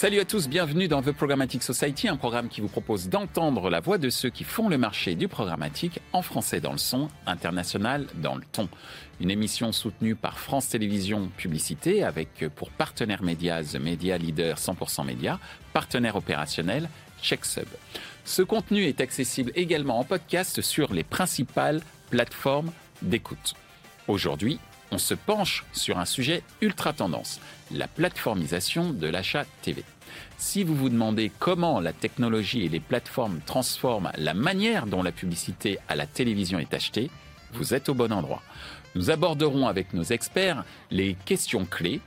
Salut 0.00 0.18
à 0.18 0.24
tous, 0.24 0.48
bienvenue 0.48 0.88
dans 0.88 1.02
The 1.02 1.12
Programmatic 1.12 1.62
Society, 1.62 2.08
un 2.08 2.16
programme 2.16 2.48
qui 2.48 2.62
vous 2.62 2.68
propose 2.68 3.10
d'entendre 3.10 3.68
la 3.68 3.80
voix 3.80 3.98
de 3.98 4.08
ceux 4.08 4.30
qui 4.30 4.44
font 4.44 4.70
le 4.70 4.78
marché 4.78 5.14
du 5.14 5.28
programmatique 5.28 6.00
en 6.14 6.22
français 6.22 6.58
dans 6.58 6.72
le 6.72 6.78
son, 6.78 7.10
international 7.26 8.06
dans 8.14 8.34
le 8.34 8.42
ton. 8.50 8.70
Une 9.20 9.30
émission 9.30 9.72
soutenue 9.72 10.14
par 10.14 10.38
France 10.38 10.70
Télévisions 10.70 11.30
Publicité 11.36 12.02
avec 12.02 12.46
pour 12.56 12.70
partenaire 12.70 13.22
médias 13.22 13.62
The 13.62 13.74
Media 13.74 14.16
Leader 14.16 14.56
100% 14.56 15.04
Média, 15.04 15.38
partenaire 15.74 16.16
opérationnel 16.16 16.88
CheckSub. 17.20 17.68
Ce 18.24 18.40
contenu 18.40 18.84
est 18.84 19.02
accessible 19.02 19.52
également 19.54 19.98
en 19.98 20.04
podcast 20.04 20.62
sur 20.62 20.94
les 20.94 21.04
principales 21.04 21.82
plateformes 22.08 22.72
d'écoute. 23.02 23.52
Aujourd'hui, 24.08 24.60
on 24.90 24.98
se 24.98 25.14
penche 25.14 25.64
sur 25.72 25.98
un 25.98 26.04
sujet 26.04 26.42
ultra 26.60 26.92
tendance, 26.92 27.40
la 27.70 27.88
plateformisation 27.88 28.90
de 28.90 29.06
l'achat 29.06 29.44
TV. 29.62 29.84
Si 30.38 30.64
vous 30.64 30.74
vous 30.74 30.88
demandez 30.88 31.30
comment 31.38 31.80
la 31.80 31.92
technologie 31.92 32.64
et 32.64 32.68
les 32.68 32.80
plateformes 32.80 33.40
transforment 33.46 34.10
la 34.16 34.34
manière 34.34 34.86
dont 34.86 35.02
la 35.02 35.12
publicité 35.12 35.78
à 35.88 35.96
la 35.96 36.06
télévision 36.06 36.58
est 36.58 36.74
achetée, 36.74 37.10
vous 37.52 37.74
êtes 37.74 37.88
au 37.88 37.94
bon 37.94 38.12
endroit. 38.12 38.42
Nous 38.94 39.10
aborderons 39.10 39.68
avec 39.68 39.94
nos 39.94 40.02
experts 40.02 40.64
les 40.90 41.14
questions 41.24 41.64
clés. 41.64 42.00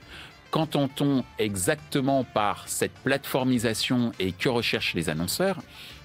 Qu'entend-on 0.50 1.24
exactement 1.38 2.24
par 2.24 2.68
cette 2.68 2.94
plateformisation 3.02 4.12
et 4.18 4.32
que 4.32 4.48
recherchent 4.48 4.94
les 4.94 5.08
annonceurs? 5.08 5.58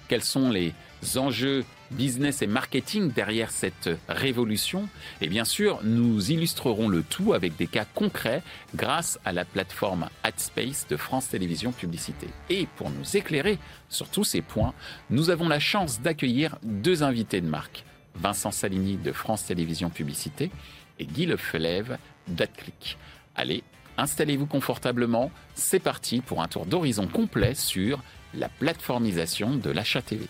Quels 0.08 0.24
sont 0.24 0.50
les 0.50 0.74
enjeux 1.16 1.64
business 1.90 2.42
et 2.42 2.46
marketing 2.46 3.12
derrière 3.12 3.50
cette 3.50 3.90
révolution. 4.08 4.88
Et 5.20 5.28
bien 5.28 5.44
sûr, 5.44 5.80
nous 5.82 6.30
illustrerons 6.30 6.88
le 6.88 7.02
tout 7.02 7.32
avec 7.32 7.56
des 7.56 7.66
cas 7.66 7.84
concrets 7.84 8.42
grâce 8.74 9.18
à 9.24 9.32
la 9.32 9.44
plateforme 9.44 10.08
AdSpace 10.22 10.86
de 10.88 10.96
France 10.96 11.28
Télévisions 11.28 11.72
Publicité. 11.72 12.28
Et 12.48 12.66
pour 12.76 12.90
nous 12.90 13.16
éclairer 13.16 13.58
sur 13.88 14.08
tous 14.08 14.24
ces 14.24 14.42
points, 14.42 14.74
nous 15.10 15.30
avons 15.30 15.48
la 15.48 15.60
chance 15.60 16.00
d'accueillir 16.00 16.58
deux 16.62 17.02
invités 17.02 17.40
de 17.40 17.48
marque. 17.48 17.84
Vincent 18.14 18.50
Salini 18.50 18.96
de 18.96 19.12
France 19.12 19.46
Télévisions 19.46 19.90
Publicité 19.90 20.50
et 20.98 21.06
Guy 21.06 21.26
Lefelève 21.26 21.98
d'AdClick. 22.28 22.98
Allez, 23.34 23.62
installez-vous 23.96 24.46
confortablement, 24.46 25.30
c'est 25.54 25.78
parti 25.78 26.20
pour 26.20 26.42
un 26.42 26.48
tour 26.48 26.66
d'horizon 26.66 27.06
complet 27.06 27.54
sur 27.54 28.02
la 28.34 28.48
plateformisation 28.48 29.56
de 29.56 29.70
l'achat 29.70 30.02
TV. 30.02 30.26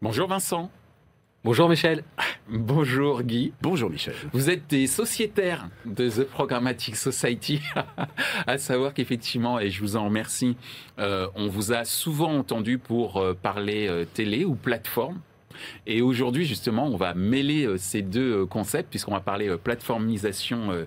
Bonjour 0.00 0.28
Vincent. 0.28 0.70
Bonjour 1.42 1.68
Michel. 1.68 2.04
Bonjour 2.48 3.24
Guy. 3.24 3.52
Bonjour 3.60 3.90
Michel. 3.90 4.14
Vous 4.32 4.48
êtes 4.48 4.68
des 4.68 4.86
sociétaires 4.86 5.68
de 5.86 6.08
The 6.08 6.22
Programmatic 6.22 6.94
Society, 6.94 7.60
à 8.46 8.58
savoir 8.58 8.94
qu'effectivement, 8.94 9.58
et 9.58 9.70
je 9.70 9.80
vous 9.80 9.96
en 9.96 10.04
remercie, 10.04 10.56
euh, 11.00 11.26
on 11.34 11.48
vous 11.48 11.72
a 11.72 11.84
souvent 11.84 12.32
entendu 12.32 12.78
pour 12.78 13.16
euh, 13.16 13.34
parler 13.34 13.88
euh, 13.88 14.04
télé 14.04 14.44
ou 14.44 14.54
plateforme. 14.54 15.18
Et 15.86 16.02
aujourd'hui, 16.02 16.44
justement, 16.44 16.86
on 16.86 16.96
va 16.96 17.14
mêler 17.14 17.66
euh, 17.66 17.76
ces 17.76 18.02
deux 18.02 18.42
euh, 18.42 18.46
concepts, 18.46 18.90
puisqu'on 18.90 19.12
va 19.12 19.20
parler 19.20 19.48
euh, 19.48 19.56
plateformisation 19.56 20.86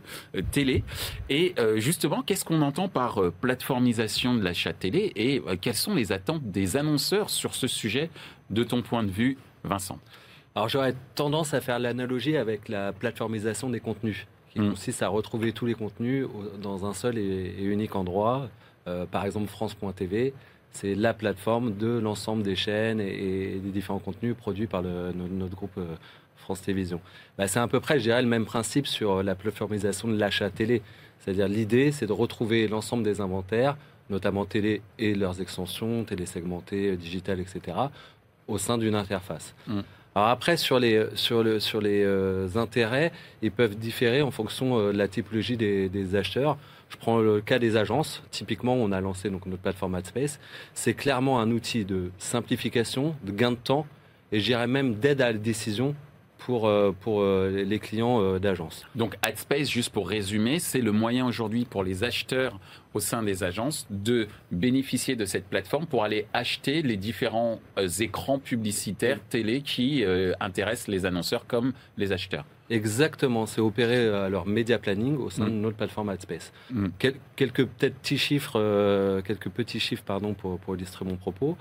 télé. 0.51 0.83
Et 1.29 1.55
justement, 1.75 2.21
qu'est-ce 2.21 2.45
qu'on 2.45 2.61
entend 2.61 2.87
par 2.87 3.19
plateformisation 3.41 4.35
de 4.35 4.43
l'achat 4.43 4.73
télé 4.73 5.11
et 5.15 5.41
quelles 5.59 5.75
sont 5.75 5.95
les 5.95 6.11
attentes 6.11 6.43
des 6.43 6.77
annonceurs 6.77 7.29
sur 7.29 7.53
ce 7.53 7.67
sujet, 7.67 8.09
de 8.49 8.63
ton 8.63 8.81
point 8.81 9.03
de 9.03 9.11
vue, 9.11 9.37
Vincent? 9.63 9.99
Alors, 10.55 10.69
j'aurais 10.69 10.95
tendance 11.15 11.53
à 11.53 11.61
faire 11.61 11.79
l'analogie 11.79 12.37
avec 12.37 12.69
la 12.69 12.91
plateformisation 12.91 13.69
des 13.69 13.79
contenus, 13.79 14.27
qui 14.51 14.59
mmh. 14.59 14.69
consiste 14.71 15.03
à 15.03 15.07
retrouver 15.07 15.53
tous 15.53 15.65
les 15.65 15.75
contenus 15.75 16.27
dans 16.61 16.85
un 16.85 16.93
seul 16.93 17.17
et 17.17 17.55
unique 17.59 17.95
endroit. 17.95 18.49
par 19.11 19.25
exemple, 19.25 19.47
France.tv 19.47 20.33
c'est 20.71 20.95
la 20.95 21.13
plateforme 21.13 21.75
de 21.75 21.99
l'ensemble 21.99 22.43
des 22.43 22.55
chaînes 22.55 22.99
et, 22.99 23.59
des 23.63 23.71
différents 23.71 23.99
contenus 23.99 24.35
produits 24.35 24.67
par 24.67 24.81
notre, 24.81 25.55
groupe 25.55 25.77
euh, 25.77 25.95
France 26.37 26.61
Télévisions. 26.61 27.01
Bah, 27.37 27.47
c'est 27.47 27.59
à 27.59 27.67
peu 27.67 27.79
près, 27.79 27.99
je 27.99 28.03
dirais, 28.03 28.21
le 28.21 28.27
même 28.27 28.45
principe 28.45 28.87
sur 28.87 29.21
la 29.21 29.35
plateformisation 29.35 30.07
de 30.07 30.17
l'achat 30.17 30.49
télé. 30.49 30.81
C'est-à-dire 31.19 31.47
l'idée, 31.47 31.91
c'est 31.91 32.07
de 32.07 32.13
retrouver 32.13 32.67
l'ensemble 32.67 33.03
des 33.03 33.21
inventaires, 33.21 33.77
notamment 34.09 34.45
télé 34.45 34.81
et 34.97 35.13
leurs 35.13 35.41
extensions, 35.41 36.03
télé 36.03 36.25
segmentées, 36.25 36.95
digitales, 36.97 37.39
etc., 37.39 37.77
au 38.47 38.57
sein 38.57 38.77
d'une 38.77 38.95
interface. 38.95 39.53
Mm. 39.67 39.81
Alors 40.13 40.27
après, 40.27 40.57
sur 40.57 40.79
les, 40.79 41.05
sur 41.15 41.41
le, 41.43 41.59
sur 41.59 41.79
les 41.79 42.03
euh, 42.03 42.49
intérêts, 42.55 43.13
ils 43.41 43.51
peuvent 43.51 43.75
différer 43.75 44.21
en 44.21 44.31
fonction 44.31 44.77
euh, 44.77 44.91
de 44.91 44.97
la 44.97 45.07
typologie 45.07 45.55
des, 45.55 45.87
des 45.87 46.15
acheteurs. 46.15 46.57
Je 46.91 46.97
prends 46.97 47.19
le 47.19 47.41
cas 47.41 47.57
des 47.57 47.77
agences. 47.77 48.21
Typiquement, 48.31 48.73
on 48.75 48.91
a 48.91 48.99
lancé 48.99 49.29
notre 49.29 49.47
plateforme 49.57 49.95
AdSpace. 49.95 50.39
C'est 50.73 50.93
clairement 50.93 51.39
un 51.39 51.49
outil 51.49 51.85
de 51.85 52.11
simplification, 52.17 53.15
de 53.23 53.31
gain 53.31 53.51
de 53.51 53.57
temps 53.57 53.87
et 54.31 54.39
j'irais 54.39 54.67
même 54.67 54.95
d'aide 54.95 55.21
à 55.21 55.31
la 55.31 55.37
décision 55.37 55.95
pour, 56.45 56.67
euh, 56.67 56.93
pour 56.99 57.21
euh, 57.21 57.63
les 57.65 57.79
clients 57.79 58.21
euh, 58.21 58.39
d'agence. 58.39 58.85
Donc 58.95 59.15
AdSpace, 59.21 59.69
juste 59.69 59.91
pour 59.91 60.09
résumer, 60.09 60.59
c'est 60.59 60.81
le 60.81 60.91
moyen 60.91 61.25
aujourd'hui 61.25 61.65
pour 61.65 61.83
les 61.83 62.03
acheteurs 62.03 62.59
au 62.93 62.99
sein 62.99 63.23
des 63.23 63.43
agences 63.43 63.87
de 63.89 64.27
bénéficier 64.51 65.15
de 65.15 65.25
cette 65.25 65.45
plateforme 65.45 65.85
pour 65.85 66.03
aller 66.03 66.25
acheter 66.33 66.81
les 66.81 66.97
différents 66.97 67.61
écrans 67.99 68.37
publicitaires 68.37 69.19
télé 69.29 69.61
qui 69.61 70.03
intéressent 70.41 70.89
les 70.89 71.05
annonceurs 71.05 71.47
comme 71.47 71.71
les 71.95 72.11
acheteurs. 72.11 72.43
Exactement, 72.69 73.45
c'est 73.45 73.61
opérer 73.61 74.29
leur 74.29 74.45
média 74.45 74.77
planning 74.77 75.15
au 75.15 75.29
sein 75.29 75.45
de 75.45 75.51
mm. 75.51 75.61
notre 75.61 75.77
plateforme 75.77 76.09
AdSpace. 76.09 76.51
Mm. 76.69 76.87
quelques 77.37 77.65
peut-être 77.65 77.95
petits 77.95 78.17
chiffres, 78.17 79.21
quelques 79.25 79.49
petits 79.49 79.79
chiffres 79.79 80.03
pardon 80.05 80.33
pour, 80.33 80.59
pour 80.59 80.75
illustrer 80.75 81.05
mon 81.05 81.15
propos. 81.15 81.55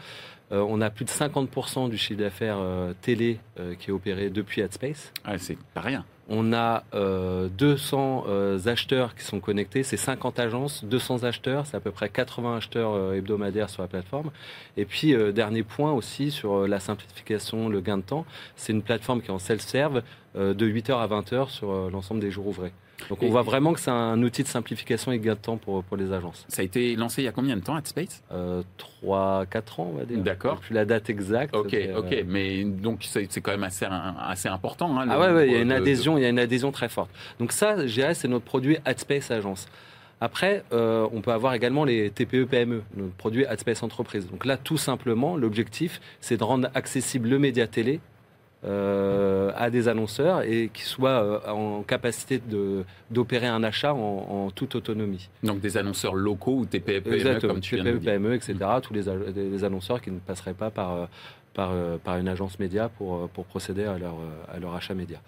Euh, 0.53 0.65
on 0.69 0.81
a 0.81 0.91
plus 0.91 1.05
de 1.05 1.11
50% 1.11 1.89
du 1.89 1.97
chiffre 1.97 2.19
d'affaires 2.21 2.59
euh, 2.59 2.93
télé 3.01 3.39
euh, 3.59 3.75
qui 3.75 3.91
est 3.91 3.93
opéré 3.93 4.31
depuis 4.31 4.63
AdSpace. 4.63 5.13
Ah, 5.25 5.39
c'est 5.39 5.59
pas 5.75 5.81
rien. 5.81 6.05
On 6.33 6.53
a 6.53 6.85
200 6.93 8.27
acheteurs 8.67 9.17
qui 9.17 9.25
sont 9.25 9.41
connectés, 9.41 9.83
c'est 9.83 9.97
50 9.97 10.39
agences, 10.39 10.85
200 10.85 11.25
acheteurs, 11.25 11.67
c'est 11.67 11.77
à 11.77 11.81
peu 11.81 11.91
près 11.91 12.09
80 12.09 12.59
acheteurs 12.59 13.15
hebdomadaires 13.15 13.69
sur 13.69 13.83
la 13.83 13.89
plateforme. 13.89 14.31
Et 14.77 14.85
puis, 14.85 15.13
dernier 15.33 15.65
point 15.65 15.91
aussi 15.91 16.31
sur 16.31 16.69
la 16.69 16.79
simplification, 16.79 17.69
le 17.69 17.81
gain 17.81 17.97
de 17.97 18.05
temps, 18.05 18.25
c'est 18.55 18.73
une 18.73 18.83
plateforme 18.83 19.23
qui 19.23 19.27
est 19.27 19.33
en 19.33 19.41
self-serve 19.41 20.03
de 20.37 20.55
8h 20.55 20.93
à 21.01 21.09
20h 21.09 21.49
sur 21.49 21.91
l'ensemble 21.91 22.21
des 22.21 22.31
jours 22.31 22.47
ouvrés. 22.47 22.73
Donc 23.09 23.23
on 23.23 23.29
voit 23.29 23.43
vraiment 23.43 23.73
que 23.73 23.81
c'est 23.81 23.91
un 23.91 24.23
outil 24.23 24.43
de 24.43 24.49
simplification 24.49 25.13
et 25.13 25.19
gain 25.19 25.35
de 25.35 25.39
temps 25.39 25.57
pour, 25.57 25.83
pour 25.85 25.97
les 25.97 26.13
agences. 26.13 26.45
Ça 26.49 26.63
a 26.63 26.65
été 26.65 26.97
lancé 26.97 27.23
il 27.23 27.25
y 27.25 27.29
a 27.29 27.33
combien 27.33 27.57
de 27.57 27.63
temps, 27.63 27.75
AdSpace 27.75 28.23
euh, 28.33 28.63
3-4 29.03 29.81
ans, 29.81 29.91
on 29.95 29.99
va 29.99 30.05
dire. 30.05 30.19
D'accord. 30.19 30.61
Plus 30.61 30.75
la 30.75 30.85
date 30.85 31.11
exacte. 31.11 31.55
Ok, 31.55 31.77
ok. 31.97 32.13
Euh, 32.13 32.23
mais 32.27 32.65
donc 32.65 33.01
c'est 33.03 33.41
quand 33.41 33.53
même 33.53 33.65
assez, 33.65 33.87
assez 34.21 34.49
important. 34.49 34.99
Hein, 34.99 35.09
ah 35.11 35.19
ouais, 35.19 35.33
ouais, 35.33 35.47
il 35.49 35.53
y 35.53 35.57
a 35.57 35.61
une 35.61 35.73
adhésion, 35.73 36.19
il 36.19 36.23
y 36.23 36.27
a 36.27 36.29
une 36.29 36.39
adhésion 36.39 36.73
très 36.73 36.89
forte. 36.89 37.11
Donc 37.39 37.53
ça, 37.53 37.87
je 37.87 37.93
dirais, 37.93 38.15
c'est 38.15 38.29
notre 38.29 38.45
produit 38.45 38.79
AdSpace 38.85 39.31
Agence. 39.31 39.69
Après, 40.21 40.65
euh, 40.73 41.09
on 41.13 41.23
peut 41.23 41.33
avoir 41.33 41.55
également 41.55 41.85
les 41.85 42.11
TPE-PME, 42.11 42.83
notre 42.95 43.15
produit 43.15 43.47
AdSpace 43.47 43.83
Entreprise. 43.83 44.29
Donc 44.29 44.45
là, 44.45 44.59
tout 44.59 44.77
simplement, 44.77 45.37
l'objectif, 45.37 46.01
c'est 46.21 46.37
de 46.37 46.45
rendre 46.45 46.69
accessible 46.75 47.31
le 47.31 47.39
média 47.39 47.67
télé 47.67 48.01
euh, 48.63 49.53
à 49.57 49.71
des 49.71 49.89
annonceurs 49.89 50.43
et 50.43 50.71
qui 50.73 50.83
soient 50.83 51.23
euh, 51.23 51.51
en 51.51 51.83
capacité 51.83 52.43
d'opérer 53.11 53.47
un 53.47 53.63
achat 53.63 53.95
en, 53.95 54.51
toute 54.55 54.75
autonomie. 54.75 55.31
Donc 55.43 55.61
des 55.61 55.79
annonceurs 55.79 56.15
locaux 56.15 56.59
ou 56.59 56.67
TPE, 56.67 57.01
PME, 57.01 57.41
comme 57.41 57.61
tu 57.61 57.79
TPE, 57.79 58.05
PME, 58.05 58.35
etc. 58.35 58.57
Tous 58.83 58.93
les, 58.93 59.05
les, 59.35 59.65
annonceurs 59.65 60.03
qui 60.03 60.11
ne 60.11 60.19
passeraient 60.19 60.53
pas 60.53 60.69
par, 60.69 60.93
euh, 60.93 61.07
par, 61.55 61.73
par 62.05 62.17
une 62.19 62.29
agence 62.29 62.59
média 62.59 62.89
pour, 62.89 63.29
pour 63.31 63.45
procéder 63.45 63.85
à 63.85 63.99
leur, 63.99 64.15
à 64.53 64.59
leur 64.59 64.75
achat 64.75 64.95
média. 64.95 65.21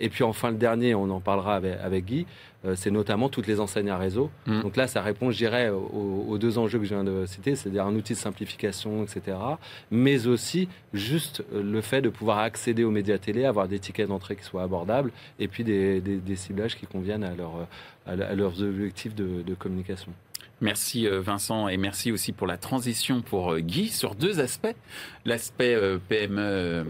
Et 0.00 0.08
puis 0.08 0.24
enfin, 0.24 0.50
le 0.50 0.56
dernier, 0.56 0.94
on 0.94 1.10
en 1.10 1.20
parlera 1.20 1.56
avec, 1.56 2.04
Guy, 2.04 2.26
euh, 2.64 2.74
c'est 2.76 2.90
notamment 2.90 3.28
toutes 3.28 3.46
les 3.46 3.60
enseignes 3.60 3.90
à 3.90 3.98
réseau. 3.98 4.30
Mm. 4.46 4.62
Donc 4.62 4.76
là, 4.76 4.86
ça 4.86 5.02
répond, 5.02 5.30
je 5.30 5.36
dirais, 5.36 5.70
aux, 5.70 6.38
deux 6.38 6.58
enjeux 6.58 6.78
que 6.78 6.84
je 6.84 6.94
viens 6.94 7.04
de 7.04 7.26
citer, 7.26 7.56
c'est-à-dire 7.56 7.84
un 7.84 7.94
outil 7.94 8.12
de 8.12 8.18
simplification, 8.18 9.04
etc. 9.04 9.36
Mais 9.90 10.26
aussi 10.26 10.68
juste 10.92 11.44
euh, 11.52 11.62
le 11.62 11.80
fait 11.80 12.00
de 12.00 12.08
pouvoir 12.08 12.38
accéder 12.38 12.84
aux 12.84 12.90
médias 12.90 13.18
télé, 13.18 13.44
avoir 13.44 13.68
des 13.68 13.78
tickets 13.78 14.08
d'entrée 14.08 14.36
qui 14.36 14.44
soient 14.44 14.62
abordables, 14.62 15.10
et 15.38 15.48
puis 15.48 15.64
des, 15.64 16.02
ciblages 16.36 16.76
qui 16.76 16.86
conviennent 16.86 17.24
à, 17.24 17.34
leur, 17.34 17.66
à 18.06 18.34
leurs 18.34 18.62
objectifs 18.62 19.14
de, 19.14 19.42
de 19.42 19.54
communication. 19.54 20.12
Merci 20.60 21.06
euh, 21.06 21.20
Vincent 21.20 21.68
et 21.68 21.76
merci 21.76 22.10
aussi 22.12 22.32
pour 22.32 22.46
la 22.46 22.56
transition 22.56 23.22
pour 23.22 23.58
Guy 23.58 23.88
sur 23.88 24.14
deux 24.14 24.40
aspects. 24.40 24.74
L'aspect 25.24 25.76
PME 26.08 26.84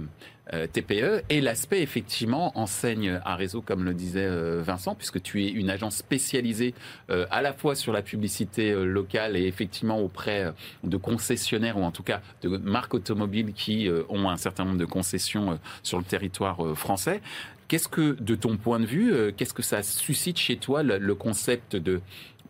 euh, 0.55 0.67
TPE 0.67 1.25
et 1.29 1.43
l'aspect 1.43 1.82
effectivement 1.82 2.59
enseigne 2.59 3.20
à 3.23 3.37
réseau 3.37 3.61
comme 3.61 3.85
le 3.85 3.93
disait 3.93 4.25
euh, 4.25 4.62
Vincent 4.62 4.94
puisque 4.94 5.20
tu 5.23 5.44
es 5.44 5.50
une 5.50 5.69
agence 5.69 5.97
spécialisée 5.97 6.73
euh, 7.11 7.26
à 7.31 7.43
la 7.43 7.53
fois 7.53 7.75
sur 7.75 7.93
la 7.93 8.00
publicité 8.00 8.73
locale 8.73 9.37
et 9.37 9.44
effectivement 9.47 9.99
auprès 9.99 10.50
de 10.85 10.97
concessionnaires 10.97 11.76
ou 11.76 11.82
en 11.82 11.91
tout 11.91 12.03
cas 12.03 12.23
de 12.41 12.49
marques 12.49 12.94
automobiles 12.94 13.53
qui 13.53 13.91
ont 14.09 14.31
un 14.31 14.38
certain 14.38 14.65
nombre 14.65 14.79
de 14.79 14.87
concessions 14.87 15.59
sur 15.82 15.99
le 15.99 16.05
territoire 16.05 16.76
français 16.76 17.20
Qu'est-ce 17.67 17.88
que, 17.88 18.17
de 18.19 18.35
ton 18.35 18.56
point 18.56 18.81
de 18.81 18.87
vue, 18.87 19.35
qu'est-ce 19.37 19.53
que 19.53 19.62
ça 19.62 19.82
suscite 19.82 20.38
chez 20.38 20.56
toi 20.56 20.82
le, 20.82 21.15
concept 21.15 21.76
de 21.76 22.00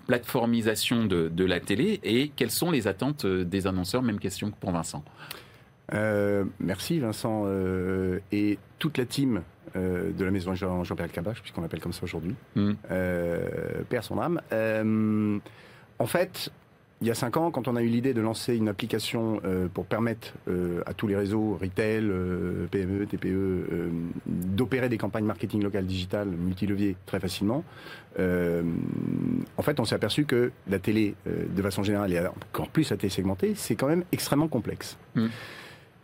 plateformisation 0.08 1.04
de, 1.04 1.28
de, 1.28 1.44
la 1.44 1.60
télé 1.60 2.00
et 2.02 2.32
quelles 2.34 2.50
sont 2.50 2.72
les 2.72 2.88
attentes 2.88 3.24
des 3.24 3.68
annonceurs? 3.68 4.02
Même 4.02 4.18
question 4.18 4.50
que 4.50 4.56
pour 4.56 4.72
Vincent. 4.72 5.04
merci 6.58 6.98
Vincent 6.98 7.46
et 8.32 8.58
toute 8.80 8.98
la 8.98 9.06
team 9.06 9.42
euh, 9.76 10.12
de 10.12 10.24
la 10.24 10.30
maison 10.30 10.54
Jean-Pierre 10.54 11.12
Cabache, 11.12 11.40
puisqu'on 11.40 11.60
l'appelle 11.60 11.80
comme 11.80 11.92
ça 11.92 12.02
aujourd'hui, 12.04 12.34
mmh. 12.54 12.70
euh, 12.90 13.48
perd 13.88 14.04
son 14.04 14.18
âme. 14.18 14.40
Euh, 14.52 15.38
en 15.98 16.06
fait, 16.06 16.50
il 17.00 17.06
y 17.06 17.10
a 17.10 17.14
cinq 17.14 17.36
ans, 17.36 17.50
quand 17.50 17.68
on 17.68 17.76
a 17.76 17.82
eu 17.82 17.86
l'idée 17.88 18.14
de 18.14 18.20
lancer 18.20 18.56
une 18.56 18.68
application 18.68 19.40
pour 19.72 19.86
permettre 19.86 20.32
à 20.84 20.94
tous 20.94 21.06
les 21.06 21.14
réseaux, 21.14 21.56
retail, 21.60 22.10
PME, 22.70 23.06
TPE, 23.06 23.90
d'opérer 24.26 24.88
des 24.88 24.98
campagnes 24.98 25.24
marketing 25.24 25.62
locales 25.62 25.86
digitales 25.86 26.28
multilevier 26.28 26.96
très 27.06 27.20
facilement, 27.20 27.62
en 28.18 29.62
fait, 29.62 29.78
on 29.78 29.84
s'est 29.84 29.94
aperçu 29.94 30.24
que 30.24 30.50
la 30.68 30.80
télé, 30.80 31.14
de 31.24 31.62
façon 31.62 31.84
générale, 31.84 32.12
et 32.12 32.18
encore 32.18 32.68
plus 32.68 32.90
la 32.90 32.96
télé 32.96 33.10
segmentée, 33.10 33.52
c'est 33.54 33.76
quand 33.76 33.88
même 33.88 34.02
extrêmement 34.10 34.48
complexe. 34.48 34.98
Mmh 35.14 35.28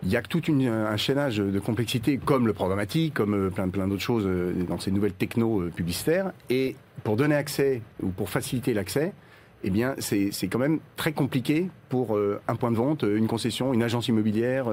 il 0.05 0.11
y 0.11 0.17
a 0.17 0.23
tout 0.23 0.43
un 0.49 0.97
chaînage 0.97 1.39
de 1.39 1.59
complexité, 1.59 2.19
comme 2.19 2.47
le 2.47 2.53
programmatique, 2.53 3.15
comme 3.15 3.35
euh, 3.35 3.51
plein, 3.51 3.69
plein 3.69 3.89
d'autres 3.89 4.03
choses 4.03 4.25
euh, 4.27 4.53
dans 4.69 4.79
ces 4.79 4.91
nouvelles 4.91 5.15
techno 5.15 5.63
euh, 5.63 5.71
publicitaires. 5.71 6.33
Et 6.51 6.77
pour 7.05 7.17
donner 7.17 7.35
accès, 7.35 7.81
ou 8.03 8.09
pour 8.09 8.29
faciliter 8.29 8.75
l'accès, 8.75 9.13
eh 9.65 9.71
bien, 9.71 9.95
c'est 9.99 10.31
quand 10.49 10.59
même 10.59 10.79
très 10.97 11.13
compliqué 11.13 11.69
pour 11.89 12.19
un 12.49 12.57
point 12.57 12.71
de 12.71 12.77
vente, 12.77 13.03
une 13.03 13.27
concession, 13.27 13.73
une 13.73 13.83
agence 13.83 14.09
immobilière, 14.09 14.67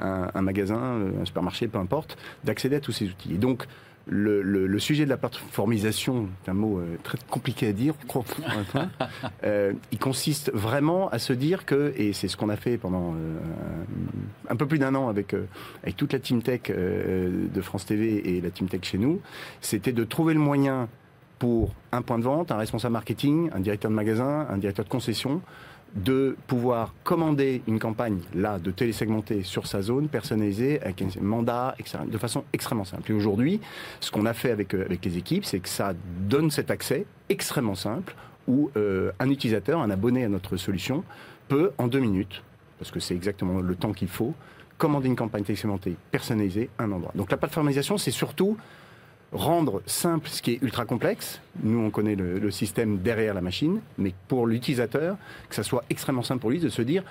un, 0.00 0.42
magasin, 0.42 0.98
un 1.20 1.24
supermarché, 1.24 1.68
peu 1.68 1.78
importe, 1.78 2.16
d'accéder 2.44 2.76
à 2.76 2.80
tous 2.80 2.92
ces 2.92 3.08
outils. 3.08 3.34
Et 3.34 3.38
donc, 3.38 3.66
le, 4.06 4.78
sujet 4.78 5.04
de 5.04 5.10
la 5.10 5.16
plateformisation, 5.16 6.28
c'est 6.44 6.50
un 6.50 6.54
mot 6.54 6.78
euh, 6.78 6.96
très 7.02 7.18
compliqué 7.30 7.68
à 7.68 7.72
dire, 7.72 7.94
euh, 9.44 9.72
il 9.92 9.98
consiste 9.98 10.50
vraiment 10.52 11.08
à 11.10 11.18
se 11.18 11.32
dire 11.32 11.64
que, 11.64 11.92
et 11.96 12.12
c'est 12.12 12.28
ce 12.28 12.36
qu'on 12.36 12.48
a 12.48 12.56
fait 12.56 12.78
pendant 12.78 13.14
euh, 13.14 13.38
un 14.48 14.56
peu 14.56 14.66
plus 14.66 14.78
d'un 14.78 14.94
an 14.94 15.08
avec, 15.08 15.34
avec 15.82 15.96
toute 15.96 16.12
la 16.12 16.18
team 16.18 16.42
tech 16.42 16.62
de 16.68 17.60
France 17.60 17.86
TV 17.86 18.36
et 18.36 18.40
la 18.40 18.50
team 18.50 18.68
tech 18.68 18.80
chez 18.82 18.98
nous, 18.98 19.20
c'était 19.60 19.92
de 19.92 20.04
trouver 20.04 20.34
le 20.34 20.40
moyen 20.40 20.88
pour 21.42 21.74
un 21.90 22.02
point 22.02 22.20
de 22.20 22.22
vente, 22.22 22.52
un 22.52 22.56
responsable 22.56 22.92
marketing, 22.92 23.50
un 23.52 23.58
directeur 23.58 23.90
de 23.90 23.96
magasin, 23.96 24.46
un 24.48 24.58
directeur 24.58 24.84
de 24.84 24.90
concession, 24.90 25.40
de 25.92 26.36
pouvoir 26.46 26.94
commander 27.02 27.62
une 27.66 27.80
campagne 27.80 28.20
là 28.32 28.60
de 28.60 28.70
télésegmentée 28.70 29.42
sur 29.42 29.66
sa 29.66 29.82
zone, 29.82 30.06
personnalisée, 30.06 30.80
avec 30.82 31.02
un 31.02 31.08
mandat, 31.20 31.74
etc., 31.80 31.98
de 32.06 32.16
façon 32.16 32.44
extrêmement 32.52 32.84
simple. 32.84 33.10
Et 33.10 33.14
aujourd'hui, 33.14 33.60
ce 33.98 34.12
qu'on 34.12 34.24
a 34.24 34.34
fait 34.34 34.52
avec, 34.52 34.72
euh, 34.72 34.84
avec 34.84 35.04
les 35.04 35.18
équipes, 35.18 35.44
c'est 35.44 35.58
que 35.58 35.68
ça 35.68 35.94
donne 36.20 36.52
cet 36.52 36.70
accès 36.70 37.06
extrêmement 37.28 37.74
simple 37.74 38.14
où 38.46 38.70
euh, 38.76 39.10
un 39.18 39.28
utilisateur, 39.28 39.80
un 39.80 39.90
abonné 39.90 40.24
à 40.24 40.28
notre 40.28 40.56
solution, 40.56 41.02
peut 41.48 41.72
en 41.76 41.88
deux 41.88 41.98
minutes, 41.98 42.44
parce 42.78 42.92
que 42.92 43.00
c'est 43.00 43.16
exactement 43.16 43.60
le 43.60 43.74
temps 43.74 43.92
qu'il 43.92 44.06
faut, 44.06 44.32
commander 44.78 45.08
une 45.08 45.16
campagne 45.16 45.42
télésegmentée 45.42 45.96
personnalisée 46.12 46.70
un 46.78 46.92
endroit. 46.92 47.10
Donc 47.16 47.32
la 47.32 47.36
plateformisation, 47.36 47.98
c'est 47.98 48.12
surtout 48.12 48.56
rendre 49.32 49.82
simple 49.86 50.28
ce 50.28 50.42
qui 50.42 50.52
est 50.52 50.62
ultra 50.62 50.84
complexe. 50.84 51.40
Nous, 51.62 51.78
on 51.78 51.90
connaît 51.90 52.14
le, 52.14 52.50
système 52.50 52.98
derrière 52.98 53.34
la 53.34 53.40
machine, 53.40 53.80
mais 53.98 54.14
pour 54.28 54.46
l'utilisateur, 54.46 55.16
que 55.48 55.54
ça 55.54 55.62
soit 55.62 55.84
extrêmement 55.90 56.22
simple 56.22 56.40
pour 56.40 56.50
lui 56.50 56.60
de 56.60 56.68
se 56.68 56.82
dire, 56.82 57.02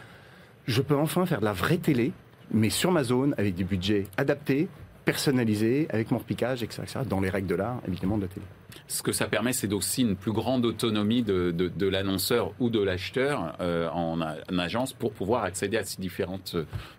je 0.68 0.82
peux 0.82 0.96
enfin 0.96 1.26
faire 1.26 1.40
de 1.40 1.46
la 1.46 1.54
vraie 1.54 1.78
télé, 1.78 2.12
mais 2.52 2.70
sur 2.70 2.92
ma 2.92 3.04
zone, 3.04 3.34
avec 3.38 3.56
des 3.56 3.64
budgets 3.64 4.06
adaptés, 4.18 4.68
personnalisés, 5.06 5.88
avec 5.90 6.12
mon 6.12 6.20
repiquage, 6.20 6.62
etc., 6.62 6.84
dans 7.08 7.22
les 7.22 7.30
règles 7.30 7.48
de 7.48 7.56
l'art, 7.56 7.82
évidemment, 7.88 8.18
de 8.18 8.24
la 8.24 8.28
télé. 8.28 8.46
Ce 8.88 9.02
que 9.02 9.12
ça 9.12 9.28
permet, 9.28 9.54
c'est 9.54 9.72
aussi 9.74 10.02
une 10.02 10.16
plus 10.16 10.32
grande 10.32 10.66
autonomie 10.66 11.24
de, 11.24 11.52
de, 11.52 11.88
l'annonceur 11.88 12.54
ou 12.60 12.70
de 12.70 12.80
l'acheteur 12.80 13.56
euh, 13.60 13.90
en, 13.90 14.22
agence 14.58 14.94
pour 14.94 15.12
pouvoir 15.12 15.44
accéder 15.44 15.78
à 15.78 15.84
ces 15.84 16.02
différentes 16.02 16.56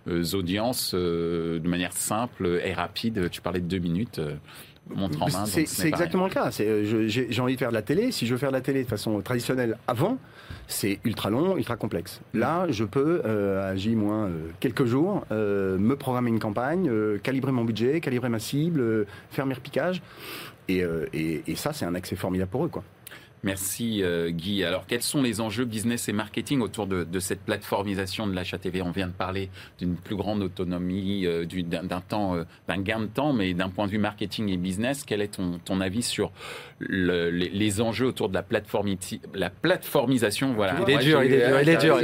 euh, 0.09 0.25
audiences 0.35 0.93
euh, 0.95 1.59
de 1.59 1.69
manière 1.69 1.93
simple 1.93 2.61
et 2.65 2.73
rapide. 2.73 3.31
Tu 3.31 3.41
parlais 3.41 3.61
de 3.61 3.67
deux 3.67 3.79
minutes. 3.79 4.21
C'est 5.47 5.89
exactement 5.89 6.25
le 6.25 6.31
cas. 6.31 6.51
Euh, 6.61 7.07
j'ai 7.09 7.41
envie 7.41 7.55
de 7.55 7.59
faire 7.59 7.71
de 7.71 7.75
la 7.75 7.83
télé. 7.83 8.13
Si 8.13 8.27
je 8.27 8.33
veux 8.33 8.39
faire 8.39 8.51
de 8.51 8.57
la 8.57 8.61
télé 8.61 8.85
de 8.85 8.89
façon 8.89 9.21
traditionnelle 9.21 9.79
avant, 9.87 10.19
c'est 10.69 10.99
ultra 11.05 11.31
long, 11.31 11.57
ultra 11.57 11.77
complexe. 11.77 12.21
Là, 12.35 12.67
je 12.69 12.85
peux, 12.85 13.23
euh, 13.25 13.73
à 13.73 13.77
J 13.77 13.95
moins 13.95 14.27
euh, 14.27 14.49
quelques 14.61 14.85
jours, 14.85 15.25
me 15.31 15.95
programmer 15.95 16.31
une 16.31 16.41
campagne, 16.41 16.91
calibrer 17.23 17.53
mon 17.53 17.65
budget, 17.65 18.01
calibrer 18.01 18.29
ma 18.29 18.39
cible, 18.39 19.07
faire 19.31 19.47
mes 19.47 19.55
repiquages. 19.55 20.03
Et, 20.69 20.83
et 21.13 21.55
ça, 21.57 21.73
c'est 21.73 21.85
un 21.85 21.95
accès 21.95 22.17
formidable 22.17 22.51
pour 22.51 22.65
eux. 22.65 22.69
Quoi. 22.69 22.83
Merci 23.45 24.03
euh, 24.03 24.31
Guy. 24.31 24.63
Alors 24.63 24.87
quels 24.87 25.03
sont 25.03 25.21
les 25.21 25.41
enjeux 25.41 25.65
business 25.65 26.09
et 26.09 26.13
marketing 26.13 26.61
autour 26.61 26.87
de, 26.87 27.19
cette 27.19 27.41
plateformisation 27.41 28.29
de 28.29 28.35
l'achat 28.35 28.59
TV 28.59 28.83
On 28.83 28.93
vient 28.93 29.09
de 29.09 29.13
parler 29.13 29.51
d'une 29.79 29.97
plus 29.97 30.15
grande 30.15 30.43
autonomie, 30.43 31.27
euh, 31.27 31.45
d'un 31.45 32.01
temps, 32.01 32.37
euh, 32.37 32.45
d'un 32.69 32.79
gain 32.79 33.01
de 33.01 33.07
temps, 33.07 33.33
mais 33.33 33.53
d'un 33.53 33.69
point 33.69 33.87
de 33.87 33.91
vue 33.91 33.99
marketing 33.99 34.49
et 34.49 34.57
business, 34.57 35.03
quel 35.05 35.21
est 35.21 35.39
ton, 35.65 35.81
avis 35.81 36.03
sur 36.03 36.31
les, 36.81 37.81
enjeux 37.81 38.07
autour 38.07 38.29
de 38.29 38.35
la, 38.35 38.45
la 39.35 39.51
plateformisation? 39.51 40.53
Voilà. 40.55 40.77
Il 40.87 40.95
est 40.95 40.99
dur, 40.99 41.25
il 41.25 41.33
est 41.33 41.49
dur, 41.49 41.61
il 41.63 41.69
est 41.69 41.77
dur, 41.79 41.99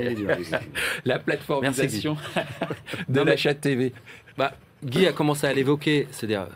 il 0.00 0.06
est 0.06 0.14
dur. 0.14 0.30
La 1.04 1.18
plateformisation 1.18 2.16
de 3.08 3.20
l'achat 3.20 3.54
TV. 3.54 3.92
Bah, 4.38 4.52
Guy 4.84 5.06
a 5.06 5.12
commencé 5.12 5.46
à 5.46 5.52
l'évoquer, 5.52 6.06
c'est-à-dire 6.10 6.46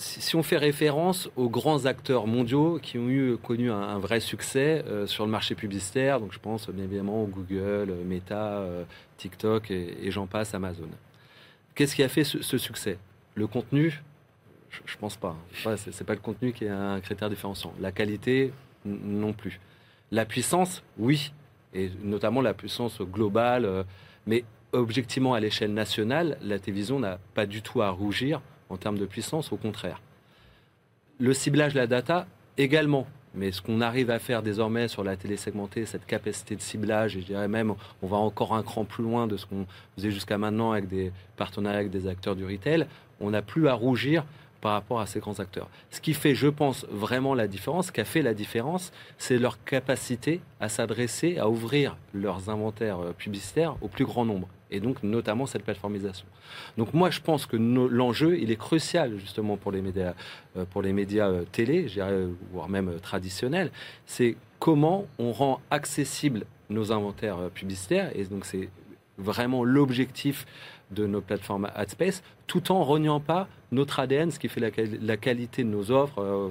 si 0.00 0.34
on 0.34 0.42
fait 0.42 0.56
référence 0.56 1.30
aux 1.36 1.50
grands 1.50 1.84
acteurs 1.84 2.26
mondiaux 2.26 2.78
qui 2.80 2.96
ont 2.96 3.08
eu 3.10 3.36
connu 3.36 3.70
un, 3.70 3.98
vrai 3.98 4.20
succès 4.20 4.82
euh, 4.86 5.06
sur 5.06 5.26
le 5.26 5.30
marché 5.30 5.54
publicitaire, 5.54 6.20
donc 6.20 6.32
je 6.32 6.38
pense 6.38 6.70
bien 6.70 6.84
évidemment 6.84 7.24
Google, 7.24 7.94
Meta, 8.06 8.60
euh, 8.60 8.84
TikTok 9.18 9.70
et, 9.70 10.10
j'en 10.10 10.26
passe, 10.26 10.54
Amazon. 10.54 10.88
Qu'est-ce 11.74 11.94
qui 11.94 12.02
a 12.02 12.08
fait 12.08 12.24
ce, 12.24 12.58
succès? 12.58 12.96
Le 13.34 13.46
contenu? 13.46 14.02
Je, 14.70 14.94
ne 14.94 14.98
pense 14.98 15.16
pas. 15.16 15.36
Enfin, 15.52 15.76
c'est 15.76 16.04
pas 16.04 16.14
le 16.14 16.20
contenu 16.20 16.52
qui 16.52 16.64
est 16.64 16.70
un 16.70 17.00
critère 17.00 17.28
différenciant. 17.28 17.74
La 17.78 17.92
qualité 17.92 18.52
non 18.86 19.34
plus. 19.34 19.60
La 20.12 20.24
puissance, 20.24 20.82
oui, 20.98 21.32
et 21.74 21.90
notamment 22.02 22.40
la 22.40 22.54
puissance 22.54 23.02
globale, 23.02 23.66
euh, 23.66 23.82
mais 24.26 24.44
objectivement 24.72 25.34
à 25.34 25.40
l'échelle 25.40 25.74
nationale, 25.74 26.38
la 26.42 26.58
télévision 26.58 26.98
n'a 26.98 27.18
pas 27.34 27.44
du 27.44 27.60
tout 27.60 27.82
à 27.82 27.90
rougir 27.90 28.40
en 28.70 28.76
termes 28.76 28.98
de 28.98 29.06
puissance, 29.06 29.52
au 29.52 29.56
contraire. 29.56 30.00
Le 31.18 31.34
ciblage, 31.34 31.74
la 31.74 31.86
data, 31.86 32.26
également. 32.56 33.06
Mais 33.34 33.52
ce 33.52 33.62
qu'on 33.62 33.80
arrive 33.80 34.10
à 34.10 34.18
faire 34.18 34.42
désormais 34.42 34.88
sur 34.88 35.04
la 35.04 35.16
télé 35.16 35.36
segmentée, 35.36 35.86
cette 35.86 36.06
capacité 36.06 36.56
de 36.56 36.60
ciblage, 36.60 37.16
et 37.16 37.20
je 37.20 37.26
dirais 37.26 37.46
même, 37.46 37.74
on 38.02 38.06
va 38.06 38.16
encore 38.16 38.54
un 38.54 38.62
cran 38.62 38.84
plus 38.84 39.04
loin 39.04 39.26
de 39.26 39.36
ce 39.36 39.46
qu'on 39.46 39.66
faisait 39.96 40.10
jusqu'à 40.10 40.38
maintenant 40.38 40.72
avec 40.72 40.88
des 40.88 41.12
partenariats 41.36 41.78
avec 41.78 41.90
des 41.90 42.08
acteurs 42.08 42.34
du 42.34 42.44
retail, 42.44 42.86
on 43.20 43.30
n'a 43.30 43.42
plus 43.42 43.68
à 43.68 43.74
rougir 43.74 44.24
par 44.60 44.72
rapport 44.72 45.00
à 45.00 45.06
ces 45.06 45.20
grands 45.20 45.38
acteurs. 45.38 45.68
Ce 45.90 46.00
qui 46.00 46.12
fait, 46.12 46.34
je 46.34 46.48
pense, 46.48 46.86
vraiment 46.90 47.34
la 47.34 47.46
différence, 47.46 47.86
ce 47.86 47.92
qui 47.92 48.00
a 48.00 48.04
fait 48.04 48.22
la 48.22 48.34
différence, 48.34 48.92
c'est 49.16 49.38
leur 49.38 49.62
capacité 49.64 50.40
à 50.58 50.68
s'adresser, 50.68 51.38
à 51.38 51.48
ouvrir 51.48 51.96
leurs 52.12 52.50
inventaires 52.50 52.98
euh, 52.98 53.12
publicitaires 53.12 53.76
au 53.80 53.88
plus 53.88 54.04
grand 54.04 54.24
nombre 54.24 54.48
et 54.70 54.80
donc 54.80 55.02
notamment 55.02 55.46
cette 55.46 55.64
plateformisation. 55.64 56.26
Donc 56.78 56.94
moi 56.94 57.10
je 57.10 57.20
pense 57.20 57.46
que 57.46 57.56
l'enjeu 57.56 58.38
il 58.38 58.50
est 58.50 58.56
crucial 58.56 59.18
justement 59.18 59.56
pour 59.56 59.72
les 59.72 59.82
médias, 59.82 60.14
euh, 60.56 60.64
pour 60.64 60.82
les 60.82 60.92
médias 60.92 61.28
euh, 61.28 61.44
télé, 61.50 61.86
voire 62.52 62.68
même 62.68 62.88
euh, 62.88 62.98
traditionnels, 62.98 63.70
c'est 64.06 64.36
comment 64.58 65.06
on 65.18 65.32
rend 65.32 65.60
accessible 65.70 66.44
nos 66.68 66.92
inventaires 66.92 67.50
publicitaires 67.52 68.10
et 68.14 68.24
donc 68.24 68.44
c'est 68.44 68.68
vraiment 69.18 69.64
l'objectif 69.64 70.46
de 70.90 71.06
nos 71.06 71.20
plateformes 71.20 71.68
AdSpace, 71.74 72.22
tout 72.46 72.72
en 72.72 72.82
reniant 72.84 73.20
pas 73.20 73.48
notre 73.70 74.00
ADN, 74.00 74.30
ce 74.30 74.38
qui 74.38 74.48
fait 74.48 74.60
la, 74.60 75.16
qualité 75.16 75.62
de 75.62 75.68
nos 75.68 75.90
offres, 75.90 76.50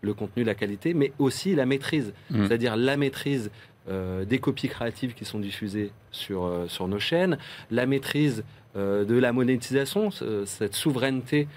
le 0.00 0.14
contenu, 0.14 0.42
la 0.42 0.54
qualité, 0.54 0.92
mais 0.92 1.12
aussi 1.18 1.54
la 1.54 1.66
maîtrise, 1.66 2.12
mmh. 2.30 2.46
c'est-à-dire 2.46 2.76
la 2.76 2.96
maîtrise 2.96 3.50
euh, 3.88 4.24
des 4.24 4.38
copies 4.38 4.68
créatives 4.68 5.14
qui 5.14 5.24
sont 5.24 5.38
diffusées 5.38 5.92
sur, 6.10 6.44
euh, 6.44 6.66
sur 6.66 6.88
nos 6.88 6.98
chaînes, 6.98 7.38
la 7.70 7.86
maîtrise 7.86 8.42
euh, 8.74 9.04
de 9.04 9.14
la 9.14 9.32
monétisation, 9.32 10.10
cette 10.10 10.74
souveraineté 10.74 11.48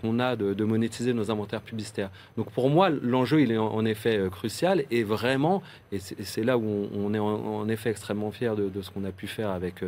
qu'on 0.00 0.18
a 0.18 0.34
de, 0.34 0.64
monétiser 0.64 1.12
nos 1.12 1.30
inventaires 1.30 1.60
publicitaires. 1.60 2.08
Donc 2.38 2.50
pour 2.52 2.70
moi, 2.70 2.88
l'enjeu, 2.88 3.42
il 3.42 3.52
est 3.52 3.58
en, 3.58 3.84
effet 3.84 4.18
crucial 4.30 4.84
et 4.90 5.02
vraiment, 5.02 5.62
et 5.92 5.98
c'est 5.98 6.42
là 6.42 6.56
où 6.56 6.88
on, 6.94 7.12
est 7.12 7.18
en, 7.18 7.68
effet 7.68 7.90
extrêmement 7.90 8.30
fier 8.30 8.56
de, 8.56 8.80
ce 8.80 8.90
qu'on 8.90 9.04
a 9.04 9.12
pu 9.12 9.26
faire 9.26 9.50
avec, 9.50 9.84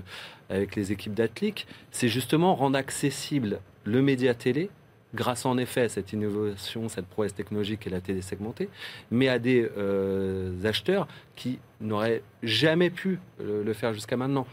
avec 0.50 0.76
les 0.76 0.92
équipes 0.92 1.14
d'Atlic, 1.14 1.66
c'est 1.92 2.08
justement 2.08 2.54
rendre 2.56 2.76
accessible 2.76 3.60
le 3.84 4.02
média 4.02 4.34
télé 4.34 4.68
grâce 5.14 5.44
en 5.44 5.58
effet 5.58 5.82
à 5.82 5.88
cette 5.88 6.12
innovation, 6.12 6.88
cette 6.88 7.06
prouesse 7.06 7.34
technologique 7.34 7.86
et 7.86 7.90
la 7.90 8.00
télé 8.00 8.22
segmentée, 8.22 8.68
mais 9.10 9.28
à 9.28 9.38
des 9.38 9.68
euh, 9.76 10.52
acheteurs 10.64 11.08
qui 11.36 11.58
n'auraient 11.80 12.22
jamais 12.42 12.90
pu 12.90 13.18
le, 13.38 13.72
faire 13.72 13.92
jusqu'à 13.92 14.16
maintenant. 14.16 14.46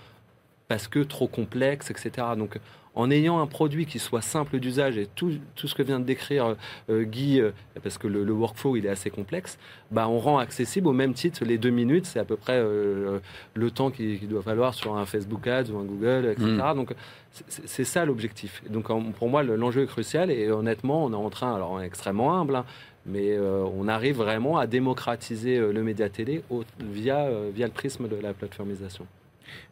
Parce 0.68 0.88
que 0.88 1.00
trop 1.00 1.28
complexe, 1.28 1.92
etc. 1.92 2.28
Donc 2.38 2.60
en 2.98 3.12
ayant 3.12 3.40
un 3.40 3.46
produit 3.46 3.86
qui 3.86 4.00
soit 4.00 4.24
simple 4.24 4.60
d'usage 4.60 4.98
et 4.98 5.06
tout, 5.06 5.34
tout, 5.56 5.68
ce 5.68 5.76
que 5.76 5.84
vient 5.84 6.00
de 6.00 6.06
décrire 6.06 6.56
euh, 6.90 7.04
Guy, 7.04 7.40
euh, 7.40 7.52
parce 7.84 8.00
que 8.00 8.08
le, 8.08 8.32
workflow 8.32 8.76
il 8.76 8.88
est 8.88 8.90
assez 8.90 9.12
complexe, 9.12 9.60
bah, 9.92 10.10
on 10.10 10.18
rend 10.18 10.40
accessible 10.40 10.88
au 10.88 10.94
même 10.94 11.14
titre 11.14 11.46
les 11.46 11.60
deux 11.60 11.70
minutes, 11.70 12.08
c'est 12.08 12.20
à 12.20 12.26
peu 12.26 12.38
près 12.38 12.58
euh, 12.58 13.20
le 13.54 13.72
temps 13.72 13.92
qu'il 13.92 14.28
doit 14.28 14.42
falloir 14.42 14.74
sur 14.74 14.98
un 14.98 15.06
Facebook 15.06 15.46
Ads 15.46 15.70
ou 15.70 15.78
un 15.78 15.84
Google, 15.84 16.30
etc. 16.32 16.48
Mm. 16.48 16.76
Donc 16.76 16.96
c'est 17.48 17.84
ça 17.84 18.04
l'objectif. 18.04 18.64
Donc 18.68 18.88
pour 19.14 19.30
moi 19.30 19.44
l'enjeu 19.44 19.84
est 19.84 19.88
crucial 19.88 20.32
et 20.32 20.50
honnêtement 20.50 21.06
on 21.06 21.14
est 21.14 21.16
en 21.16 21.30
train, 21.30 21.54
alors 21.54 21.72
on 21.72 21.80
est 21.80 21.86
extrêmement 21.86 22.36
humble, 22.36 22.56
hein, 22.56 22.66
mais 23.06 23.38
on 23.40 23.88
arrive 23.88 24.18
vraiment 24.18 24.58
à 24.58 24.66
démocratiser 24.66 25.60
le 25.60 25.84
média 25.84 26.10
télé 26.10 26.42
via, 26.80 27.30
via 27.54 27.68
le 27.68 27.72
prisme 27.72 28.08
de 28.08 28.16
la 28.16 28.34
plateformisation. 28.34 29.06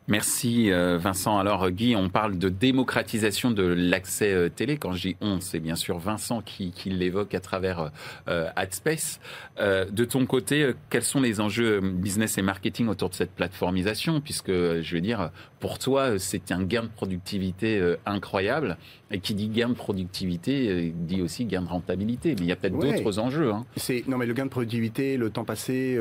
Merci 0.08 0.72
euh, 0.72 1.00
Vincent. 1.00 1.40
Alors 1.40 1.72
Guy, 1.72 1.96
on 1.96 2.10
parle 2.10 2.38
de 2.38 2.48
démocratisation 2.48 3.50
de 3.50 3.64
l'accès 3.64 4.32
euh, 4.32 4.50
télé. 4.50 4.78
Quand 4.78 4.94
je 4.94 5.02
dis 5.02 5.16
on, 5.20 5.40
c'est 5.40 5.60
bien 5.60 5.76
sûr 5.76 5.98
Vincent 5.98 6.44
qui, 6.44 6.72
l'évoque 6.86 7.34
à 7.34 7.40
travers 7.40 7.92
euh, 8.28 8.48
AdSpace. 8.56 9.20
de 9.60 10.06
ton 10.06 10.28
côté, 10.28 10.74
quels 10.92 11.04
sont 11.04 11.22
les 11.22 11.42
enjeux 11.42 11.80
business 11.80 12.38
et 12.38 12.44
marketing 12.44 12.88
autour 12.88 13.10
de 13.10 13.16
cette 13.16 13.32
plateformisation? 13.32 14.22
Puisque, 14.22 14.52
je 14.52 14.94
veux 14.94 15.02
dire, 15.02 15.32
pour 15.66 15.80
toi, 15.80 16.20
c'est 16.20 16.52
un 16.52 16.62
gain 16.62 16.84
de 16.84 16.90
productivité 16.90 17.96
incroyable. 18.06 18.78
Et 19.10 19.20
qui 19.20 19.34
dit 19.34 19.48
gain 19.48 19.70
de 19.70 19.74
productivité 19.74 20.94
dit 20.96 21.24
aussi 21.24 21.46
gain 21.46 21.64
de 21.64 21.68
rentabilité. 21.68 22.36
Mais 22.36 22.42
il 22.42 22.46
y 22.46 22.52
a 22.52 22.56
peut-être 22.56 22.78
d'autres 22.78 23.18
enjeux. 23.18 23.52
Hein. 23.52 23.66
Non, 24.08 24.18
mais 24.20 24.28
le 24.28 24.36
gain 24.36 24.46
de 24.46 24.52
productivité, 24.52 25.18
le 25.18 25.32
temps 25.32 25.44
passé, 25.44 26.00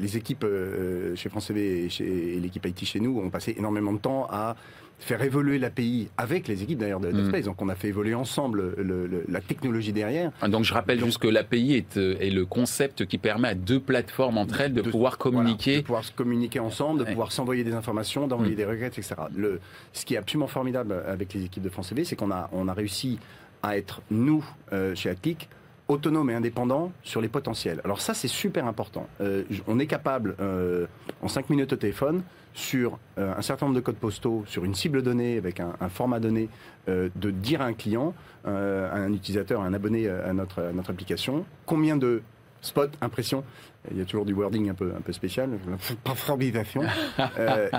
les 0.00 0.16
équipes 0.16 0.44
chez 1.14 1.28
France 1.28 1.46
TV 1.46 1.84
et, 1.84 1.88
chez, 1.88 2.40
l'équipe 2.40 2.66
IT 2.66 2.84
chez 2.84 2.98
nous 2.98 3.20
ont 3.20 3.30
passé 3.30 3.54
énormément 3.56 3.92
de 3.92 3.98
temps 3.98 4.26
à 4.28 4.56
faire 4.98 5.22
évoluer 5.22 5.58
l'API 5.58 6.08
avec 6.16 6.48
les 6.48 6.62
équipes 6.62 6.78
d'ailleurs 6.78 7.00
de, 7.00 7.10
mm. 7.10 7.42
Donc 7.42 7.60
on 7.60 7.68
a 7.68 7.74
fait 7.74 7.88
évoluer 7.88 8.14
ensemble 8.14 8.74
la 9.28 9.40
technologie 9.40 9.92
derrière. 9.92 10.30
Ah, 10.40 10.48
donc 10.48 10.64
je 10.64 10.72
rappelle 10.72 11.02
juste 11.04 11.18
que 11.18 11.28
l'API 11.28 11.74
est, 11.74 11.96
euh, 11.96 12.16
est, 12.20 12.30
le 12.30 12.46
concept 12.46 13.04
qui 13.06 13.18
permet 13.18 13.48
à 13.48 13.54
deux 13.54 13.80
plateformes 13.80 14.38
entre 14.38 14.60
elles 14.60 14.72
de, 14.72 14.82
pouvoir 14.82 15.18
communiquer. 15.18 15.78
de 15.78 15.82
pouvoir 15.82 16.04
se 16.04 16.12
communiquer 16.12 16.60
ensemble, 16.60 17.00
de 17.00 17.04
pouvoir 17.04 17.32
s'envoyer 17.32 17.64
des 17.64 17.74
informations, 17.74 18.23
d'envoyer 18.28 18.52
mm. 18.52 18.56
des 18.56 18.64
requêtes, 18.64 18.98
etc. 18.98 19.14
Le, 19.34 19.60
ce 19.92 20.04
qui 20.04 20.14
est 20.14 20.18
absolument 20.18 20.46
formidable 20.46 21.02
avec 21.06 21.34
les 21.34 21.44
équipes 21.44 21.62
de 21.62 21.68
France 21.68 21.88
TV, 21.88 22.04
c'est 22.04 22.16
qu'on 22.16 22.30
a, 22.30 22.48
on 22.52 22.68
a 22.68 22.72
réussi 22.72 23.18
à 23.62 23.76
être, 23.76 24.02
nous, 24.10 24.44
euh, 24.72 24.94
chez 24.94 25.10
Atlic, 25.10 25.48
autonome 25.88 26.30
et 26.30 26.34
indépendant 26.34 26.92
sur 27.02 27.20
les 27.20 27.28
potentiels. 27.28 27.80
Alors 27.84 28.00
ça, 28.00 28.14
c'est 28.14 28.28
super 28.28 28.66
important. 28.66 29.06
Euh, 29.20 29.44
on 29.66 29.78
est 29.78 29.86
capable, 29.86 30.36
en 31.22 31.28
5 31.28 31.50
minutes 31.50 31.72
au 31.74 31.76
téléphone, 31.76 32.22
sur 32.54 32.98
euh, 33.18 33.34
un 33.36 33.42
certain 33.42 33.66
nombre 33.66 33.76
de 33.76 33.80
codes 33.84 33.96
postaux, 33.96 34.44
sur 34.46 34.64
une 34.64 34.74
cible 34.74 35.02
donnée, 35.02 35.36
avec 35.36 35.60
un, 35.60 35.74
format 35.88 36.20
donné, 36.20 36.48
euh, 36.88 37.08
de 37.16 37.30
dire 37.30 37.60
à 37.60 37.66
un 37.66 37.74
client, 37.74 38.14
euh, 38.46 38.90
à 38.90 38.96
un 38.96 39.12
utilisateur, 39.12 39.60
à 39.60 39.66
un 39.66 39.74
abonné 39.74 40.08
à 40.08 40.32
notre, 40.32 40.70
notre 40.72 40.90
application, 40.90 41.44
combien 41.66 41.96
de 41.96 42.22
spots, 42.64 42.90
impressions, 43.00 43.44
il 43.90 43.98
y 43.98 44.00
a 44.00 44.04
toujours 44.04 44.24
du 44.24 44.32
wording 44.32 44.70
un 44.70 44.74
peu, 44.74 44.92
un 44.96 45.00
peu 45.00 45.12
spécial, 45.12 45.50
pas 46.04 46.14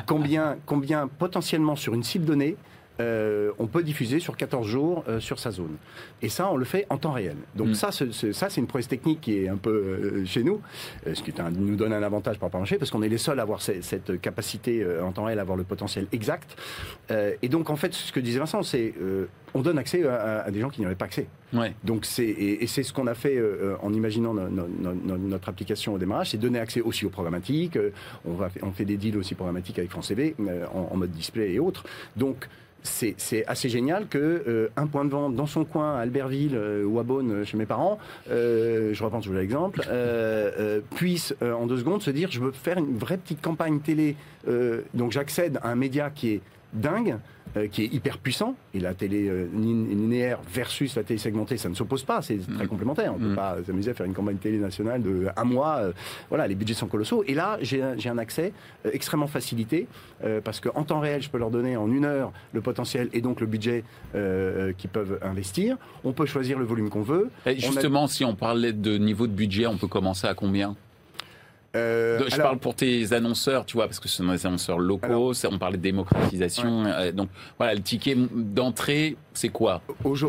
combien, 0.06 0.58
combien 0.66 1.08
potentiellement 1.08 1.76
sur 1.76 1.94
une 1.94 2.04
cible 2.04 2.26
donnée, 2.26 2.56
euh, 3.02 3.52
on 3.60 3.68
peut 3.68 3.84
diffuser 3.84 4.20
sur 4.20 4.38
14 4.38 4.66
jours 4.66 5.04
euh, 5.08 5.20
sur 5.20 5.40
sa 5.40 5.52
zone. 5.52 5.76
Et 6.22 6.30
ça, 6.30 6.50
on 6.50 6.56
le 6.56 6.66
fait 6.66 6.86
en 6.90 6.98
temps 6.98 7.12
réel. 7.12 7.36
Donc 7.56 7.70
mm. 7.70 7.74
ça, 7.74 7.92
c'est, 7.92 8.34
ça, 8.34 8.50
c'est 8.50 8.62
une 8.62 8.68
prouesse 8.68 8.88
technique 8.88 9.22
qui 9.22 9.38
est 9.38 9.50
un 9.50 9.58
peu 9.58 9.70
euh, 9.70 10.26
chez 10.26 10.44
nous, 10.44 10.62
ce 11.06 11.22
qui 11.22 11.34
nous 11.58 11.76
donne 11.76 11.94
un 11.94 12.04
avantage 12.04 12.40
par 12.40 12.48
rapport 12.48 12.62
marché, 12.62 12.78
parce 12.78 12.92
qu'on 12.92 13.02
est 13.02 13.10
les 13.10 13.18
seuls 13.18 13.40
à 13.40 13.44
avoir 13.44 13.62
cette, 13.62 14.22
capacité 14.22 14.86
en 15.02 15.12
temps 15.12 15.26
réel, 15.26 15.40
à 15.40 15.42
avoir 15.42 15.58
le 15.58 15.64
potentiel 15.64 16.08
exact. 16.12 16.58
et 17.10 17.50
donc, 17.50 17.70
en 17.70 17.76
fait, 17.76 17.94
ce 17.94 18.12
que 18.12 18.20
disait 18.20 18.40
Vincent, 18.40 18.64
c'est 18.64 18.94
on 19.54 19.62
donne 19.62 19.78
accès 19.78 20.06
à, 20.08 20.50
des 20.52 20.60
gens 20.60 20.70
qui 20.70 20.82
n'y 20.82 20.86
avaient 20.86 20.96
pas 20.96 21.06
accès. 21.06 21.28
Donc 21.84 22.06
c'est 22.06 22.26
et, 22.26 22.68
c'est 22.68 22.84
ce 22.84 22.94
qu'on 22.94 23.08
a 23.08 23.14
fait 23.14 23.42
en 23.82 23.94
imaginant 23.94 24.34
notre 24.34 25.50
application 25.50 25.94
au 25.94 25.98
démarrage, 25.98 26.32
c'est 26.32 26.38
donner 26.38 26.60
accès 26.60 26.82
aussi 26.82 27.06
aux 27.06 27.10
programmatiques. 27.10 27.78
on 28.26 28.34
va 28.34 28.50
on 28.62 28.72
fait 28.72 28.86
des 28.86 28.98
deals 28.98 29.18
aussi 29.18 29.36
programmatiques 29.36 29.80
avec 29.80 29.92
France 29.92 30.08
TV 30.08 30.36
en, 30.74 30.94
en, 30.94 30.98
mode 30.98 31.12
display 31.12 31.54
et 31.54 31.60
autres. 31.60 31.84
Donc 32.16 32.48
c'est 32.86 33.46
assez 33.48 33.70
génial 33.70 34.08
que 34.08 34.18
euh, 34.18 34.70
un 34.78 34.88
point 34.88 35.06
de 35.06 35.10
vente 35.10 35.36
dans 35.36 35.46
son 35.46 35.66
coin 35.66 35.96
à 35.96 36.00
Albertville 36.00 36.56
euh, 36.56 36.84
ou 36.84 37.00
à 37.00 37.04
Beaune 37.04 37.32
euh, 37.32 37.44
chez 37.44 37.58
mes 37.58 37.66
parents, 37.66 37.98
je 38.30 39.04
reprends 39.04 39.20
toujours 39.20 39.36
l'exemple, 39.36 39.82
puisse 40.96 41.34
en 41.42 41.66
deux 41.66 41.78
secondes 41.78 42.02
se 42.02 42.12
dire 42.12 42.32
je 42.32 42.40
veux 42.40 42.52
faire 42.52 42.78
une 42.78 42.98
vraie 42.98 43.18
petite 43.18 43.42
campagne 43.42 43.80
télé, 43.80 44.16
donc 44.94 45.12
j'accède 45.12 45.60
à 45.64 45.70
un 45.70 45.76
média 45.76 46.10
qui 46.10 46.34
est 46.34 46.42
dingue, 46.76 47.18
euh, 47.58 47.68
qui 47.68 47.84
est 47.84 47.94
hyper 47.94 48.18
puissant. 48.18 48.56
Et 48.74 48.82
la 48.82 48.94
télé 48.94 49.30
euh, 49.30 49.48
linéaire 49.54 50.40
versus 50.52 50.96
la 50.96 51.04
télé 51.04 51.18
segmentée, 51.18 51.56
ça 51.56 51.70
ne 51.70 51.74
s'oppose 51.74 52.04
pas, 52.04 52.22
c'est 52.22 52.38
très 52.38 52.66
mm. 52.66 52.68
complémentaire. 52.68 53.14
On 53.16 53.18
ne 53.18 53.28
peut 53.28 53.32
mm. 53.32 53.36
pas 53.36 53.58
s'amuser 53.66 53.92
à 53.92 53.94
faire 53.94 54.06
une 54.06 54.14
campagne 54.14 54.36
télé 54.36 54.58
nationale 54.58 55.02
de 55.02 55.28
un 55.38 55.44
mois. 55.46 55.78
Euh, 55.78 55.94
voilà, 56.28 56.48
les 56.48 56.56
budgets 56.56 56.74
sont 56.74 56.88
colossaux. 56.88 57.24
Et 57.28 57.34
là, 57.34 57.58
j'ai 57.62 57.82
un 57.82 58.18
accès 58.18 58.52
extrêmement 58.92 59.28
facilité 59.28 59.88
parce 60.44 60.60
qu'en 60.60 60.84
temps 60.84 61.00
réel, 61.00 61.22
je 61.22 61.30
peux 61.30 61.38
leur 61.38 61.52
donner 61.52 61.78
en 61.78 61.90
une 61.92 62.06
heure 62.06 62.32
le 62.54 62.62
potentiel 62.62 63.10
et 63.14 63.22
donc 63.22 63.40
le 63.42 63.48
budget 63.48 63.84
qu'ils 64.14 64.90
peuvent 64.90 65.20
investir. 65.22 65.78
On 66.04 66.14
peut 66.14 66.26
choisir 66.26 66.60
le 66.60 66.66
volume 66.66 66.90
qu'on 66.90 67.02
veut. 67.02 67.30
Et 67.46 67.60
justement, 67.60 68.08
si 68.08 68.26
on 68.26 68.36
parlait 68.36 68.74
de 68.74 68.98
niveau 68.98 69.28
de 69.28 69.34
budget, 69.34 69.68
on 69.68 69.78
peut 69.78 69.88
commencer 69.88 70.28
à 70.28 70.34
combien? 70.34 70.76
Euh, 71.76 72.20
je 72.28 72.38
parle 72.38 72.58
pour 72.58 72.76
tes 72.76 73.12
annonceurs, 73.14 73.66
tu 73.66 73.78
vois, 73.78 73.86
parce 73.86 74.00
que 74.00 74.08
ce 74.08 74.18
sont 74.18 74.32
des 74.32 74.46
annonceurs 74.46 74.80
locaux, 74.80 75.34
on 75.52 75.58
parlait 75.58 75.78
de 75.78 75.82
démocratisation. 75.82 76.86
Euh, 76.86 77.12
donc 77.12 77.30
voilà, 77.58 77.76
le 77.76 77.82
ticket 77.82 78.16
d'entrée, 78.16 79.18
c'est 79.34 79.50
quoi? 79.50 79.82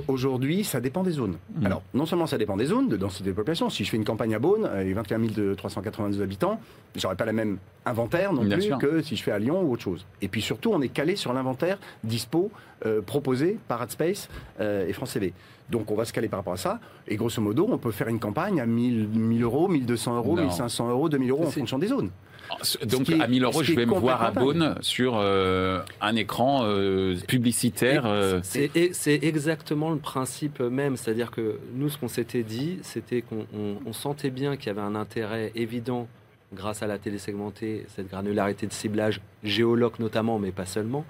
Aujourd'hui, 0.08 0.64
ça 0.64 0.80
dépend 0.80 1.02
des 1.02 1.12
zones. 1.12 1.36
Hmm. 1.54 1.66
Alors, 1.66 1.82
non 1.94 2.06
seulement 2.06 2.26
ça 2.26 2.38
dépend 2.38 2.56
des 2.56 2.66
zones, 2.66 2.88
de 2.88 2.96
densité 2.96 3.30
de 3.30 3.34
population. 3.34 3.70
Si 3.70 3.84
je 3.84 3.90
fais 3.90 3.96
une 3.96 4.04
campagne 4.04 4.34
à 4.34 4.38
Beaune, 4.38 4.66
avec 4.66 4.94
21 4.94 5.54
392 5.54 6.20
habitants, 6.20 6.60
j'aurais 6.94 7.16
pas 7.16 7.24
la 7.24 7.32
même 7.32 7.58
inventaire 7.84 8.32
non 8.32 8.48
plus 8.48 8.70
que 8.80 9.00
si 9.02 9.16
je 9.16 9.22
fais 9.22 9.32
à 9.32 9.38
Lyon 9.38 9.62
ou 9.62 9.72
autre 9.72 9.82
chose. 9.82 10.06
Et 10.22 10.28
puis 10.28 10.42
surtout, 10.42 10.72
on 10.72 10.80
est 10.82 10.88
calé 10.88 11.16
sur 11.16 11.32
l'inventaire 11.32 11.78
dispo 12.02 12.50
euh, 12.84 13.00
proposé 13.00 13.58
par 13.68 13.82
AdSpace 13.82 14.28
et 14.60 14.92
France 14.92 15.12
TV. 15.12 15.32
Donc 15.70 15.90
on 15.90 15.94
va 15.96 16.04
se 16.04 16.12
caler 16.12 16.28
par 16.28 16.40
rapport 16.40 16.52
à 16.52 16.58
ça. 16.58 16.80
Et 17.08 17.16
grosso 17.16 17.40
modo, 17.40 17.66
on 17.70 17.78
peut 17.78 17.90
faire 17.90 18.08
une 18.08 18.20
campagne 18.20 18.60
à 18.60 18.66
1000, 18.66 19.08
1000 19.08 19.42
euros, 19.42 19.68
1200 19.68 20.16
euros, 20.16 20.36
1500 20.36 20.90
euros, 20.90 21.08
2000 21.08 21.30
euros 21.30 21.46
en 21.46 21.50
fonction 21.50 21.78
des 21.78 21.88
zones. 21.88 22.10
Ah, 22.50 22.86
donc 22.86 23.10
à 23.10 23.26
1000 23.26 23.42
euros, 23.42 23.62
je 23.62 23.74
vais 23.74 23.86
me 23.86 23.94
voir 23.94 24.22
à 24.22 24.30
Beaune 24.30 24.76
sur 24.80 25.16
euh, 25.16 25.80
un 26.00 26.14
écran 26.14 26.60
euh, 26.62 27.16
publicitaire. 27.26 28.04
Euh. 28.06 28.40
C'est 28.42 29.18
exactement 29.22 29.90
le 29.90 29.98
principe 29.98 30.60
même. 30.60 30.96
C'est-à-dire 30.96 31.30
que 31.30 31.58
nous, 31.74 31.88
ce 31.88 31.98
qu'on 31.98 32.08
s'était 32.08 32.44
dit, 32.44 32.78
c'était 32.82 33.22
qu'on 33.22 33.92
sentait 33.92 34.30
bien 34.30 34.56
qu'il 34.56 34.68
y 34.68 34.70
avait 34.70 34.80
un 34.80 34.94
intérêt 34.94 35.50
évident 35.54 36.06
grâce 36.54 36.82
à 36.82 36.86
la 36.86 36.98
télé 36.98 37.18
segmentée, 37.18 37.86
cette 37.88 38.08
granularité 38.08 38.68
de 38.68 38.72
ciblage, 38.72 39.20
géologue 39.42 39.98
notamment, 39.98 40.38
mais 40.38 40.52
pas 40.52 40.64
seulement, 40.64 41.04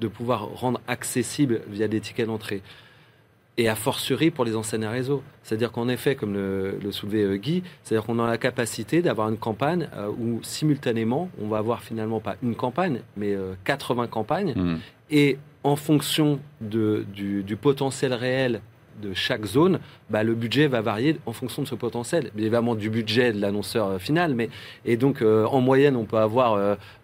de 0.00 0.06
pouvoir 0.06 0.46
rendre 0.46 0.80
accessible 0.86 1.62
via 1.68 1.88
des 1.88 2.00
tickets 2.00 2.26
d'entrée 2.26 2.62
et 3.58 3.68
a 3.68 3.74
fortiori 3.74 4.30
pour 4.30 4.44
les 4.44 4.56
enseignes 4.56 4.84
à 4.84 4.90
réseau. 4.90 5.22
C'est-à-dire 5.42 5.72
qu'en 5.72 5.88
effet, 5.88 6.14
comme 6.14 6.34
le, 6.34 6.78
le 6.82 6.92
soulevait 6.92 7.22
euh, 7.22 7.36
Guy, 7.36 7.62
c'est-à-dire 7.82 8.04
qu'on 8.06 8.18
a 8.18 8.26
la 8.26 8.38
capacité 8.38 9.02
d'avoir 9.02 9.28
une 9.28 9.38
campagne 9.38 9.88
euh, 9.96 10.08
où 10.08 10.40
simultanément, 10.42 11.30
on 11.40 11.48
va 11.48 11.58
avoir 11.58 11.82
finalement 11.82 12.20
pas 12.20 12.36
une 12.42 12.54
campagne, 12.54 13.00
mais 13.16 13.36
80 13.64 14.04
euh, 14.04 14.06
campagnes. 14.06 14.54
Mmh. 14.54 14.76
Et 15.10 15.38
en 15.64 15.76
fonction 15.76 16.38
de, 16.60 17.04
du, 17.12 17.42
du, 17.42 17.56
potentiel 17.56 18.12
réel 18.14 18.60
de 19.00 19.14
chaque 19.14 19.44
zone, 19.44 19.78
bah, 20.10 20.22
le 20.22 20.34
budget 20.34 20.66
va 20.66 20.80
varier 20.80 21.18
en 21.26 21.32
fonction 21.32 21.62
de 21.62 21.68
ce 21.68 21.74
potentiel. 21.74 22.30
Évidemment 22.36 22.74
du 22.74 22.90
budget 22.90 23.32
de 23.32 23.40
l'annonceur 23.40 23.88
euh, 23.88 23.98
final, 23.98 24.34
mais 24.34 24.48
et 24.84 24.96
donc 24.96 25.22
euh, 25.22 25.44
en 25.46 25.60
moyenne 25.60 25.96
on 25.96 26.04
peut 26.04 26.18
avoir 26.18 26.54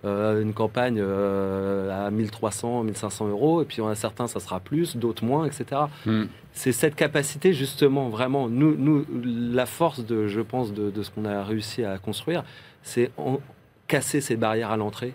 euh, 0.04 0.42
une 0.42 0.52
campagne 0.52 1.00
à 1.00 2.10
1300, 2.10 2.84
1500 2.84 3.28
euros, 3.28 3.62
et 3.62 3.64
puis 3.64 3.80
on 3.80 3.88
a 3.88 3.94
certains 3.94 4.26
ça 4.26 4.40
sera 4.40 4.60
plus, 4.60 4.96
d'autres 4.96 5.24
moins, 5.24 5.46
etc. 5.46 5.82
Hmm. 6.06 6.24
C'est 6.52 6.72
cette 6.72 6.94
capacité 6.94 7.52
justement 7.52 8.08
vraiment 8.08 8.48
nous, 8.48 8.76
nous 8.76 9.06
la 9.52 9.66
force 9.66 10.04
de 10.04 10.26
je 10.26 10.40
pense 10.40 10.72
de, 10.72 10.90
de 10.90 11.02
ce 11.02 11.10
qu'on 11.10 11.24
a 11.24 11.42
réussi 11.42 11.84
à 11.84 11.98
construire, 11.98 12.44
c'est 12.82 13.10
casser 13.86 14.20
ces 14.20 14.36
barrières 14.36 14.70
à 14.70 14.76
l'entrée 14.76 15.14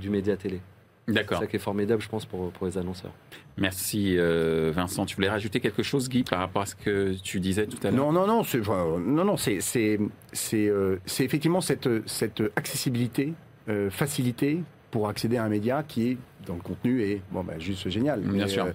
du 0.00 0.08
média 0.08 0.36
télé. 0.36 0.60
D'accord. 1.06 1.38
C'est 1.38 1.44
ça 1.44 1.50
qui 1.50 1.56
est 1.56 1.60
formidable, 1.60 2.00
je 2.00 2.08
pense, 2.08 2.24
pour, 2.24 2.50
pour 2.50 2.66
les 2.66 2.78
annonceurs. 2.78 3.12
Merci 3.58 4.16
euh, 4.16 4.72
Vincent. 4.74 5.04
Tu 5.04 5.16
voulais 5.16 5.28
rajouter 5.28 5.60
quelque 5.60 5.82
chose, 5.82 6.08
Guy, 6.08 6.24
par 6.24 6.38
rapport 6.38 6.62
à 6.62 6.66
ce 6.66 6.74
que 6.74 7.14
tu 7.22 7.40
disais 7.40 7.66
tout 7.66 7.78
à 7.86 7.90
l'heure? 7.90 8.06
Non, 8.06 8.12
non, 8.12 8.26
non. 8.26 8.42
C'est, 8.42 8.66
non, 8.66 9.24
non. 9.24 9.36
C'est, 9.36 9.60
c'est, 9.60 9.98
c'est, 10.32 10.66
euh, 10.68 10.96
effectivement 11.20 11.60
cette, 11.60 11.88
cette 12.08 12.42
accessibilité, 12.56 13.34
euh, 13.68 13.90
facilité 13.90 14.62
pour 14.90 15.08
accéder 15.08 15.36
à 15.36 15.44
un 15.44 15.48
média 15.48 15.82
qui 15.86 16.10
est 16.10 16.16
dans 16.46 16.54
le 16.54 16.60
contenu 16.60 17.02
est 17.02 17.20
bon, 17.30 17.42
bah, 17.42 17.54
juste 17.58 17.88
génial. 17.88 18.20
Bien 18.20 18.46
sûr. 18.46 18.66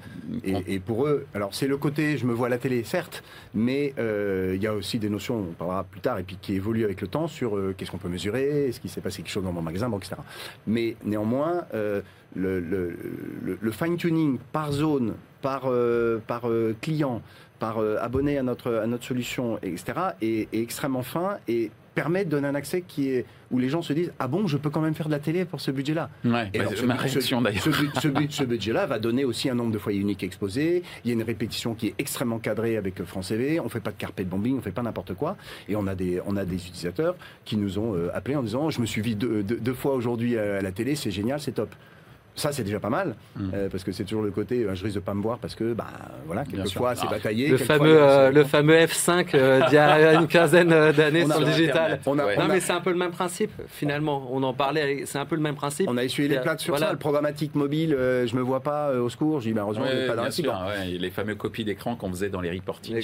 et, 0.44 0.80
pour 0.80 1.06
eux, 1.06 1.26
alors 1.34 1.54
c'est 1.54 1.68
le 1.68 1.78
côté, 1.78 2.18
je 2.18 2.26
me 2.26 2.34
vois 2.34 2.48
à 2.48 2.50
la 2.50 2.58
télé, 2.58 2.84
certes, 2.84 3.24
mais 3.54 3.94
il 3.98 4.62
y 4.62 4.68
a 4.68 4.74
aussi 4.74 5.00
des 5.00 5.10
notions, 5.10 5.38
on 5.50 5.54
parlera 5.54 5.84
plus 5.84 6.02
tard, 6.02 6.20
et 6.20 6.24
puis 6.24 6.38
qui 6.42 6.54
évoluent 6.54 6.84
avec 6.84 7.02
le 7.02 7.08
temps 7.08 7.28
sur 7.28 7.58
qu'est-ce 7.78 7.92
qu'on 7.92 7.98
peut 7.98 8.10
mesurer, 8.10 8.68
est-ce 8.68 8.80
qu'il 8.80 8.90
s'est 8.90 9.02
passé 9.02 9.22
quelque 9.22 9.32
chose 9.32 9.44
dans 9.44 9.52
mon 9.52 9.62
magasin, 9.62 9.92
etc. 9.96 10.16
Mais 10.68 10.96
néanmoins, 11.04 11.66
le, 12.36 12.60
le, 12.62 13.72
fine-tuning 13.72 14.40
par 14.52 14.72
zone, 14.72 15.16
par, 15.42 15.72
par 16.28 16.44
client, 16.82 17.22
par 17.60 17.80
abonné 17.80 18.38
à 18.38 18.44
notre, 18.44 18.74
à 18.74 18.88
notre 18.88 19.06
solution, 19.06 19.60
etc., 19.62 19.84
est, 20.22 20.54
est 20.54 20.62
extrêmement 20.62 21.04
fin 21.04 21.38
et 21.48 21.72
permet 22.00 22.24
de 22.24 22.30
donner 22.30 22.48
un 22.48 22.56
accès 22.56 22.82
qui 22.82 23.10
est 23.10 23.26
où 23.52 23.60
les 23.60 23.68
gens 23.68 23.82
se 23.82 23.92
disent 23.92 24.14
ah 24.20 24.30
bon 24.30 24.48
je 24.48 24.56
peux 24.56 24.70
quand 24.70 24.80
même 24.80 24.94
faire 24.94 25.08
de 25.08 25.12
la 25.12 25.20
télé 25.20 25.44
pour 25.44 25.60
ce 25.60 25.70
budget-là. 25.70 26.10
Ouais, 26.24 26.50
et 26.54 26.60
bah, 26.60 26.66
ce, 26.74 26.86
ma 26.86 26.96
réaction 26.96 27.42
d'ailleurs. 27.42 27.62
Ce, 27.64 28.44
budget-là 28.46 28.86
va 28.86 29.00
donner 29.00 29.26
aussi 29.26 29.50
un 29.50 29.56
nombre 29.56 29.74
de 29.74 29.78
foyers 29.78 30.00
uniques 30.00 30.24
exposés. 30.24 30.82
Il 31.04 31.10
y 31.10 31.12
a 31.12 31.14
une 31.14 31.24
répétition 31.24 31.74
qui 31.74 31.88
est 31.88 31.96
extrêmement 31.98 32.40
cadrée 32.40 32.78
avec 32.78 33.04
France 33.04 33.28
TV. 33.28 33.60
On 33.60 33.68
fait 33.68 33.82
pas 33.82 33.92
de 33.92 33.98
carpet 33.98 34.24
bombing, 34.24 34.58
on 34.58 34.62
fait 34.62 34.72
pas 34.72 34.82
n'importe 34.82 35.14
quoi. 35.14 35.36
Et 35.68 35.76
on 35.76 35.88
a 35.88 35.96
des 35.96 36.22
on 36.26 36.38
a 36.38 36.46
des 36.46 36.56
utilisateurs 36.56 37.16
qui 37.44 37.58
nous 37.58 37.80
ont 37.80 37.96
euh, 37.96 38.10
appelés 38.14 38.38
en 38.38 38.44
disant 38.44 38.70
je 38.70 38.80
me 38.80 38.86
suis 38.86 39.02
vu 39.02 39.16
deux, 39.16 39.44
deux 39.44 39.74
fois 39.74 39.94
aujourd'hui 39.94 40.38
à 40.38 40.62
la 40.62 40.72
télé, 40.72 40.96
c'est 40.96 41.12
génial, 41.12 41.42
c'est 41.42 41.52
top. 41.52 41.76
Ça, 42.36 42.52
c'est 42.54 42.64
déjà 42.64 42.80
pas 42.80 42.90
mal, 42.90 43.16
mm. 43.36 43.50
euh, 43.54 43.70
parce 43.70 43.84
que 43.84 43.92
c'est 43.92 44.06
toujours 44.06 44.24
le 44.24 44.32
côté, 44.32 44.64
euh, 44.64 44.74
je 44.74 44.84
risque 44.84 44.96
de 44.96 45.02
pas 45.02 45.14
me 45.14 45.22
voir 45.22 45.40
parce 45.40 45.56
que, 45.56 45.74
bah, 45.74 45.88
voilà, 46.26 46.46
quelquefois 46.46 46.96
c'est 46.96 47.10
bataillé. 47.10 47.50
Le 47.50 47.58
fameux, 47.58 48.02
euh, 48.02 48.32
le 48.32 48.44
fameux 48.46 48.78
F5 48.78 49.32
d'il 49.68 49.76
y 49.76 49.78
a 49.78 50.14
une 50.14 50.28
quinzaine 50.30 50.70
d'années 50.70 51.26
sur 51.26 51.40
le 51.40 51.46
digital. 51.46 52.00
non, 52.06 52.16
mais 52.48 52.60
c'est 52.60 52.72
un 52.72 52.82
peu 52.82 52.92
le 52.92 52.98
même 52.98 53.12
principe, 53.12 53.52
finalement. 53.68 54.28
On 54.32 54.42
en 54.44 54.54
parlait, 54.54 55.04
c'est 55.06 55.18
un 55.18 55.26
peu 55.26 55.36
le 55.36 55.42
même 55.42 55.56
principe. 55.56 55.90
On 55.90 55.98
a 55.98 56.04
essuyé 56.04 56.30
les 56.30 56.40
plaques 56.40 56.62
sur 56.62 56.78
ça. 56.78 56.92
Le 56.92 56.98
programmatique 56.98 57.56
mobile, 57.56 57.90
je 57.90 58.36
me 58.36 58.42
vois 58.42 58.62
pas 58.62 58.94
au 58.94 59.10
secours. 59.10 59.42
Je 59.42 59.50
dis, 59.50 59.54
bah, 59.54 59.66
ouais, 59.66 60.08
pas 60.08 60.16
dans 60.16 60.24
la 60.24 60.32
sûr, 60.32 60.56
Les 60.86 61.10
fameux 61.10 61.36
copies 61.36 61.66
d'écran 61.66 61.96
qu'on 61.96 62.10
faisait 62.10 62.30
dans 62.30 62.42
les 62.42 62.52
reportings. 62.52 62.98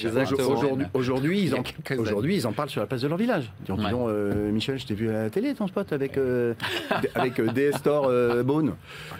Aujourd'hui, 0.94 1.42
ils, 1.42 1.54
en, 1.54 1.62
aujourd'hui, 1.98 2.36
ils 2.36 2.46
en 2.46 2.52
parlent 2.52 2.70
sur 2.70 2.80
la 2.80 2.86
place 2.86 3.02
de 3.02 3.08
leur 3.08 3.18
village. 3.18 3.52
En 3.68 3.76
disant, 3.76 4.06
Michel, 4.50 4.78
je 4.78 4.86
t'ai 4.86 4.94
vu 4.94 5.10
à 5.10 5.24
la 5.24 5.30
télé, 5.30 5.54
ton 5.54 5.66
spot, 5.66 5.92
avec, 5.92 6.18
avec 7.14 7.40
DS 7.40 7.76
Store 7.76 8.10
Bone 8.44 8.74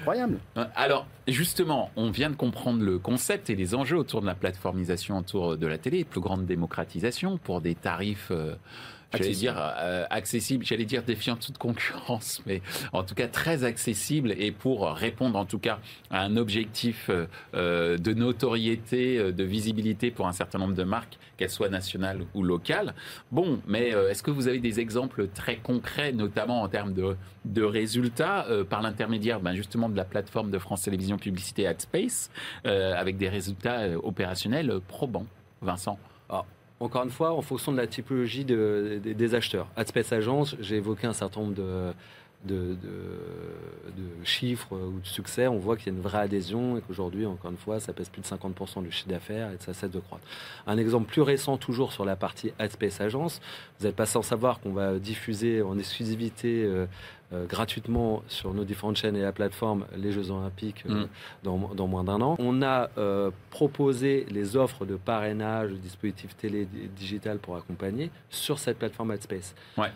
incroyable. 0.06 0.38
Alors, 0.74 1.06
justement, 1.26 1.90
on 1.96 2.10
vient 2.10 2.30
de 2.30 2.36
comprendre 2.36 2.82
le 2.82 2.98
concept 2.98 3.50
et 3.50 3.56
les 3.56 3.74
enjeux 3.74 3.96
autour 3.96 4.20
de 4.20 4.26
la 4.26 4.34
plateformisation 4.34 5.18
autour 5.18 5.56
de 5.56 5.66
la 5.66 5.78
télé, 5.78 6.04
plus 6.04 6.20
grande 6.20 6.46
démocratisation 6.46 7.38
pour 7.38 7.60
des 7.60 7.74
tarifs. 7.74 8.28
Euh, 8.30 8.54
j'allais 9.12 9.32
dire 9.32 9.54
euh, 9.58 10.04
accessible, 10.10 10.64
j'allais 10.64 10.84
dire 10.84 11.02
défiant 11.02 11.36
toute 11.36 11.58
concurrence, 11.58 12.42
mais 12.46 12.62
en 12.92 13.02
tout 13.02 13.14
cas 13.14 13.28
très 13.28 13.64
accessible 13.64 14.32
et 14.36 14.52
pour 14.52 14.88
répondre 14.88 15.38
en 15.38 15.44
tout 15.44 15.58
cas 15.58 15.78
à 16.10 16.22
un 16.22 16.36
objectif 16.36 17.08
euh, 17.10 17.26
euh, 17.54 17.98
de 17.98 18.12
notoriété, 18.12 19.32
de 19.32 19.44
visibilité 19.44 20.10
pour 20.10 20.26
un 20.26 20.32
certain 20.32 20.58
nombre 20.58 20.74
de 20.74 20.84
marques, 20.84 21.18
qu'elles 21.36 21.50
soient 21.50 21.68
nationales 21.68 22.20
ou 22.34 22.42
locales. 22.42 22.94
Bon, 23.30 23.60
mais 23.66 23.88
est-ce 23.88 24.22
que 24.22 24.30
vous 24.30 24.48
avez 24.48 24.58
des 24.58 24.80
exemples 24.80 25.28
très 25.28 25.56
concrets, 25.56 26.12
notamment 26.12 26.62
en 26.62 26.68
termes 26.68 26.94
de, 26.94 27.16
de 27.44 27.62
résultats, 27.62 28.46
par 28.70 28.80
l'intermédiaire 28.80 29.40
ben, 29.40 29.54
justement 29.54 29.88
de 29.88 29.96
la 29.96 30.04
plateforme 30.04 30.50
de 30.50 30.58
France 30.58 30.82
Télévisions 30.82 31.18
Publicité 31.18 31.66
AdSpace, 31.66 32.30
avec 32.64 33.18
des 33.18 33.28
résultats 33.28 33.88
opérationnels 34.02 34.80
probants? 34.88 35.26
Vincent. 35.60 35.98
Ah, 36.28 36.44
encore 36.80 37.04
une 37.04 37.10
fois, 37.10 37.32
en 37.32 37.42
fonction 37.42 37.72
de 37.72 37.76
la 37.76 37.86
typologie 37.86 38.44
des 38.44 39.34
acheteurs. 39.34 39.66
Adspace 39.76 40.12
Agence, 40.12 40.56
j'ai 40.60 40.76
évoqué 40.76 41.06
un 41.06 41.12
certain 41.12 41.40
nombre 41.40 41.54
de, 41.54 41.92
de, 42.46 42.76
chiffres 44.24 44.72
ou 44.72 45.00
de 45.00 45.06
succès, 45.06 45.46
on 45.46 45.58
voit 45.58 45.76
qu'il 45.76 45.92
y 45.92 45.94
a 45.94 45.96
une 45.96 46.02
vraie 46.02 46.18
adhésion 46.18 46.76
et 46.76 46.80
qu'aujourd'hui, 46.80 47.26
encore 47.26 47.50
une 47.50 47.56
fois, 47.56 47.78
ça 47.80 47.92
pèse 47.92 48.08
plus 48.08 48.22
de 48.22 48.26
50% 48.26 48.82
du 48.82 48.90
chiffre 48.90 49.08
d'affaires 49.08 49.50
et 49.50 49.56
ça 49.60 49.72
cesse 49.72 49.90
de 49.90 50.00
croître. 50.00 50.24
Un 50.66 50.78
exemple 50.78 51.06
plus 51.06 51.22
récent, 51.22 51.56
toujours 51.56 51.92
sur 51.92 52.04
la 52.04 52.16
partie 52.16 52.52
AdSpace 52.58 53.00
Agence, 53.00 53.40
vous 53.78 53.86
n'êtes 53.86 53.96
pas 53.96 54.06
sans 54.06 54.22
savoir 54.22 54.60
qu'on 54.60 54.72
va 54.72 54.98
diffuser 54.98 55.62
en 55.62 55.78
exclusivité 55.78 56.64
euh, 56.64 56.86
euh, 57.32 57.46
gratuitement 57.46 58.22
sur 58.28 58.54
nos 58.54 58.64
différentes 58.64 58.96
chaînes 58.96 59.16
et 59.16 59.22
la 59.22 59.32
plateforme 59.32 59.86
les 59.96 60.12
Jeux 60.12 60.30
Olympiques 60.30 60.84
euh, 60.88 61.04
mm. 61.04 61.74
dans, 61.74 61.86
moins 61.86 62.04
d'un 62.04 62.20
an. 62.20 62.36
On 62.38 62.62
a 62.62 62.88
proposé 63.50 64.26
les 64.30 64.56
offres 64.56 64.86
de 64.86 64.96
parrainage, 64.96 65.70
de 65.70 65.76
dispositifs 65.76 66.36
télé 66.36 66.66
digital 66.96 67.38
pour 67.38 67.56
accompagner 67.56 68.10
sur 68.30 68.58
cette 68.58 68.78
plateforme 68.78 69.10
AdSpace. 69.12 69.54
Ouais. 69.76 69.90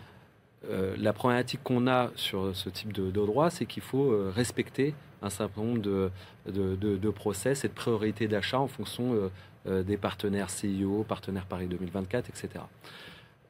Euh, 0.69 0.95
la 0.97 1.11
problématique 1.11 1.61
qu'on 1.63 1.87
a 1.87 2.11
sur 2.15 2.55
ce 2.55 2.69
type 2.69 2.93
de, 2.93 3.09
droit, 3.09 3.49
c'est 3.49 3.65
qu'il 3.65 3.81
faut 3.81 4.11
euh, 4.11 4.31
respecter 4.35 4.93
un 5.23 5.29
certain 5.29 5.61
nombre 5.61 5.81
de, 5.81 6.11
de, 6.45 7.09
process 7.09 7.65
et 7.65 7.67
de 7.67 7.73
priorités 7.73 8.27
d'achat 8.27 8.59
en 8.59 8.67
fonction 8.67 9.29
euh, 9.67 9.83
des 9.83 9.97
partenaires 9.97 10.49
CIO, 10.49 11.03
partenaires 11.07 11.45
Paris 11.45 11.67
2024, 11.67 12.29
etc. 12.29 12.63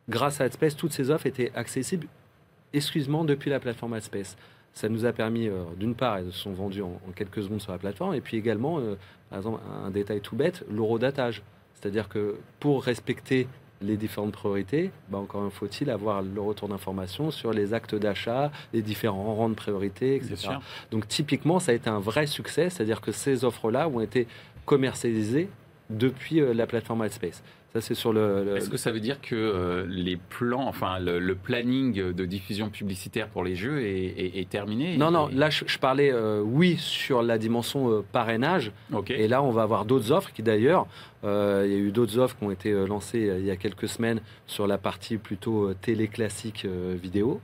Grâce 0.09 0.41
à 0.41 0.45
AdSpace, 0.45 0.75
toutes 0.75 0.93
ces 0.93 1.09
offres 1.09 1.27
étaient 1.27 1.51
accessibles 1.55 2.07
exclusivement 2.73 3.23
depuis 3.25 3.49
la 3.49 3.59
plateforme 3.59 3.93
AdSpace. 3.93 4.37
Ça 4.73 4.87
nous 4.87 5.05
a 5.05 5.11
permis, 5.11 5.49
d'une 5.77 5.95
part, 5.95 6.17
elles 6.17 6.31
sont 6.31 6.53
vendues 6.53 6.81
en, 6.81 6.97
quelques 7.13 7.43
secondes 7.43 7.61
sur 7.61 7.73
la 7.73 7.77
plateforme, 7.77 8.13
et 8.13 8.21
puis 8.21 8.37
également, 8.37 8.79
par 9.29 9.39
exemple, 9.39 9.61
un 9.85 9.91
détail 9.91 10.21
tout 10.21 10.37
bête, 10.37 10.63
l'eurodatage. 10.69 11.43
C'est-à-dire 11.73 12.07
que 12.07 12.37
pour 12.59 12.83
respecter 12.83 13.47
les 13.81 13.97
différentes 13.97 14.31
priorités, 14.31 14.91
bah 15.09 15.17
encore 15.17 15.51
faut-il 15.51 15.89
avoir 15.89 16.21
le 16.21 16.41
retour 16.41 16.67
d'information 16.69 17.31
sur 17.31 17.51
les 17.51 17.73
actes 17.73 17.95
d'achat, 17.95 18.51
les 18.73 18.81
différents 18.81 19.35
rangs 19.35 19.49
de 19.49 19.55
priorité, 19.55 20.15
etc. 20.15 20.49
Donc 20.91 21.07
typiquement, 21.07 21.59
ça 21.59 21.71
a 21.71 21.75
été 21.75 21.89
un 21.89 21.99
vrai 21.99 22.27
succès, 22.27 22.69
c'est-à-dire 22.69 23.01
que 23.01 23.11
ces 23.11 23.43
offres-là 23.43 23.87
ont 23.87 24.01
été 24.01 24.27
commercialisées 24.65 25.49
depuis 25.97 26.41
euh, 26.41 26.53
la 26.53 26.67
plateforme 26.67 27.01
Altspace. 27.01 27.43
Ça, 27.73 27.79
c'est 27.79 27.95
sur 27.95 28.11
le. 28.11 28.57
Est-ce 28.57 28.69
que 28.69 28.75
ça 28.75 28.91
veut 28.91 28.99
dire 28.99 29.21
que 29.21 29.33
euh, 29.33 29.85
les 29.87 30.17
plans, 30.17 30.67
enfin 30.67 30.99
le, 30.99 31.35
planning 31.35 32.11
de 32.11 32.25
diffusion 32.25 32.69
publicitaire 32.69 33.29
pour 33.29 33.45
les 33.45 33.55
jeux 33.55 33.81
est, 33.81 34.49
terminé 34.49 34.97
Non, 34.97 35.09
non. 35.09 35.29
Là, 35.33 35.49
je, 35.49 35.77
parlais, 35.77 36.11
euh, 36.11 36.41
oui, 36.41 36.75
sur 36.77 37.21
la 37.21 37.37
dimension 37.37 37.89
euh, 37.89 38.05
parrainage. 38.11 38.73
Et 39.07 39.29
là, 39.29 39.41
on 39.41 39.51
va 39.51 39.63
avoir 39.63 39.85
d'autres 39.85 40.11
offres 40.11 40.33
qui, 40.33 40.43
d'ailleurs, 40.43 40.85
il 41.23 41.29
y 41.29 41.29
a 41.29 41.65
eu 41.65 41.91
d'autres 41.91 42.17
offres 42.17 42.35
qui 42.37 42.43
ont 42.43 42.51
été 42.51 42.73
lancées 42.85 43.31
il 43.39 43.45
y 43.45 43.51
a 43.51 43.55
quelques 43.55 43.87
semaines 43.87 44.19
sur 44.47 44.67
la 44.67 44.77
partie 44.77 45.17
plutôt 45.17 45.73
télé 45.75 46.09
classique 46.09 46.65
vidéo. 47.01 47.39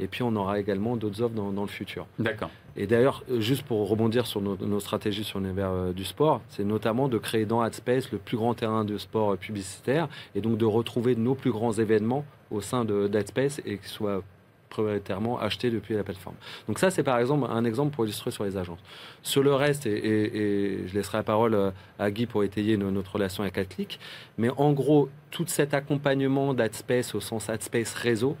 Et 0.00 0.06
puis, 0.06 0.22
on 0.22 0.34
aura 0.36 0.58
également 0.58 0.96
d'autres 0.96 1.20
offres 1.20 1.34
dans, 1.34 1.62
le 1.62 1.68
futur. 1.68 2.06
D'accord. 2.18 2.50
Et 2.76 2.86
d'ailleurs, 2.86 3.24
juste 3.38 3.62
pour 3.62 3.88
rebondir 3.88 4.26
sur 4.26 4.40
nos, 4.40 4.80
stratégies 4.80 5.24
sur 5.24 5.40
l'univers 5.40 5.70
euh, 5.70 5.92
du 5.92 6.04
sport, 6.04 6.42
c'est 6.48 6.64
notamment 6.64 7.08
de 7.08 7.18
créer 7.18 7.46
dans 7.46 7.62
AdSpace 7.62 8.12
le 8.12 8.18
plus 8.18 8.36
grand 8.36 8.54
terrain 8.54 8.84
de 8.84 8.98
sport 8.98 9.32
euh, 9.32 9.36
publicitaire 9.36 10.08
et 10.34 10.40
donc 10.40 10.58
de 10.58 10.64
retrouver 10.64 11.16
nos 11.16 11.34
plus 11.34 11.52
grands 11.52 11.72
événements 11.72 12.24
au 12.50 12.60
sein 12.60 12.84
d'AdSpace 12.84 13.60
et 13.64 13.78
qu'ils 13.78 13.88
soient 13.88 14.22
prioritairement 14.68 15.38
achetés 15.38 15.70
depuis 15.70 15.94
la 15.94 16.04
plateforme. 16.04 16.36
Donc 16.68 16.78
ça, 16.78 16.90
c'est 16.90 17.02
par 17.02 17.18
exemple 17.18 17.46
un 17.50 17.64
exemple 17.64 17.94
pour 17.94 18.04
illustrer 18.04 18.30
sur 18.30 18.44
les 18.44 18.56
agences. 18.56 18.80
Sur 19.22 19.42
le 19.42 19.54
reste, 19.54 19.86
et, 19.86 20.86
je 20.86 20.94
laisserai 20.94 21.18
la 21.18 21.24
parole 21.24 21.54
euh, 21.54 21.70
à 21.98 22.10
Guy 22.10 22.26
pour 22.26 22.44
étayer 22.44 22.76
notre 22.76 23.12
relation 23.12 23.42
avec 23.42 23.56
AdClick, 23.56 23.98
mais 24.36 24.50
en 24.56 24.72
gros, 24.72 25.08
tout 25.30 25.44
cet 25.46 25.72
accompagnement 25.72 26.52
d'AdSpace 26.52 27.14
au 27.14 27.20
sens 27.20 27.48
AdSpace 27.48 27.94
réseau, 27.94 28.36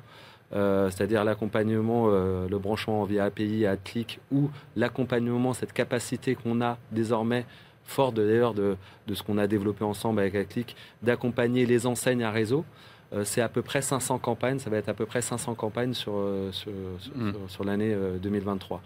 euh, 0.52 0.90
c'est-à-dire 0.90 1.24
l'accompagnement, 1.24 2.06
euh, 2.08 2.48
le 2.48 2.58
branchement 2.58 3.04
via 3.04 3.24
API 3.24 3.66
à 3.66 3.76
clic 3.76 4.20
ou 4.30 4.50
l'accompagnement, 4.76 5.52
cette 5.54 5.72
capacité 5.72 6.34
qu'on 6.36 6.60
a 6.60 6.78
désormais, 6.92 7.44
fort 7.84 8.12
d'ailleurs 8.12 8.54
de, 8.54 8.76
ce 9.12 9.22
qu'on 9.22 9.38
a 9.38 9.46
développé 9.46 9.84
ensemble 9.84 10.20
avec 10.20 10.34
ACLIC, 10.34 10.76
d'accompagner 11.02 11.66
les 11.66 11.86
enseignes 11.86 12.22
à 12.22 12.30
réseau. 12.30 12.64
Euh, 13.12 13.22
c'est 13.24 13.40
à 13.40 13.48
peu 13.48 13.62
près 13.62 13.82
500 13.82 14.18
campagnes, 14.18 14.58
ça 14.58 14.70
va 14.70 14.76
être 14.76 14.88
à 14.88 14.94
peu 14.94 15.06
près 15.06 15.22
500 15.22 15.54
campagnes 15.54 15.94
sur, 15.94 16.20
sur, 16.52 16.72
mm. 17.14 17.32
sur 17.48 17.64
l'année 17.64 17.96
2023. 18.20 18.82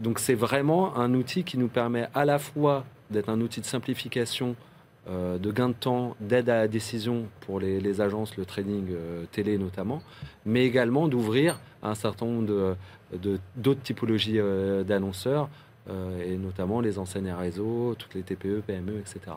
Donc 0.00 0.18
c'est 0.18 0.34
vraiment 0.34 0.96
un 0.96 1.14
outil 1.14 1.44
qui 1.44 1.58
nous 1.58 1.68
permet 1.68 2.08
à 2.14 2.24
la 2.24 2.38
fois 2.38 2.84
d'être 3.10 3.28
un 3.28 3.40
outil 3.40 3.60
de 3.60 3.66
simplification 3.66 4.56
euh, 5.08 5.36
de 5.36 5.50
gain 5.50 5.68
de 5.68 5.74
temps, 5.74 6.16
d'aide 6.20 6.48
à 6.48 6.58
la 6.58 6.68
décision 6.68 7.26
pour 7.40 7.58
les, 7.58 8.00
agences, 8.00 8.36
le 8.36 8.44
trading 8.44 8.86
euh, 8.92 9.24
télé 9.32 9.58
notamment, 9.58 10.00
mais 10.46 10.64
également 10.64 11.08
d'ouvrir 11.08 11.58
un 11.82 11.96
certain 11.96 12.26
nombre 12.26 12.76
d'autres 13.56 13.82
typologies 13.82 14.38
euh, 14.38 14.84
d'annonceurs, 14.84 15.48
et 16.24 16.36
notamment 16.36 16.80
les 16.80 17.00
enseignes 17.00 17.30
à 17.30 17.36
réseau, 17.36 17.96
toutes 17.98 18.14
les 18.14 18.22
TPE, 18.22 18.62
PME, 18.64 19.00
etc. 19.00 19.32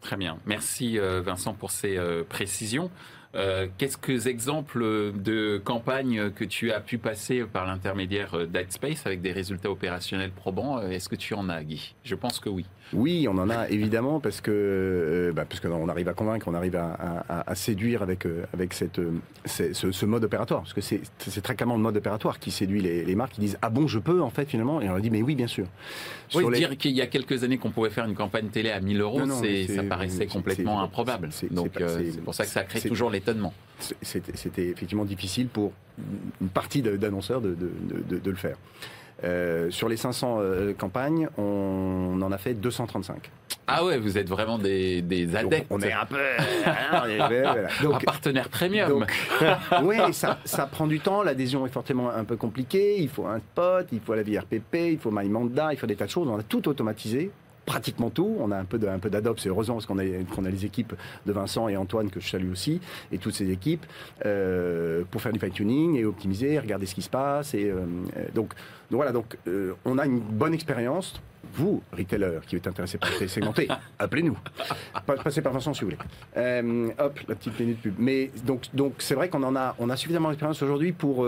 Très 0.00 0.16
bien. 0.16 0.36
Merci 0.44 0.98
Vincent 0.98 1.54
pour 1.54 1.70
ces 1.70 1.96
précisions. 2.28 2.90
Quelques 3.78 4.26
exemples 4.26 5.12
de 5.14 5.62
campagnes 5.64 6.30
que 6.32 6.42
tu 6.42 6.72
as 6.72 6.80
pu 6.80 6.98
passer 6.98 7.44
par 7.44 7.66
l'intermédiaire 7.66 8.48
d'AdSpace 8.48 9.06
avec 9.06 9.22
des 9.22 9.30
résultats 9.30 9.70
opérationnels 9.70 10.32
probants. 10.32 10.82
Est-ce 10.82 11.08
que 11.08 11.14
tu 11.14 11.34
en 11.34 11.48
as, 11.48 11.62
Guy? 11.62 11.94
Je 12.02 12.16
pense 12.16 12.40
que 12.40 12.48
oui. 12.48 12.66
Oui, 12.92 13.26
on 13.28 13.36
en 13.38 13.50
a 13.50 13.68
évidemment 13.68 14.20
parce 14.20 14.40
que 14.40 14.50
euh, 14.52 15.32
bah, 15.32 15.44
parce 15.48 15.60
que 15.60 15.66
on 15.66 15.88
arrive 15.88 16.08
à 16.08 16.14
convaincre, 16.14 16.46
on 16.48 16.54
arrive 16.54 16.76
à, 16.76 17.54
séduire 17.54 18.02
avec 18.02 18.26
euh, 18.26 18.44
avec 18.52 18.74
cette 18.74 19.00
euh, 19.00 19.12
ce, 19.44 20.06
mode 20.06 20.24
opératoire 20.24 20.62
parce 20.62 20.72
que 20.72 20.80
c'est 20.80 21.40
très 21.42 21.56
clairement 21.56 21.76
le 21.76 21.82
mode 21.82 21.96
opératoire 21.96 22.38
qui 22.38 22.50
séduit 22.50 22.80
les, 22.80 23.14
marques 23.16 23.32
qui 23.32 23.40
disent 23.40 23.58
ah 23.62 23.70
bon 23.70 23.88
je 23.88 23.98
peux 23.98 24.22
en 24.22 24.30
fait 24.30 24.48
finalement 24.48 24.80
et 24.80 24.88
on 24.88 24.92
leur 24.92 25.00
dit 25.00 25.10
mais 25.10 25.22
oui 25.22 25.34
bien 25.34 25.48
sûr. 25.48 25.66
Oui, 26.34 26.44
dire 26.52 26.76
qu'il 26.76 26.92
y 26.92 27.02
a 27.02 27.06
quelques 27.06 27.44
années 27.44 27.58
qu'on 27.58 27.70
pouvait 27.70 27.90
faire 27.90 28.04
une 28.04 28.14
campagne 28.14 28.48
télé 28.48 28.70
à 28.70 28.80
1000 28.80 29.00
euros, 29.00 29.20
ça 29.26 29.82
paraissait 29.82 30.26
complètement 30.26 30.82
improbable. 30.82 31.30
Donc 31.50 31.72
c'est 31.78 32.20
pour 32.22 32.34
ça 32.34 32.44
que 32.44 32.50
ça 32.50 32.62
crée 32.62 32.80
toujours 32.80 33.10
l'étonnement. 33.10 33.52
C'était 34.02 34.68
effectivement 34.68 35.04
difficile 35.04 35.48
pour 35.48 35.72
une 36.40 36.48
partie 36.48 36.82
d'annonceurs 36.82 37.40
de, 37.40 37.56
de 37.56 38.30
le 38.30 38.36
faire. 38.36 38.56
Euh, 39.24 39.70
sur 39.70 39.88
les 39.88 39.96
500 39.96 40.38
euh, 40.40 40.74
campagnes, 40.74 41.28
on 41.38 42.20
en 42.20 42.32
a 42.32 42.38
fait 42.38 42.52
235. 42.52 43.30
Ah 43.66 43.84
ouais, 43.84 43.98
vous 43.98 44.18
êtes 44.18 44.28
vraiment 44.28 44.58
des, 44.58 45.02
adeptes. 45.34 45.66
on 45.70 45.80
est 45.80 45.92
un 45.92 46.04
peu 46.04 46.20
un 46.66 47.98
partenaire 48.04 48.48
premium. 48.48 49.06
oui, 49.82 49.96
ça, 50.12 50.38
ça, 50.44 50.66
prend 50.66 50.86
du 50.86 51.00
temps. 51.00 51.22
L'adhésion 51.22 51.66
est 51.66 51.70
fortement 51.70 52.10
un 52.10 52.24
peu 52.24 52.36
compliquée. 52.36 53.00
Il 53.00 53.08
faut 53.08 53.26
un 53.26 53.38
spot, 53.38 53.88
il 53.90 54.00
faut 54.00 54.14
la 54.14 54.22
VRPP, 54.22 54.74
il 54.74 54.98
faut 54.98 55.10
MyManda, 55.10 55.72
il 55.72 55.78
faut 55.78 55.86
des 55.86 55.96
tas 55.96 56.04
de 56.04 56.10
choses. 56.10 56.28
On 56.28 56.38
a 56.38 56.42
tout 56.42 56.68
automatisé 56.68 57.30
pratiquement 57.66 58.10
tout. 58.10 58.36
On 58.40 58.50
a 58.52 58.56
un 58.56 58.64
peu 58.64 58.78
de, 58.78 58.86
un 58.86 58.98
peu 58.98 59.10
d'Adobe, 59.10 59.38
c'est 59.38 59.48
heureusement 59.48 59.74
parce 59.74 59.86
qu'on 59.86 59.98
a, 59.98 60.04
qu'on 60.34 60.44
a 60.44 60.50
les 60.50 60.64
équipes 60.64 60.94
de 61.26 61.32
Vincent 61.32 61.68
et 61.68 61.76
Antoine 61.76 62.08
que 62.08 62.20
je 62.20 62.30
salue 62.30 62.50
aussi 62.50 62.80
et 63.12 63.18
toutes 63.18 63.34
ces 63.34 63.50
équipes 63.50 63.84
euh, 64.24 65.02
pour 65.10 65.20
faire 65.20 65.32
du 65.32 65.40
fine 65.40 65.50
tuning 65.50 65.96
et 65.96 66.04
optimiser, 66.04 66.58
regarder 66.58 66.86
ce 66.86 66.94
qui 66.94 67.02
se 67.02 67.10
passe 67.10 67.52
et 67.54 67.68
euh, 67.68 67.84
donc, 68.34 68.54
donc 68.90 68.98
voilà 68.98 69.12
donc 69.12 69.36
euh, 69.48 69.74
on 69.84 69.98
a 69.98 70.06
une 70.06 70.20
bonne 70.20 70.54
expérience. 70.54 71.20
Vous, 71.54 71.80
retailer, 71.92 72.40
qui 72.44 72.56
êtes 72.56 72.66
intéressé 72.66 72.98
par 72.98 73.08
les 73.20 73.28
segmenter, 73.28 73.68
appelez-nous. 74.00 74.36
Passez 75.22 75.42
par 75.42 75.52
Vincent 75.52 75.72
si 75.74 75.84
vous 75.84 75.90
voulez. 75.90 76.92
hop, 76.98 77.20
la 77.28 77.34
petite 77.36 77.60
minute 77.60 77.80
pub. 77.80 77.94
Mais 77.98 78.32
donc, 78.44 78.64
donc 78.74 78.94
c'est 78.98 79.14
vrai 79.14 79.28
qu'on 79.28 79.44
en 79.44 79.54
a, 79.54 79.76
on 79.78 79.88
a 79.88 79.96
suffisamment 79.96 80.28
d'expérience 80.30 80.60
aujourd'hui 80.60 80.90
pour 80.90 81.24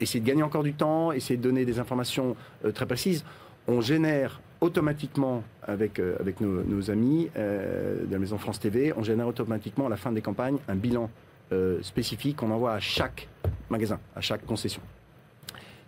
essayer 0.00 0.20
de 0.20 0.26
gagner 0.26 0.42
encore 0.42 0.62
du 0.62 0.72
temps, 0.72 1.12
essayer 1.12 1.36
de 1.36 1.42
donner 1.42 1.66
des 1.66 1.78
informations 1.78 2.36
très 2.74 2.86
précises. 2.86 3.22
On 3.68 3.82
génère 3.82 4.40
automatiquement 4.60 5.42
avec, 5.62 5.98
euh, 5.98 6.16
avec 6.20 6.40
nos, 6.40 6.90
amis 6.90 7.30
euh, 7.36 8.04
de 8.06 8.12
la 8.12 8.18
Maison 8.18 8.38
France 8.38 8.60
TV, 8.60 8.92
on 8.96 9.02
génère 9.02 9.28
automatiquement 9.28 9.86
à 9.86 9.88
la 9.88 9.96
fin 9.96 10.12
des 10.12 10.22
campagnes 10.22 10.58
un 10.68 10.74
bilan 10.74 11.10
euh, 11.52 11.80
spécifique 11.82 12.36
qu'on 12.36 12.50
envoie 12.50 12.72
à 12.72 12.80
chaque 12.80 13.28
magasin, 13.70 13.98
à 14.14 14.20
chaque 14.20 14.44
concession 14.44 14.82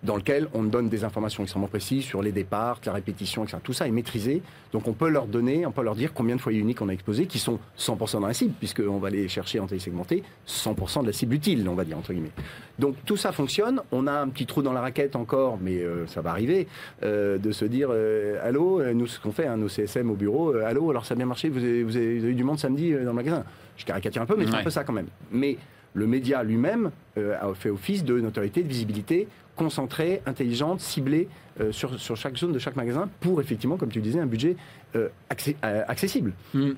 dans 0.03 0.17
lequel 0.17 0.49
on 0.55 0.63
donne 0.63 0.89
des 0.89 1.05
informations 1.05 1.43
extrêmement 1.43 1.69
précises 1.69 2.05
sur 2.05 2.23
les 2.23 2.33
départs, 2.33 2.81
la 2.87 2.93
répétition, 2.93 3.43
etc. 3.45 3.59
Tout 3.63 3.73
ça 3.73 3.87
est 3.87 3.91
maîtrisé. 3.91 4.43
Donc 4.73 4.89
on 4.89 4.93
peut 4.93 5.09
leur 5.09 5.27
donner, 5.27 5.67
on 5.67 5.73
peut 5.73 5.83
leur 5.83 5.95
dire 5.95 6.13
combien 6.15 6.37
de 6.37 6.41
foyers 6.41 6.61
uniques 6.61 6.81
on 6.81 6.89
a 6.89 6.93
exposés, 6.93 7.27
qui 7.27 7.39
sont 7.39 7.59
100% 7.79 8.21
dans 8.21 8.27
la 8.27 8.35
cible, 8.35 8.55
puisqu'on 8.59 8.99
va 8.99 9.11
les 9.11 9.29
chercher 9.29 9.61
en 9.61 9.67
télésegmenté, 9.67 10.23
100% 10.49 11.03
de 11.03 11.07
la 11.09 11.13
cible 11.13 11.35
utile, 11.35 11.69
on 11.69 11.75
va 11.75 11.85
dire, 11.85 11.99
entre 11.99 12.13
guillemets. 12.13 12.33
Donc 12.79 12.97
tout 13.05 13.17
ça 13.17 13.33
fonctionne. 13.33 13.83
On 13.93 14.07
a 14.07 14.13
un 14.13 14.29
petit 14.29 14.47
trou 14.47 14.63
dans 14.63 14.73
la 14.73 14.81
raquette 14.81 15.17
encore, 15.17 15.59
mais 15.61 15.79
euh, 15.79 16.07
ça 16.07 16.23
va 16.23 16.31
arriver, 16.31 16.67
euh, 17.03 17.37
de 17.37 17.53
se 17.53 17.67
dire, 17.67 17.89
euh, 17.93 18.39
allô, 18.43 18.83
nous 18.95 19.07
ce 19.07 19.21
qu'on 19.21 19.33
fait, 19.33 19.47
hein, 19.47 19.59
nos 19.59 19.69
CSM 19.69 20.11
au 20.11 20.15
bureau, 20.15 20.55
allô, 20.55 20.91
alors 20.91 21.05
ça 21.05 21.15
a 21.15 21.17
bien 21.17 21.27
marché, 21.27 21.51
vous 21.51 21.63
avez, 21.63 21.83
vous 21.83 21.97
avez, 21.97 22.17
eu 22.17 22.35
du 22.35 22.45
monde 22.45 22.59
samedi 22.59 22.93
dans 22.93 22.99
le 22.99 23.13
magasin. 23.13 23.45
Je 23.77 23.85
caricature 23.85 24.23
un 24.23 24.27
peu, 24.27 24.37
mais 24.37 24.47
c'est 24.47 24.55
un 24.55 24.63
peu 24.63 24.71
ça 24.71 24.85
quand 24.85 24.93
même. 24.93 25.09
Mais 25.31 25.59
le 25.93 26.07
média 26.07 26.43
lui-même 26.43 26.91
a 27.17 27.53
fait 27.55 27.71
office 27.71 28.05
de 28.05 28.21
notoriété, 28.21 28.63
de 28.63 28.69
visibilité, 28.69 29.27
concentrée, 29.61 30.23
intelligente, 30.25 30.81
ciblée 30.81 31.29
euh, 31.61 31.71
sur, 31.71 32.01
sur, 32.01 32.17
chaque 32.17 32.35
zone 32.39 32.53
de 32.53 32.59
chaque 32.59 32.77
magasin 32.77 33.11
pour 33.21 33.43
effectivement, 33.43 33.77
comme 33.77 33.91
tu 33.91 34.01
disais, 34.01 34.19
un 34.19 34.25
budget 34.25 34.57
euh, 34.97 35.11
euh, 35.65 35.85
accessible. 35.87 36.33
Mm. 36.55 36.71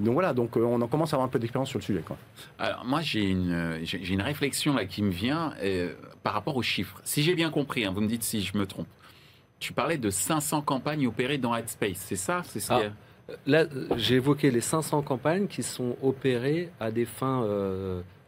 donc 0.00 0.12
voilà, 0.12 0.34
donc 0.34 0.54
on 0.56 0.82
en 0.82 0.86
commence 0.86 1.14
à 1.14 1.16
avoir 1.16 1.26
un 1.26 1.30
peu 1.30 1.38
d'expérience 1.38 1.70
sur 1.70 1.78
le 1.78 1.84
sujet. 1.84 2.02
Quoi. 2.06 2.18
Alors 2.58 2.84
moi 2.84 3.00
j'ai 3.00 3.22
une, 3.22 3.78
j'ai 3.84 4.12
une 4.12 4.20
réflexion 4.20 4.74
là 4.74 4.84
qui 4.84 5.02
me 5.02 5.10
vient 5.10 5.54
par 6.22 6.34
rapport 6.34 6.56
aux 6.56 6.62
chiffres. 6.62 7.00
Si 7.04 7.22
j'ai 7.22 7.34
bien 7.34 7.48
compris, 7.50 7.86
hein, 7.86 7.92
vous 7.94 8.02
me 8.02 8.08
dites 8.08 8.22
si 8.22 8.42
je 8.42 8.58
me 8.58 8.66
trompe. 8.66 8.88
Tu 9.58 9.72
parlais 9.72 9.96
de 9.96 10.10
500 10.10 10.60
campagnes 10.60 11.06
opérées 11.06 11.38
dans 11.38 11.54
Headspace, 11.54 11.96
c'est 11.96 12.16
ça? 12.16 12.42
C'est 12.44 12.60
ce 12.60 12.72
ah, 12.74 12.80
Là, 13.46 13.64
j'ai 13.96 14.16
évoqué 14.16 14.50
les 14.50 14.60
500 14.60 15.02
campagnes 15.02 15.46
qui 15.46 15.62
sont 15.62 15.96
opérées 16.02 16.68
à 16.80 16.90
des 16.90 17.06
fins 17.06 17.46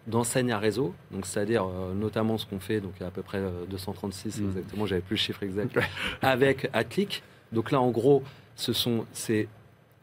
d'enseignes 0.07 0.53
à 0.53 0.59
réseau, 0.59 0.95
donc 1.11 1.27
c'est-à-dire 1.27 1.65
euh, 1.65 1.95
notamment 1.95 2.37
ce 2.39 2.47
qu'on 2.47 2.59
fait, 2.59 2.81
donc 2.81 3.01
à 3.01 3.11
peu 3.11 3.23
près 3.23 3.41
236 3.71 4.41
euh, 4.41 4.43
mm. 4.43 4.49
exactement, 4.49 4.87
j'avais 4.87 5.01
plus 5.01 5.15
le 5.15 5.21
chiffre 5.21 5.43
exact, 5.43 5.79
avec 6.23 6.69
Atlic. 6.73 7.23
Donc 7.53 7.71
là, 7.71 7.81
en 7.81 7.91
gros, 7.91 8.23
ce 8.57 8.73
sont 8.73 9.07
c'est 9.13 9.49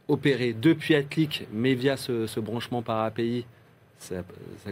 opéré 0.08 0.54
depuis 0.54 0.96
Atlic, 0.96 1.48
mais 1.52 1.74
via 1.74 1.98
ce, 1.98 2.40
branchement 2.40 2.82
par 2.82 3.04
API, 3.04 3.46
ça, 3.98 4.24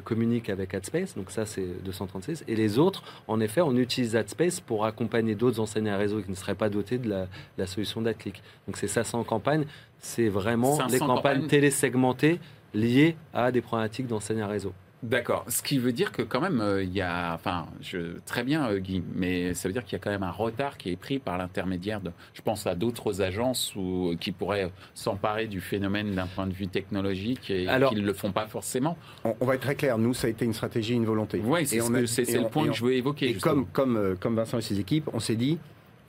communique 0.06 0.50
avec 0.50 0.74
AdSpace, 0.74 1.16
donc 1.16 1.32
ça 1.32 1.46
c'est 1.46 1.84
236. 1.84 2.46
Et 2.48 2.56
les 2.56 2.80
autres, 2.80 3.04
en 3.28 3.42
effet, 3.42 3.60
on 3.60 3.76
utilise 3.76 4.16
AdSpace 4.16 4.62
pour 4.62 4.86
accompagner 4.86 5.36
d'autres 5.36 5.60
enseignes 5.60 5.90
à 5.90 5.98
réseau 5.98 6.22
qui 6.22 6.30
ne 6.30 6.36
seraient 6.36 6.56
pas 6.56 6.70
dotés 6.70 6.98
de 6.98 7.28
la, 7.58 7.68
solution 7.68 8.02
d'Atlic. 8.02 8.42
Donc 8.66 8.78
c'est 8.78 8.88
500 8.88 9.26
campagnes, 9.26 9.66
c'est 10.00 10.30
vraiment 10.30 10.78
des 10.88 11.00
campagnes, 11.00 11.16
campagnes 11.16 11.48
télésegmentées 11.48 12.40
liées 12.74 13.18
à 13.34 13.52
des 13.52 13.62
problématiques 13.62 14.08
d'enseignes 14.08 14.42
à 14.42 14.48
réseau. 14.48 14.74
D'accord. 15.04 15.46
Ce 15.48 15.62
qui 15.62 15.78
veut 15.78 15.92
dire 15.92 16.12
que 16.12 16.24
quand 16.24 16.42
même, 16.42 16.60
euh, 16.60 16.84
il 16.84 16.92
y 16.92 17.02
a, 17.02 17.34
enfin, 17.36 17.68
je, 17.82 18.18
très 18.26 18.44
bien 18.44 18.68
euh, 18.68 18.80
Guy, 18.80 19.04
mais 19.14 19.54
ça 19.54 19.70
veut 19.70 19.74
dire 19.74 19.84
qu'il 19.84 19.94
y 19.94 19.96
a 19.96 20.00
quand 20.00 20.10
même 20.10 20.24
un 20.24 20.32
retard 20.32 20.78
qui 20.78 20.90
est 20.90 20.96
pris 20.96 21.20
par 21.20 21.38
l'intermédiaire 21.38 22.02
de, 22.02 22.12
je 22.34 22.42
pense 22.42 22.66
à 22.66 22.74
d'autres 22.74 23.22
agences 23.22 23.76
ou 23.76 24.16
qui 24.20 24.32
pourraient 24.32 24.72
s'emparer 24.96 25.46
du 25.46 25.62
phénomène 25.62 26.16
d'un 26.16 26.26
point 26.26 26.48
de 26.48 26.54
vue 26.54 26.68
technologique 26.68 27.52
et 27.52 27.68
qui 27.68 27.96
ne 27.96 28.02
le 28.02 28.14
font 28.14 28.32
pas 28.32 28.48
forcément. 28.48 28.98
On, 29.24 29.46
va 29.46 29.56
être 29.56 29.62
très 29.62 29.76
clair. 29.76 30.00
Nous, 30.00 30.16
ça 30.16 30.28
a 30.28 30.30
été 30.32 30.46
une 30.46 30.54
stratégie, 30.54 30.96
une 30.96 31.06
volonté. 31.06 31.42
Oui, 31.46 31.68
c'est 31.68 31.78
le 31.78 32.50
point 32.50 32.68
que 32.68 32.74
je 32.74 32.84
veux 32.84 32.94
évoquer. 32.94 33.30
Et 33.30 33.34
comme, 33.36 33.68
comme, 33.68 33.98
euh, 33.98 34.16
comme 34.20 34.36
Vincent 34.36 34.58
et 34.58 34.64
ses 34.64 34.80
équipes, 34.80 35.10
on 35.14 35.20
s'est 35.20 35.36
dit, 35.36 35.60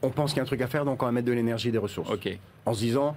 on 0.00 0.08
pense 0.08 0.30
qu'il 0.30 0.38
y 0.38 0.40
a 0.40 0.44
un 0.44 0.46
truc 0.46 0.62
à 0.62 0.66
faire, 0.66 0.86
donc 0.86 1.02
on 1.02 1.06
va 1.06 1.12
mettre 1.12 1.26
de 1.26 1.32
l'énergie 1.32 1.68
et 1.68 1.72
des 1.72 1.78
ressources. 1.78 2.10
Ok. 2.10 2.38
En 2.64 2.72
se 2.72 2.80
disant 2.80 3.16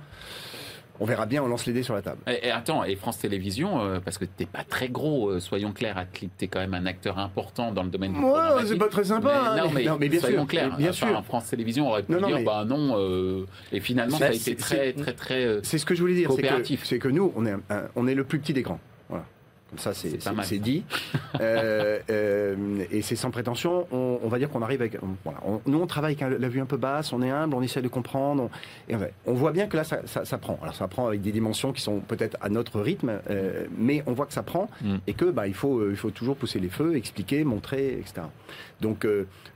on 1.01 1.05
verra 1.05 1.25
bien, 1.25 1.41
on 1.43 1.47
lance 1.47 1.65
les 1.65 1.73
dés 1.73 1.81
sur 1.81 1.95
la 1.95 2.03
table. 2.03 2.19
Et, 2.27 2.51
attends, 2.51 2.83
et 2.83 2.95
France 2.95 3.17
Télévisions, 3.17 3.81
euh, 3.81 3.99
parce 3.99 4.19
que 4.19 4.25
t'es 4.25 4.45
pas 4.45 4.63
très 4.63 4.87
gros, 4.87 5.29
euh, 5.31 5.39
soyons 5.39 5.73
clairs, 5.73 6.05
tu 6.13 6.29
es 6.39 6.47
quand 6.47 6.59
même 6.59 6.75
un 6.75 6.85
acteur 6.85 7.17
important 7.17 7.71
dans 7.71 7.81
le 7.81 7.89
domaine 7.89 8.13
du 8.13 8.19
Ouais, 8.19 8.39
c'est 8.67 8.77
pas 8.77 8.87
très 8.87 9.05
sympa. 9.05 9.55
Mais, 9.55 9.61
hein, 9.87 9.89
non, 9.89 9.97
mais, 9.99 10.09
bien 10.09 10.19
soyons 10.19 10.41
sûr, 10.41 10.47
clairs. 10.47 10.77
Bien 10.77 10.91
sûr. 10.91 11.25
France 11.25 11.49
Télévisions 11.49 11.89
aurait 11.89 12.03
pu 12.03 12.13
dire, 12.13 12.43
bah 12.45 12.65
non, 12.65 12.93
euh, 12.99 13.47
et 13.71 13.79
finalement, 13.79 14.17
ça 14.17 14.27
a 14.27 14.31
été 14.31 14.55
très, 14.55 14.93
très, 14.93 15.13
très. 15.13 15.59
C'est 15.63 15.79
ce 15.79 15.87
que 15.87 15.95
je 15.95 16.01
voulais 16.01 16.13
dire, 16.13 16.31
c'est 16.33 16.43
que, 16.43 16.95
que, 16.97 17.07
nous, 17.07 17.33
on 17.35 17.47
est, 17.47 17.55
on 17.95 18.07
est 18.07 18.15
le 18.15 18.23
plus 18.23 18.37
petit 18.37 18.53
des 18.53 18.61
grands. 18.61 18.79
Comme 19.71 19.79
ça, 19.79 19.93
c'est 19.93 20.59
dit. 20.59 20.83
Euh, 21.39 21.97
euh, 22.09 22.83
et 22.91 23.01
c'est 23.01 23.15
sans 23.15 23.31
prétention. 23.31 23.87
On, 23.91 24.27
va 24.27 24.37
dire 24.37 24.49
qu'on 24.49 24.61
arrive 24.61 24.81
avec. 24.81 24.97
Voilà, 25.23 25.39
nous, 25.65 25.79
on 25.79 25.87
travaille 25.87 26.15
avec 26.21 26.39
la 26.39 26.49
vue 26.49 26.59
un 26.59 26.65
peu 26.65 26.77
basse, 26.77 27.13
on 27.13 27.21
est 27.21 27.29
humble, 27.29 27.55
on 27.55 27.61
essaie 27.61 27.81
de 27.81 27.87
comprendre. 27.87 28.49
On, 28.89 28.93
et 28.93 28.97
on 29.25 29.33
voit 29.33 29.53
bien 29.53 29.67
que 29.67 29.77
là, 29.77 29.83
ça, 29.83 30.01
ça, 30.05 30.37
prend. 30.37 30.59
Alors, 30.61 30.75
ça 30.75 30.87
prend 30.87 31.07
avec 31.07 31.21
des 31.21 31.31
dimensions 31.31 31.71
qui 31.71 31.81
sont 31.81 31.99
peut-être 32.01 32.37
à 32.41 32.49
notre 32.49 32.81
rythme, 32.81 33.19
euh, 33.29 33.65
mais 33.75 34.03
on 34.07 34.13
voit 34.13 34.25
que 34.25 34.33
ça 34.33 34.43
prend 34.43 34.69
mm. 34.81 34.97
et 35.07 35.13
que 35.13 35.25
bah, 35.25 35.47
il, 35.47 35.53
faut, 35.53 35.89
il 35.89 35.95
faut 35.95 36.11
toujours 36.11 36.35
pousser 36.35 36.59
les 36.59 36.69
feux, 36.69 36.95
expliquer, 36.95 37.43
montrer, 37.43 37.93
etc. 37.93 38.23
Donc, 38.81 39.07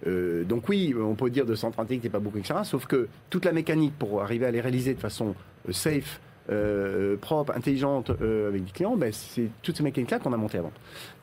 donc 0.06 0.70
oui, 0.70 0.96
on 0.98 1.16
peut 1.16 1.30
dire 1.30 1.46
de 1.46 1.56
130 1.56 2.00
que 2.00 2.08
pas 2.08 2.20
beaucoup, 2.20 2.38
etc. 2.38 2.62
Sauf 2.64 2.88
que 2.88 3.10
toute 3.30 3.46
la 3.46 3.52
mécanique 3.52 3.94
pour 4.00 4.22
arriver 4.24 4.46
à 4.46 4.52
les 4.52 4.62
réaliser 4.62 4.94
de 4.94 5.00
façon 5.00 5.36
safe, 5.72 6.20
euh, 6.52 7.18
propre, 7.18 7.54
intelligente 7.56 8.12
euh, 8.22 8.50
avec 8.50 8.66
des 8.66 8.72
clients, 8.72 8.96
ben, 8.96 9.12
c'est 9.12 9.50
toutes 9.64 9.78
ces 9.78 9.84
mécaniques-là 9.84 10.20
qu'on 10.20 10.32
a 10.32 10.38
montées 10.38 10.60
avant. 10.60 10.72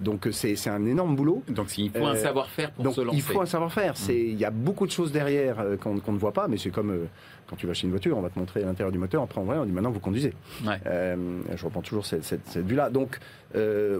Donc 0.00 0.26
euh, 0.26 0.32
c'est 0.32 0.68
un 0.68 0.84
énorme 0.84 1.14
boulot. 1.14 1.44
Donc 1.48 1.78
il 1.78 1.90
faut 1.90 2.06
un 2.06 2.16
savoir-faire 2.16 2.72
pour 2.72 2.92
se 2.92 3.00
lancer. 3.00 3.16
Il 3.16 3.22
faut 3.22 3.40
un 3.40 3.46
savoir-faire. 3.46 3.94
Mmh. 3.94 4.10
Il 4.10 4.38
y 4.38 4.44
a 4.44 4.50
beaucoup 4.50 4.86
de 4.86 4.90
choses 4.90 5.12
derrière 5.12 5.64
qu'on 5.80 5.94
ne 5.94 6.18
voit 6.18 6.32
pas, 6.32 6.48
mais 6.48 6.56
c'est 6.56 6.70
comme 6.70 7.06
quand 7.52 7.56
tu 7.56 7.66
vas 7.66 7.74
chez 7.74 7.84
une 7.84 7.90
voiture, 7.90 8.16
on 8.16 8.22
va 8.22 8.30
te 8.30 8.38
montrer 8.38 8.62
l'intérieur 8.62 8.90
du 8.90 8.98
moteur, 8.98 9.22
après 9.22 9.38
on 9.38 9.48
on 9.48 9.66
dit 9.66 9.72
maintenant 9.72 9.90
vous 9.90 10.00
conduisez. 10.00 10.32
je 10.64 11.64
reprends 11.64 11.82
toujours 11.82 12.06
cette, 12.06 12.24
cette, 12.24 12.56
vue-là. 12.56 12.88
Donc 12.88 13.18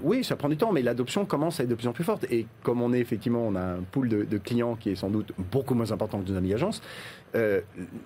oui, 0.02 0.24
ça 0.24 0.36
prend 0.36 0.48
du 0.48 0.56
temps, 0.56 0.72
mais 0.72 0.80
l'adoption 0.80 1.26
commence 1.26 1.60
à 1.60 1.64
être 1.64 1.68
de 1.68 1.74
plus 1.74 1.86
en 1.86 1.92
plus 1.92 2.04
forte. 2.04 2.24
Et 2.30 2.46
comme 2.62 2.80
on 2.80 2.94
est 2.94 3.00
effectivement, 3.00 3.46
on 3.46 3.54
a 3.54 3.60
un 3.60 3.82
pool 3.90 4.08
de, 4.08 4.22
de 4.24 4.38
clients 4.38 4.76
qui 4.76 4.90
est 4.90 4.96
sans 4.96 5.10
doute 5.10 5.32
beaucoup 5.52 5.74
moins 5.74 5.92
important 5.92 6.20
que 6.20 6.30
nos 6.30 6.54
agences, 6.54 6.80
euh, 7.34 7.60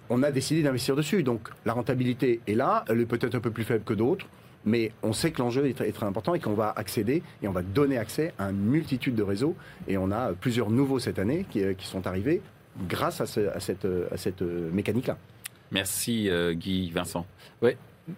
on 0.08 0.22
a 0.22 0.30
décidé 0.30 0.62
d'investir 0.62 0.96
dessus. 0.96 1.22
Donc 1.22 1.48
la 1.64 1.72
rentabilité 1.72 2.40
est 2.46 2.54
là, 2.54 2.84
elle 2.88 3.00
est 3.00 3.06
peut-être 3.06 3.34
un 3.34 3.40
peu 3.40 3.50
plus 3.50 3.64
faible 3.64 3.84
que 3.84 3.94
d'autres, 3.94 4.26
mais 4.64 4.92
on 5.02 5.12
sait 5.12 5.30
que 5.30 5.40
l'enjeu 5.40 5.66
est, 5.66 5.74
très, 5.74 6.06
important 6.06 6.34
et 6.34 6.40
qu'on 6.40 6.54
va 6.54 6.72
accéder 6.76 7.22
et 7.42 7.48
on 7.48 7.52
va 7.52 7.62
donner 7.62 7.98
accès 7.98 8.32
à 8.38 8.50
une 8.50 8.64
multitude 8.64 9.14
de 9.14 9.22
réseaux. 9.22 9.56
Et 9.88 9.96
on 9.96 10.10
a 10.10 10.32
plusieurs 10.32 10.70
nouveaux 10.70 10.98
cette 10.98 11.18
année 11.18 11.46
qui, 11.50 11.62
euh, 11.62 11.74
sont 11.80 12.06
arrivés 12.06 12.40
grâce 12.88 13.20
à, 13.20 13.26
cette, 13.26 14.42
mécanique-là. 14.72 15.16
Merci 15.70 16.28
euh, 16.28 16.54
Guy, 16.54 16.90
Vincent. 16.90 17.26
Oui, 17.62 17.72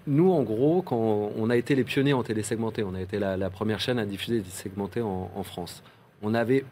nous, 0.07 0.31
en 0.31 0.43
gros, 0.43 0.83
quand 0.83 1.33
on 1.37 1.51
a 1.51 1.57
été 1.57 1.75
les 1.75 1.85
pionniers 1.85 2.13
en 2.13 2.23
télésegmenté, 2.23 2.83
on 2.83 2.95
a 2.95 3.01
été 3.01 3.19
la, 3.19 3.51
première 3.51 3.81
chaîne 3.81 3.99
à 3.99 4.05
diffuser 4.05 4.41
des 4.41 4.51
segmentés 4.51 5.01
en, 5.01 5.43
France. 5.43 5.83
On 6.23 6.35
avait 6.35 6.65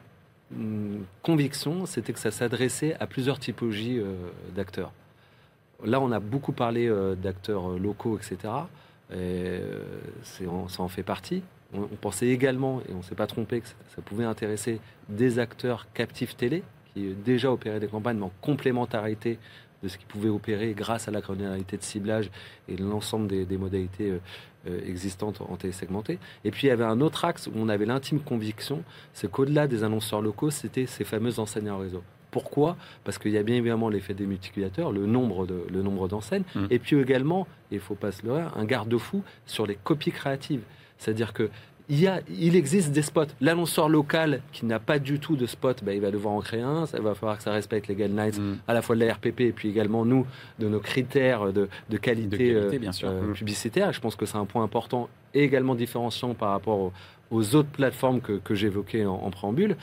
une 0.55 1.05
conviction, 1.23 1.87
c'était 1.87 2.13
que 2.13 2.19
ça 2.19 2.31
s'adressait 2.31 2.95
à 3.01 3.07
plusieurs 3.07 3.39
typologies 3.39 3.99
euh, 3.99 4.15
d'acteurs. 4.55 4.93
Là, 5.85 6.01
on 6.01 6.13
a 6.13 6.21
beaucoup 6.21 6.53
parlé 6.53 6.89
euh, 6.89 7.15
d'acteurs 7.15 7.71
locaux, 7.79 8.19
etc. 8.19 8.53
Et, 9.15 9.61
ça 10.23 10.83
en 10.83 10.89
fait 10.89 11.03
partie. 11.03 11.43
On, 11.73 11.97
pensait 11.97 12.29
également, 12.29 12.81
et 12.89 12.93
on 12.93 12.99
ne 12.99 13.03
s'est 13.03 13.15
pas 13.15 13.27
trompé, 13.27 13.61
que 13.61 13.69
ça, 13.69 14.03
pouvait 14.05 14.25
intéresser 14.25 14.79
des 15.09 15.39
acteurs 15.39 15.87
captifs 15.95 16.37
télé, 16.37 16.63
qui 16.95 17.13
déjà 17.25 17.51
opéraient 17.51 17.81
des 17.81 17.89
campagnes, 17.89 18.19
mais 18.19 18.27
en 18.27 18.33
complémentarité 18.41 19.39
de 19.83 19.89
ce 19.89 19.99
qu'ils 19.99 20.07
pouvaient 20.07 20.29
opérer 20.29 20.75
grâce 20.75 21.09
à 21.09 21.11
la 21.11 21.21
granularité 21.21 21.77
de 21.77 21.83
ciblage 21.83 22.31
et 22.69 22.77
l'ensemble 22.77 23.27
des, 23.27 23.59
modalités 23.59 24.19
euh, 24.67 24.81
existantes 24.87 25.41
en 25.41 25.57
télésegmenté. 25.57 26.19
Et 26.45 26.51
puis 26.51 26.67
il 26.67 26.71
y 26.71 26.73
avait 26.73 26.85
un 26.85 27.01
autre 27.01 27.25
axe 27.25 27.47
où 27.47 27.53
on 27.57 27.69
avait 27.69 27.87
l'intime 27.87 28.21
conviction, 28.21 28.83
c'est 29.13 29.31
qu'au-delà 29.31 29.67
des 29.67 29.85
annonceurs 29.85 30.23
locaux, 30.23 30.51
c'était 30.51 30.87
ces 30.87 31.05
fameux 31.05 31.39
enseignes 31.39 31.71
en 31.71 31.79
réseau. 31.79 32.03
Pourquoi? 32.31 32.77
Parce 33.05 33.19
qu'il 33.19 33.33
y 33.33 33.39
a 33.39 33.43
bien 33.43 33.57
évidemment 33.57 33.89
l'effet 33.89 34.13
des 34.13 34.27
multiplicateurs, 34.27 34.93
le 34.93 35.07
nombre 35.07 35.47
de 35.47 35.65
le 35.71 35.83
nombre 35.83 36.09
d'enseignes, 36.09 36.45
mmh. 36.55 36.67
et 36.71 36.79
puis 36.79 36.97
également, 36.97 37.47
il 37.71 37.81
faut 37.81 37.95
pas 37.95 38.13
se 38.13 38.27
leurrer, 38.27 38.45
un 38.55 38.65
garde-fou 38.65 39.23
sur 39.47 39.67
les 39.67 39.77
copies 39.77 40.11
créatives. 40.11 40.63
C'est-à-dire 40.99 41.33
que 41.33 41.51
il, 41.89 42.01
y 42.01 42.07
a, 42.07 42.21
il 42.29 42.57
existe 42.57 42.91
des 42.91 43.03
spots. 43.03 43.27
L'annonceur 43.41 43.89
local 43.89 44.41
qui 44.53 44.67
n'a 44.67 44.81
pas 44.81 44.99
du 44.99 45.19
tout 45.19 45.37
de 45.37 45.47
spot, 45.47 45.85
ben, 45.85 45.93
il 45.93 46.01
va 46.01 46.11
devoir 46.11 46.35
en 46.35 46.41
créer 46.41 46.63
un. 46.63 46.87
Ça 46.87 47.01
va 47.01 47.15
falloir 47.15 47.37
que 47.37 47.43
ça 47.43 47.53
respecte 47.53 47.89
les 47.89 47.95
guidelines 47.95 48.33
mm. 48.37 48.59
à 48.67 48.75
la 48.75 48.83
fois 48.83 48.97
de 48.97 49.05
la 49.05 49.15
RPP 49.15 49.41
et 49.41 49.53
puis 49.53 49.69
également 49.69 50.05
nous, 50.05 50.27
de 50.59 50.69
nos 50.69 50.81
critères 50.81 51.53
de, 51.53 51.69
qualité, 51.97 52.55
euh, 52.55 52.79
bien 52.79 52.93
sûr. 52.93 53.09
Euh, 53.09 53.23
mm. 53.23 53.33
publicitaire. 53.35 53.93
Je 53.93 54.01
pense 54.01 54.17
que 54.17 54.27
c'est 54.27 54.37
un 54.37 54.47
point 54.47 54.65
important 54.65 55.09
et 55.35 55.45
également 55.45 55.75
différenciant 55.75 56.35
par 56.35 56.51
rapport 56.51 56.93
aux, 57.31 57.55
autres 57.55 57.69
plateformes 57.69 58.21
que, 58.21 58.33
que 58.33 58.55
j'évoquais 58.55 59.05
en, 59.05 59.31
préambule. 59.31 59.77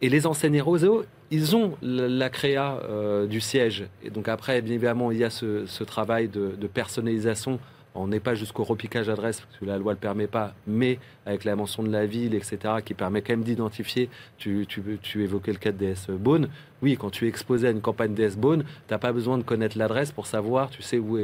Et 0.00 0.08
les 0.08 0.26
enseignes 0.26 0.60
réseau, 0.60 1.04
ils 1.30 1.54
ont 1.54 1.76
la, 1.80 2.28
créa 2.28 2.80
euh, 2.82 3.26
du 3.26 3.40
siège. 3.40 3.86
Et 4.02 4.10
donc 4.10 4.28
après, 4.28 4.60
bien 4.60 4.74
évidemment, 4.74 5.12
il 5.12 5.18
y 5.18 5.24
a 5.24 5.30
ce, 5.30 5.84
travail 5.84 6.28
de, 6.28 6.54
de 6.58 6.66
personnalisation 6.66 7.58
on 7.94 8.06
n'est 8.06 8.20
pas 8.20 8.34
jusqu'au 8.34 8.64
repiquage 8.64 9.06
d'adresse, 9.06 9.40
parce 9.40 9.58
que 9.58 9.64
la 9.64 9.78
loi 9.78 9.92
ne 9.92 9.96
le 9.96 10.00
permet 10.00 10.26
pas, 10.26 10.54
mais 10.66 10.98
avec 11.26 11.44
la 11.44 11.56
mention 11.56 11.82
de 11.82 11.90
la 11.90 12.06
ville, 12.06 12.34
etc., 12.34 12.58
qui 12.84 12.94
permet 12.94 13.20
quand 13.20 13.34
même 13.34 13.42
d'identifier, 13.42 14.08
tu, 14.38 14.66
tu, 14.66 15.22
évoquais 15.22 15.52
le 15.52 15.58
cas 15.58 15.72
de 15.72 15.76
DS 15.76 16.10
Bone, 16.10 16.48
oui, 16.80 16.96
quand 16.98 17.10
tu 17.10 17.26
es 17.26 17.28
exposé 17.28 17.68
à 17.68 17.70
une 17.70 17.80
campagne 17.80 18.14
DS 18.14 18.36
Bone, 18.36 18.64
tu 18.64 18.92
n'as 18.92 18.98
pas 18.98 19.12
besoin 19.12 19.38
de 19.38 19.42
connaître 19.42 19.76
l'adresse 19.76 20.10
pour 20.10 20.26
savoir, 20.26 20.70
tu 20.70 20.82
sais 20.82 20.98
où, 20.98 21.18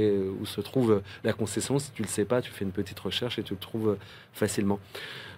se 0.44 0.60
trouve 0.60 1.02
la 1.24 1.32
concession, 1.32 1.78
si 1.78 1.90
tu 1.92 2.02
ne 2.02 2.06
le 2.06 2.12
sais 2.12 2.24
pas, 2.24 2.42
tu 2.42 2.50
fais 2.50 2.64
une 2.64 2.72
petite 2.72 3.00
recherche 3.00 3.38
et 3.38 3.42
tu 3.42 3.54
le 3.54 3.60
trouves 3.60 3.96
facilement. 4.32 4.78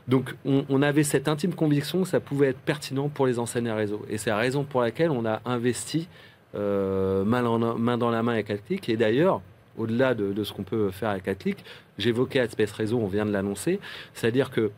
Donc 0.09 0.35
on, 0.45 0.83
avait 0.83 1.05
cette 1.05 1.29
intime 1.29 1.55
conviction 1.55 2.03
que 2.03 2.09
ça 2.09 2.19
pouvait 2.19 2.49
être 2.49 2.59
pertinent 2.59 3.09
pour 3.09 3.27
les 3.27 3.39
enseignes 3.39 3.69
à 3.69 3.77
réseau. 3.77 4.05
Et 4.09 4.19
c'est 4.19 4.31
la 4.31 4.37
raison 4.37 4.65
pour 4.65 4.81
laquelle 4.81 5.11
on 5.11 5.25
a 5.25 5.41
investi 5.45 6.09
euh, 6.57 7.25
main, 7.25 7.43
main, 7.79 7.97
dans 7.97 8.11
la 8.11 8.23
main 8.23 8.33
avec 8.33 8.51
Altic. 8.51 8.89
Et 8.89 8.97
d'ailleurs, 8.97 9.41
au-delà 9.79 10.15
de, 10.15 10.45
ce 10.45 10.53
qu'on 10.53 10.63
peut 10.63 10.91
faire 10.91 11.11
avec 11.11 11.29
Atlic. 11.29 11.65
J'évoquais 11.99 12.41
AdSpace 12.41 12.73
Réseau, 12.73 12.99
on 12.99 13.07
vient 13.07 13.27
de 13.27 13.33
l'annoncer. 13.33 13.81
C'est-à-dire 14.15 14.51
que 14.51 14.71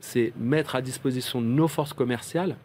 c'est 0.00 0.32
mettre 0.38 0.76
à 0.76 0.82
disposition 0.82 1.40
nos 1.40 1.68
forces 1.68 1.92
commerciales, 1.92 2.56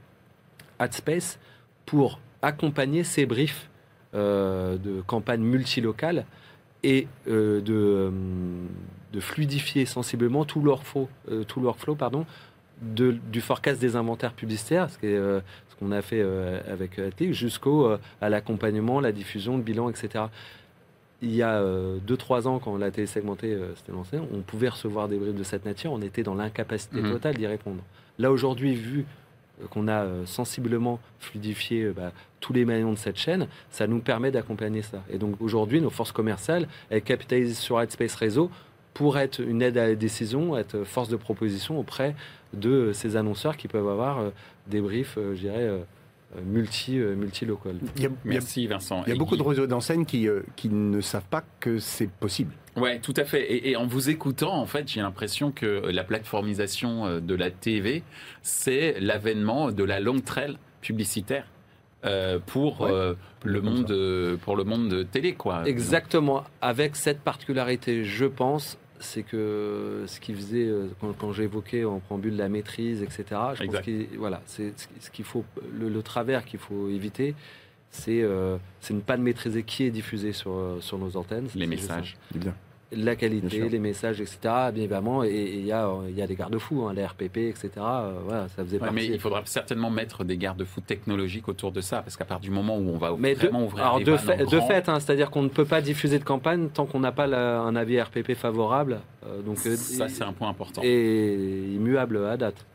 AdSpace, 0.79 1.39
pour 1.85 2.19
accompagner 2.41 3.03
ces 3.03 3.25
briefs 3.25 3.69
euh, 4.13 4.77
de 4.77 5.01
campagne 5.01 5.41
multilocale 5.41 6.25
et 6.83 7.07
euh, 7.27 7.61
de, 7.61 8.11
de, 9.11 9.19
fluidifier 9.19 9.85
sensiblement 9.85 10.45
tout 10.45 10.61
leur 10.61 10.83
flow, 10.83 11.09
euh, 11.31 11.95
pardon, 11.97 12.25
du 12.81 13.41
forecast 13.41 13.79
des 13.79 13.95
inventaires 13.95 14.33
publicitaires, 14.33 14.89
ce, 14.89 15.41
qu'on 15.79 15.91
a 15.91 16.01
fait 16.01 16.21
avec 16.69 16.99
Atlic, 16.99 17.33
jusqu'au 17.33 17.89
l'accompagnement, 18.21 18.99
la 18.99 19.11
diffusion, 19.11 19.57
le 19.57 19.63
bilan, 19.63 19.89
etc 19.89 20.25
il 21.21 21.33
y 21.33 21.41
a 21.41 21.61
2-3 21.61 21.63
euh, 21.63 22.45
ans, 22.47 22.59
quand 22.59 22.77
la 22.77 22.91
télé 22.91 23.07
segmentée 23.07 23.53
euh, 23.53 23.73
s'était 23.75 23.91
lancée, 23.91 24.17
on 24.33 24.41
pouvait 24.41 24.69
recevoir 24.69 25.07
des 25.07 25.17
briefs 25.17 25.35
de 25.35 25.43
cette 25.43 25.65
nature, 25.65 25.91
on 25.91 26.01
était 26.01 26.23
dans 26.23 26.35
l'incapacité 26.35 27.01
mhm. 27.01 27.11
totale 27.13 27.35
d'y 27.35 27.47
répondre. 27.47 27.81
Là, 28.19 28.31
aujourd'hui, 28.31 28.75
vu 28.75 29.05
euh, 29.61 29.67
qu'on 29.67 29.87
a 29.87 30.05
sensiblement 30.25 30.99
fluidifié 31.19 31.91
bah, 31.91 32.11
tous 32.39 32.53
les 32.53 32.65
maillons 32.65 32.91
de 32.91 32.97
cette 32.97 33.17
chaîne, 33.17 33.47
ça 33.69 33.87
nous 33.87 33.99
permet 33.99 34.31
d'accompagner 34.31 34.81
ça. 34.81 35.03
Et 35.09 35.17
donc 35.17 35.35
aujourd'hui, 35.39 35.81
nos 35.81 35.89
forces 35.89 36.11
commerciales, 36.11 36.67
elles 36.89 37.01
capitalisent 37.01 37.57
sur 37.57 37.81
Headspace 37.81 38.15
Réseau 38.15 38.51
pour 38.93 39.17
être 39.17 39.39
une 39.39 39.61
aide 39.61 39.77
à 39.77 39.87
la 39.87 39.95
décision, 39.95 40.55
être 40.57 40.83
force 40.83 41.09
de 41.09 41.17
proposition 41.17 41.79
auprès 41.79 42.15
de 42.53 42.91
ces 42.93 43.17
annonceurs 43.17 43.57
qui 43.57 43.67
peuvent 43.67 43.89
avoir 43.89 44.31
des 44.67 44.79
briefs, 44.79 45.17
je 45.17 45.37
dirais, 45.37 45.69
multi, 46.45 46.99
euh, 46.99 47.15
multi 47.15 47.45
local. 47.45 47.75
Merci 48.23 48.67
Vincent. 48.67 49.03
Il 49.05 49.09
y 49.09 49.15
a 49.15 49.17
beaucoup 49.17 49.37
de 49.37 49.43
réseaux 49.43 49.67
d'enseignes 49.67 50.05
qui, 50.05 50.27
euh, 50.27 50.41
qui 50.55 50.69
ne 50.69 51.01
savent 51.01 51.27
pas 51.29 51.43
que 51.59 51.79
c'est 51.79 52.09
possible. 52.09 52.53
Ouais, 52.75 52.99
tout 52.99 53.13
à 53.15 53.23
fait. 53.23 53.67
Et, 53.67 53.75
en 53.77 53.87
vous 53.87 54.09
écoutant, 54.09 54.53
en 54.53 54.65
fait, 54.65 54.87
j'ai 54.87 55.01
l'impression 55.01 55.51
que 55.51 55.65
la 55.65 56.03
plateformisation 56.03 57.21
de 57.21 57.35
la 57.35 57.49
TV, 57.49 58.03
c'est 58.41 58.99
l'avènement 58.99 59.71
de 59.71 59.83
la 59.83 59.99
longue 59.99 60.23
trail 60.23 60.57
publicitaire. 60.81 61.47
pour 62.45 62.87
le 62.87 63.61
monde 63.61 64.37
pour 64.41 64.55
le 64.55 64.63
monde 64.63 64.89
de 64.89 65.03
télé 65.03 65.33
quoi. 65.33 65.63
Exactement 65.65 66.43
avec 66.61 66.95
cette 66.95 67.21
particularité 67.21 68.03
je 68.03 68.25
pense 68.25 68.77
c'est 69.05 69.23
que 69.23 70.03
ce 70.07 70.19
qui 70.19 70.33
faisait, 70.33 70.65
euh, 70.65 70.87
quand, 71.19 71.31
j'évoquais 71.31 71.85
en 71.85 71.99
préambule 71.99 72.35
la 72.35 72.49
maîtrise, 72.49 73.01
etc., 73.01 73.23
je 73.53 73.65
pense 73.65 73.79
que 73.81 74.17
voilà, 74.17 74.41
c'est 74.45 74.73
ce 74.99 75.09
qu'il 75.09 75.25
faut, 75.25 75.45
le, 75.73 76.01
travers 76.01 76.43
qu'il 76.45 76.59
faut 76.59 76.89
éviter, 76.89 77.35
c'est 77.91 78.21
euh, 78.21 78.57
ne 78.89 78.99
pas 78.99 79.15
de 79.15 79.21
maîtriser 79.21 79.63
qui 79.63 79.83
est 79.83 79.91
diffusé 79.91 80.33
sur, 80.33 80.51
euh, 80.51 80.81
sur 80.81 80.97
nos 80.97 81.15
antennes. 81.15 81.47
Les 81.55 81.67
messages. 81.67 82.17
Bien 82.33 82.55
la 82.91 83.15
qualité, 83.15 83.67
les 83.67 83.79
messages, 83.79 84.21
etc. 84.21 84.37
Bien 84.43 84.71
évidemment, 84.75 85.23
et 85.23 85.55
il 85.57 85.65
y 85.65 85.71
a, 85.71 85.89
y 86.15 86.21
a 86.21 86.27
des 86.27 86.35
garde-fous, 86.35 86.83
hein, 86.83 86.93
les 86.93 87.05
RPP, 87.05 87.37
etc. 87.37 87.69
Euh, 87.77 88.19
voilà, 88.23 88.47
ça 88.49 88.63
faisait 88.63 88.79
Mais 88.93 89.05
il 89.05 89.19
faudra 89.19 89.41
certainement 89.45 89.89
mettre 89.89 90.23
des 90.23 90.37
garde-fous 90.37 90.81
technologiques 90.81 91.47
autour 91.47 91.71
de 91.71 91.81
ça, 91.81 92.01
parce 92.01 92.15
qu'à 92.15 92.25
partir 92.25 92.49
du 92.49 92.55
moment 92.55 92.77
où 92.77 92.89
on 92.89 92.97
va 92.97 93.11
vraiment 93.11 93.65
ouvrir 93.65 93.85
alors 93.85 93.99
de, 93.99 94.17
fait, 94.17 94.45
de 94.45 94.59
fait, 94.61 94.89
hein, 94.89 94.99
c'est-à-dire 94.99 95.29
qu'on 95.31 95.43
ne 95.43 95.49
peut 95.49 95.65
pas 95.65 95.81
diffuser 95.81 96.19
de 96.19 96.23
campagne 96.23 96.69
tant 96.69 96.85
qu'on 96.85 96.99
n'a 96.99 97.11
pas 97.11 97.25
un 97.25 97.75
avis 97.75 97.99
RPP 98.01 98.33
favorable. 98.33 98.99
Euh, 99.25 99.41
donc 99.41 99.57
euh, 99.65 99.75
ça, 99.75 100.07
c'est 100.07 100.23
un 100.23 100.33
point 100.33 100.49
important. 100.49 100.81
Et 100.83 101.73
immuable 101.73 102.25
à 102.25 102.37
date. 102.37 102.65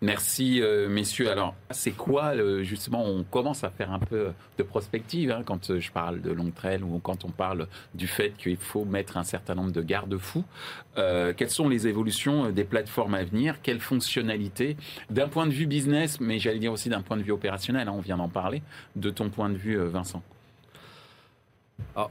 Merci 0.00 0.62
euh, 0.62 0.88
messieurs. 0.88 1.30
Alors 1.30 1.54
c'est 1.70 1.90
quoi 1.90 2.34
justement 2.62 3.04
On 3.04 3.24
commence 3.24 3.64
à 3.64 3.70
faire 3.70 3.92
un 3.92 3.98
peu 3.98 4.28
de 4.56 4.62
prospective 4.62 5.32
hein, 5.32 5.42
quand 5.44 5.70
euh, 5.70 5.80
je 5.80 5.90
parle 5.90 6.20
de 6.20 6.30
long 6.30 6.50
trail 6.50 6.82
ou 6.82 6.98
quand 7.00 7.24
on 7.24 7.30
parle 7.30 7.66
du 7.94 8.06
fait 8.06 8.30
qu'il 8.38 8.56
faut 8.56 8.84
mettre 8.84 9.16
un 9.16 9.24
certain 9.24 9.56
nombre 9.56 9.72
de 9.72 9.82
garde-fous. 9.82 10.44
Euh, 10.98 11.32
quelles 11.36 11.50
sont 11.50 11.68
les 11.68 11.88
évolutions 11.88 12.50
des 12.50 12.64
plateformes 12.64 13.14
à 13.14 13.24
venir? 13.24 13.60
Quelles 13.62 13.80
fonctionnalités? 13.80 14.76
D'un 15.10 15.28
point 15.28 15.46
de 15.46 15.52
vue 15.52 15.66
business, 15.66 16.20
mais 16.20 16.38
j'allais 16.38 16.60
dire 16.60 16.72
aussi 16.72 16.88
d'un 16.88 17.02
point 17.02 17.16
de 17.16 17.22
vue 17.22 17.32
opérationnel. 17.32 17.88
Hein, 17.88 17.94
on 17.96 18.00
vient 18.00 18.18
d'en 18.18 18.28
parler. 18.28 18.62
De 18.94 19.10
ton 19.10 19.30
point 19.30 19.50
de 19.50 19.56
vue, 19.56 19.76
Vincent. 19.76 20.22
Alors, 21.94 22.10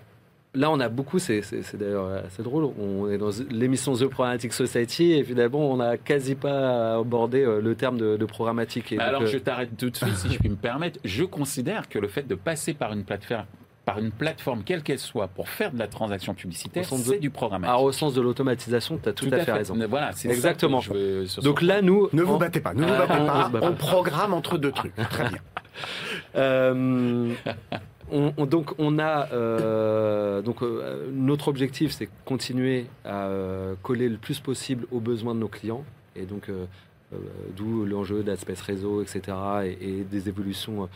là, 0.58 0.72
on 0.72 0.80
a 0.80 0.89
beaucoup, 0.89 1.20
c'est 1.20 1.41
d'ailleurs 1.76 2.24
assez 2.26 2.43
drôle, 2.43 2.70
on 2.80 3.10
est 3.10 3.17
dans 3.17 3.30
l'émission 3.50 3.93
The 3.93 4.08
Programmatic 4.08 4.54
Society 4.54 5.13
et 5.13 5.24
finalement, 5.24 5.72
on 5.72 5.78
n'a 5.78 5.98
quasi 5.98 6.36
pas 6.36 6.98
abordé 6.98 7.43
euh, 7.43 7.62
le 7.62 7.76
terme 7.76 7.98
de, 7.98 8.26
programmatique. 8.26 8.93
alors, 9.00 9.22
euh, 9.22 9.28
je 9.28 9.38
t'arrête 9.38 9.78
tout 9.78 9.89
de 9.89 9.96
suite, 9.96 10.15
si 10.15 10.30
je 10.30 10.39
puis 10.39 10.50
me 10.50 10.56
permettre. 10.56 11.00
Je 11.06 11.24
considère 11.24 11.88
que 11.88 12.00
le 12.00 12.08
fait 12.08 12.28
de 12.28 12.36
passer 12.36 12.74
par 12.74 12.93
une 12.93 13.04
plateforme 13.04 13.46
par 13.86 14.00
une 14.00 14.12
plateforme, 14.12 14.63
quelle 14.65 14.84
qu'elle 14.84 15.00
soit, 15.00 15.30
pour 15.30 15.48
faire 15.48 15.72
de 15.72 15.80
la 15.80 15.88
transaction 15.88 16.34
publicitaire, 16.34 16.84
c'est 16.84 17.20
du 17.20 17.30
programmatique. 17.30 17.70
Alors, 17.70 17.84
au 17.84 17.93
sens 17.93 18.13
de 18.13 18.20
l'automatisation, 18.20 19.00
tu 19.02 19.08
as 19.08 19.13
tout, 19.13 19.30
à, 19.32 19.39
fait, 19.39 19.54
raison. 19.54 19.78
Voilà, 19.89 20.12
c'est 20.12 20.28
exactement. 20.28 20.82
Donc 21.41 21.62
là, 21.62 21.82
nous, 21.82 22.10
ne 22.12 22.22
vous 22.22 22.38
battez 22.38 22.60
pas, 22.60 22.74
ne 22.74 22.82
vous 22.82 22.89
battez 22.89 23.08
pas. 23.26 23.50
On, 23.62 23.72
programme 23.76 24.34
entre 24.34 24.58
deux 24.58 24.74
trucs. 24.74 24.93
Très 24.96 25.30
bien. 25.30 25.39
euh, 26.36 27.34
donc 28.12 28.74
on 28.78 29.00
a 29.00 29.32
euh, 29.32 30.41
donc 30.41 30.62
euh, 30.62 31.10
notre 31.12 31.48
objectif 31.48 31.91
c'est 31.91 32.10
continuer 32.26 32.86
à 33.04 33.26
euh, 33.26 33.76
coller 33.82 34.08
le 34.08 34.17
plus 34.17 34.39
possible 34.39 34.88
aux 34.91 35.00
besoins 35.00 35.36
de 35.36 35.39
nos 35.39 35.48
clients. 35.48 35.84
Et 36.15 36.26
donc 36.26 36.50
d'où 37.56 37.86
l'enjeu 37.86 38.24
d'Aspect 38.24 38.56
Réseau 38.60 39.04
etc 39.04 39.38
et, 39.80 40.04
des 40.04 40.30
évolutions 40.30 40.89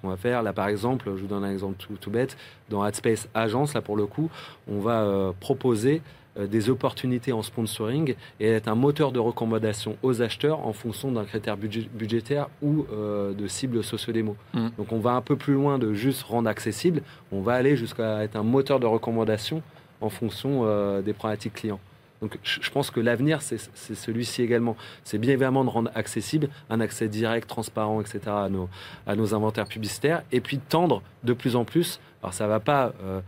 qu'on 0.00 0.08
va 0.08 0.16
faire. 0.16 0.44
Là 0.44 0.52
par 0.52 0.68
exemple 0.68 1.10
je 1.16 1.22
vous 1.22 1.26
donne 1.26 1.44
un 1.44 1.50
exemple 1.50 1.76
tout, 1.76 1.96
tout 2.00 2.10
bête. 2.10 2.36
Dans 2.68 2.82
AdSpace 2.82 3.28
Agence 3.34 3.74
là 3.74 3.82
pour 3.82 3.96
le 3.96 4.06
coup 4.06 4.30
on 4.68 4.78
va 4.78 5.34
proposer 5.40 6.02
des 6.46 6.70
opportunités 6.70 7.32
en 7.32 7.42
sponsoring 7.42 8.14
et 8.38 8.48
être 8.48 8.68
un 8.68 8.74
moteur 8.74 9.12
de 9.12 9.18
recommandation 9.18 9.96
aux 10.02 10.22
acheteurs 10.22 10.66
en 10.66 10.72
fonction 10.72 11.12
d'un 11.12 11.24
critère 11.24 11.56
budgétaire 11.56 12.48
ou 12.62 12.86
euh, 12.92 13.32
de 13.32 13.46
cible 13.46 13.82
socio-démo. 13.82 14.36
Mm. 14.54 14.68
Donc 14.78 14.92
on 14.92 14.98
va 14.98 15.12
un 15.12 15.20
peu 15.20 15.36
plus 15.36 15.54
loin 15.54 15.78
de 15.78 15.92
juste 15.92 16.22
rendre 16.22 16.48
accessible, 16.48 17.02
on 17.32 17.40
va 17.40 17.54
aller 17.54 17.76
jusqu'à 17.76 18.22
être 18.22 18.36
un 18.36 18.42
moteur 18.42 18.80
de 18.80 18.86
recommandation 18.86 19.62
en 20.00 20.08
fonction 20.08 20.64
des 21.02 21.12
problématiques 21.12 21.52
clients. 21.52 21.80
Donc 22.20 22.38
je 22.42 22.70
pense 22.70 22.90
que 22.90 23.00
l'avenir, 23.00 23.40
c'est 23.40 23.58
celui-ci 23.94 24.42
également. 24.42 24.76
C'est 25.04 25.18
bien 25.18 25.32
évidemment 25.32 25.64
de 25.64 25.70
rendre 25.70 25.90
accessible 25.94 26.48
un 26.68 26.80
accès 26.80 27.08
direct, 27.08 27.48
transparent, 27.48 28.00
etc. 28.00 28.20
à 28.26 28.48
nos, 28.48 28.68
à 29.06 29.16
nos 29.16 29.34
inventaires 29.34 29.66
publicitaires, 29.66 30.22
et 30.30 30.40
puis 30.40 30.58
tendre 30.58 31.02
de 31.24 31.32
plus 31.32 31.56
en 31.56 31.64
plus. 31.64 32.00
Alors 32.22 32.34
ça 32.34 32.46
va 32.46 32.60
pas. 32.60 32.92
Euh, 33.02 33.20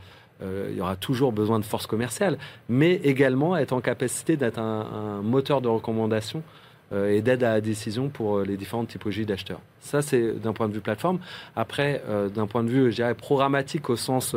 euh, 0.43 0.69
il 0.71 0.77
y 0.77 0.81
aura 0.81 0.97
toujours 0.97 1.33
besoin 1.33 1.59
de 1.59 1.65
force 1.65 1.87
commerciale, 1.87 2.39
mais 2.69 2.95
également 3.05 3.57
être 3.57 3.73
en 3.73 3.81
capacité 3.81 4.37
d'être 4.37 4.59
un, 4.59 5.23
moteur 5.23 5.61
de 5.61 5.69
recommandation 5.69 6.43
euh, 6.93 7.11
et 7.11 7.23
d'aide 7.23 7.45
à 7.45 7.55
la 7.55 7.61
décision 7.61 8.09
pour 8.09 8.41
les 8.41 8.57
différentes 8.57 8.89
typologies 8.89 9.27
d'acheteurs. 9.27 9.61
Ça, 9.81 10.03
c'est 10.03 10.41
d'un 10.41 10.53
point 10.53 10.69
de 10.69 10.75
vue 10.75 10.81
plateforme. 10.81 11.19
Après, 11.57 12.03
d'un 12.35 12.47
point 12.47 12.65
de 12.65 12.69
vue, 12.69 12.91
je 12.91 12.97
dirais, 12.97 13.15
programmatique 13.15 13.91
au 13.91 13.97
sens 13.97 14.35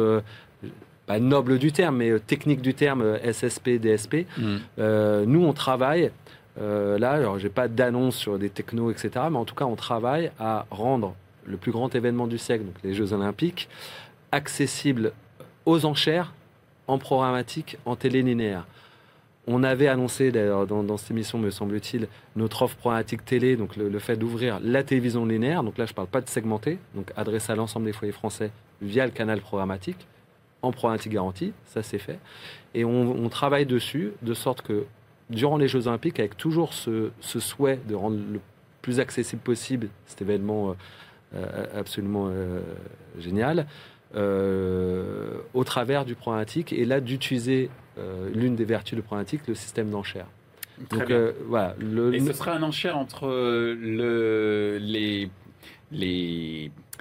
pas 1.05 1.19
noble 1.19 1.59
du 1.59 1.71
terme, 1.71 1.97
mais 1.97 2.09
euh, 2.09 2.19
technique 2.19 2.61
du 2.61 2.73
terme, 2.73 3.01
euh, 3.01 3.31
SSP, 3.31 3.79
DSP. 3.79 4.25
Mm. 4.37 4.55
Euh, 4.79 5.25
nous, 5.25 5.43
on 5.43 5.53
travaille, 5.53 6.11
là, 6.59 7.11
alors 7.11 7.37
j'ai 7.37 7.49
pas 7.49 7.67
d'annonce 7.67 8.15
sur 8.15 8.39
des 8.39 8.49
technos, 8.49 8.89
etc., 8.91 9.09
mais 9.29 9.37
en 9.37 9.45
tout 9.45 9.55
cas, 9.55 9.65
on 9.65 9.75
travaille 9.75 10.31
à 10.39 10.65
rendre 10.71 11.15
le 11.45 11.57
plus 11.57 11.71
grand 11.71 11.93
événement 11.93 12.27
du 12.27 12.37
siècle, 12.37 12.63
donc 12.63 12.75
les 12.83 12.93
Jeux 12.93 13.13
Olympiques, 13.13 13.67
accessible 14.31 15.11
aux 15.65 15.85
enchères, 15.85 16.33
en 16.87 16.97
programmatique, 16.97 17.77
en 17.85 17.95
télé 17.95 18.21
linéaire. 18.21 18.65
On 19.47 19.63
avait 19.63 19.87
annoncé, 19.87 20.31
d'ailleurs, 20.31 20.65
dans, 20.65 20.97
cette 20.97 21.11
émission, 21.11 21.37
me 21.37 21.51
semble-t-il, 21.51 22.07
notre 22.35 22.63
offre 22.63 22.75
programmatique 22.77 23.25
télé, 23.25 23.55
donc 23.55 23.75
le, 23.75 23.99
fait 23.99 24.15
d'ouvrir 24.15 24.59
la 24.61 24.83
télévision 24.83 25.25
linéaire. 25.25 25.63
Donc 25.63 25.77
là, 25.77 25.85
je 25.85 25.91
ne 25.91 25.95
parle 25.95 26.07
pas 26.07 26.21
de 26.21 26.29
segmenter, 26.29 26.79
donc 26.95 27.11
adressé 27.15 27.51
à 27.51 27.55
l'ensemble 27.55 27.85
des 27.85 27.93
foyers 27.93 28.11
français 28.11 28.51
via 28.81 29.05
le 29.05 29.11
canal 29.11 29.41
programmatique 29.41 30.07
en 30.65 30.71
programmatique 30.71 31.11
garantie, 31.11 31.53
ça 31.65 31.83
c'est 31.83 31.99
fait. 31.99 32.19
Et 32.73 32.83
on, 32.83 33.29
travaille 33.29 33.65
dessus 33.65 34.13
de 34.21 34.33
sorte 34.33 34.61
que 34.61 34.85
durant 35.29 35.57
les 35.57 35.67
Jeux 35.67 35.87
Olympiques, 35.87 36.19
avec 36.19 36.37
toujours 36.37 36.73
ce, 36.73 37.11
souhait 37.21 37.79
de 37.87 37.95
rendre 37.95 38.17
le 38.17 38.39
plus 38.81 38.99
accessible 38.99 39.41
possible 39.41 39.89
cet 40.05 40.21
événement 40.21 40.71
euh, 40.71 40.73
euh, 41.35 41.79
absolument 41.79 42.27
euh, 42.29 42.61
génial, 43.19 43.67
au 44.15 45.63
travers 45.63 46.05
du 46.05 46.15
programmatique, 46.15 46.73
et 46.73 46.85
là 46.85 47.01
d'utiliser 47.01 47.69
l'une 48.33 48.55
des 48.55 48.65
vertus 48.65 48.95
du 48.95 49.01
programmatique, 49.01 49.41
le 49.47 49.55
système 49.55 49.89
d'enchères. 49.89 50.27
Donc 50.89 51.11
voilà. 51.47 51.75
et 52.13 52.19
ce 52.19 52.33
sera 52.33 52.53
un 52.53 52.63
enchère 52.63 52.97
entre 52.97 53.27
le, 53.27 54.77
les, 54.81 55.29
les 55.91 56.71
euh, 56.71 56.94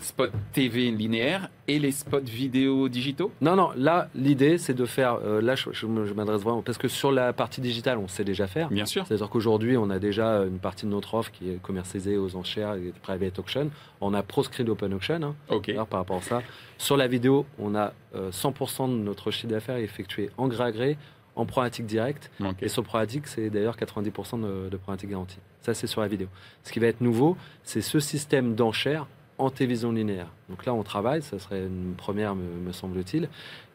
spots 0.00 0.28
TV 0.52 0.90
linéaires 0.90 1.50
et 1.66 1.78
les 1.78 1.90
spots 1.90 2.20
vidéo 2.20 2.88
digitaux? 2.88 3.32
Non, 3.40 3.56
non, 3.56 3.70
là, 3.76 4.08
l'idée, 4.14 4.56
c'est 4.58 4.74
de 4.74 4.84
faire. 4.84 5.18
Euh, 5.24 5.40
là, 5.40 5.54
je, 5.56 5.86
m'adresse 5.86 6.42
vraiment. 6.42 6.62
Parce 6.62 6.78
que 6.78 6.88
sur 6.88 7.10
la 7.10 7.32
partie 7.32 7.60
digitale, 7.60 7.98
on 7.98 8.08
sait 8.08 8.24
déjà 8.24 8.46
faire. 8.46 8.68
Bien 8.70 8.86
sûr. 8.86 9.06
C'est-à-dire 9.06 9.28
qu'aujourd'hui, 9.28 9.76
on 9.76 9.90
a 9.90 9.98
déjà 9.98 10.44
une 10.44 10.58
partie 10.58 10.86
de 10.86 10.90
notre 10.90 11.14
offre 11.14 11.30
qui 11.32 11.50
est 11.50 11.60
commercialisée 11.60 12.16
aux 12.16 12.36
enchères 12.36 12.74
et 12.74 12.92
private 13.02 13.38
auction. 13.38 13.70
On 14.00 14.14
a 14.14 14.22
proscrit 14.22 14.64
l'open 14.64 14.94
auction. 14.94 15.22
Hein, 15.22 15.34
OK. 15.50 15.74
par 15.74 16.00
rapport 16.00 16.18
à 16.18 16.22
ça. 16.22 16.42
Sur 16.76 16.96
la 16.96 17.08
vidéo, 17.08 17.44
on 17.58 17.74
a 17.74 17.92
100% 18.14 18.84
euh, 18.84 18.86
de 18.86 18.92
notre 19.02 19.30
chiffre 19.30 19.48
d'affaires 19.48 19.76
effectué 19.76 20.30
en 20.36 20.46
gré 20.46 20.64
à 20.64 20.72
gré 20.72 20.98
en 21.34 21.46
problématique 21.46 21.86
directe. 21.86 22.30
Et 22.60 22.68
sur 22.68 22.82
problématique, 22.82 23.26
c'est 23.26 23.48
d'ailleurs 23.50 23.76
90% 23.76 24.40
de, 24.40 24.68
de 24.68 24.76
problématique 24.76 25.10
garantie. 25.10 25.38
Ça, 25.60 25.74
c'est 25.74 25.86
sur 25.86 26.00
la 26.00 26.08
vidéo. 26.08 26.28
Ce 26.64 26.72
qui 26.72 26.78
va 26.78 26.86
être 26.88 27.00
nouveau, 27.00 27.36
c'est 27.62 27.80
ce 27.80 28.00
système 28.00 28.54
d'enchères 28.54 29.06
en 29.38 29.50
télévision 29.50 29.92
linéaire. 29.92 30.28
Donc 30.48 30.66
là, 30.66 30.74
on 30.74 30.82
travaille, 30.82 31.22
ça 31.22 31.38
serait 31.38 31.60
une 31.60 31.94
première, 31.96 32.34
me, 32.34 32.72
semble-t-il. 32.72 33.28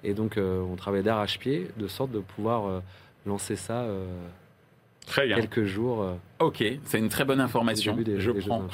Et 0.03 0.13
donc, 0.13 0.37
euh, 0.37 0.61
on 0.61 0.75
travaille 0.75 1.03
d'arrache-pied, 1.03 1.69
de 1.77 1.87
sorte 1.87 2.11
de 2.11 2.19
pouvoir 2.19 2.67
euh, 2.67 2.79
lancer 3.25 3.55
ça 3.55 3.81
euh, 3.81 4.05
très 5.05 5.27
quelques 5.29 5.63
jours. 5.63 6.05
ok, 6.39 6.63
c'est 6.83 6.99
une 6.99 7.09
très 7.09 7.25
bonne 7.25 7.41
information. 7.41 7.97
je 8.17 8.31
prends. 8.31 8.67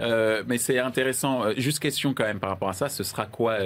mais 0.46 0.58
c'est 0.58 0.78
intéressant. 0.78 1.50
Juste 1.56 1.80
question 1.80 2.12
quand 2.14 2.24
même 2.24 2.40
par 2.40 2.50
rapport 2.50 2.68
à 2.68 2.74
ça. 2.74 2.88
Ce 2.88 3.02
sera 3.02 3.26
quoi 3.26 3.58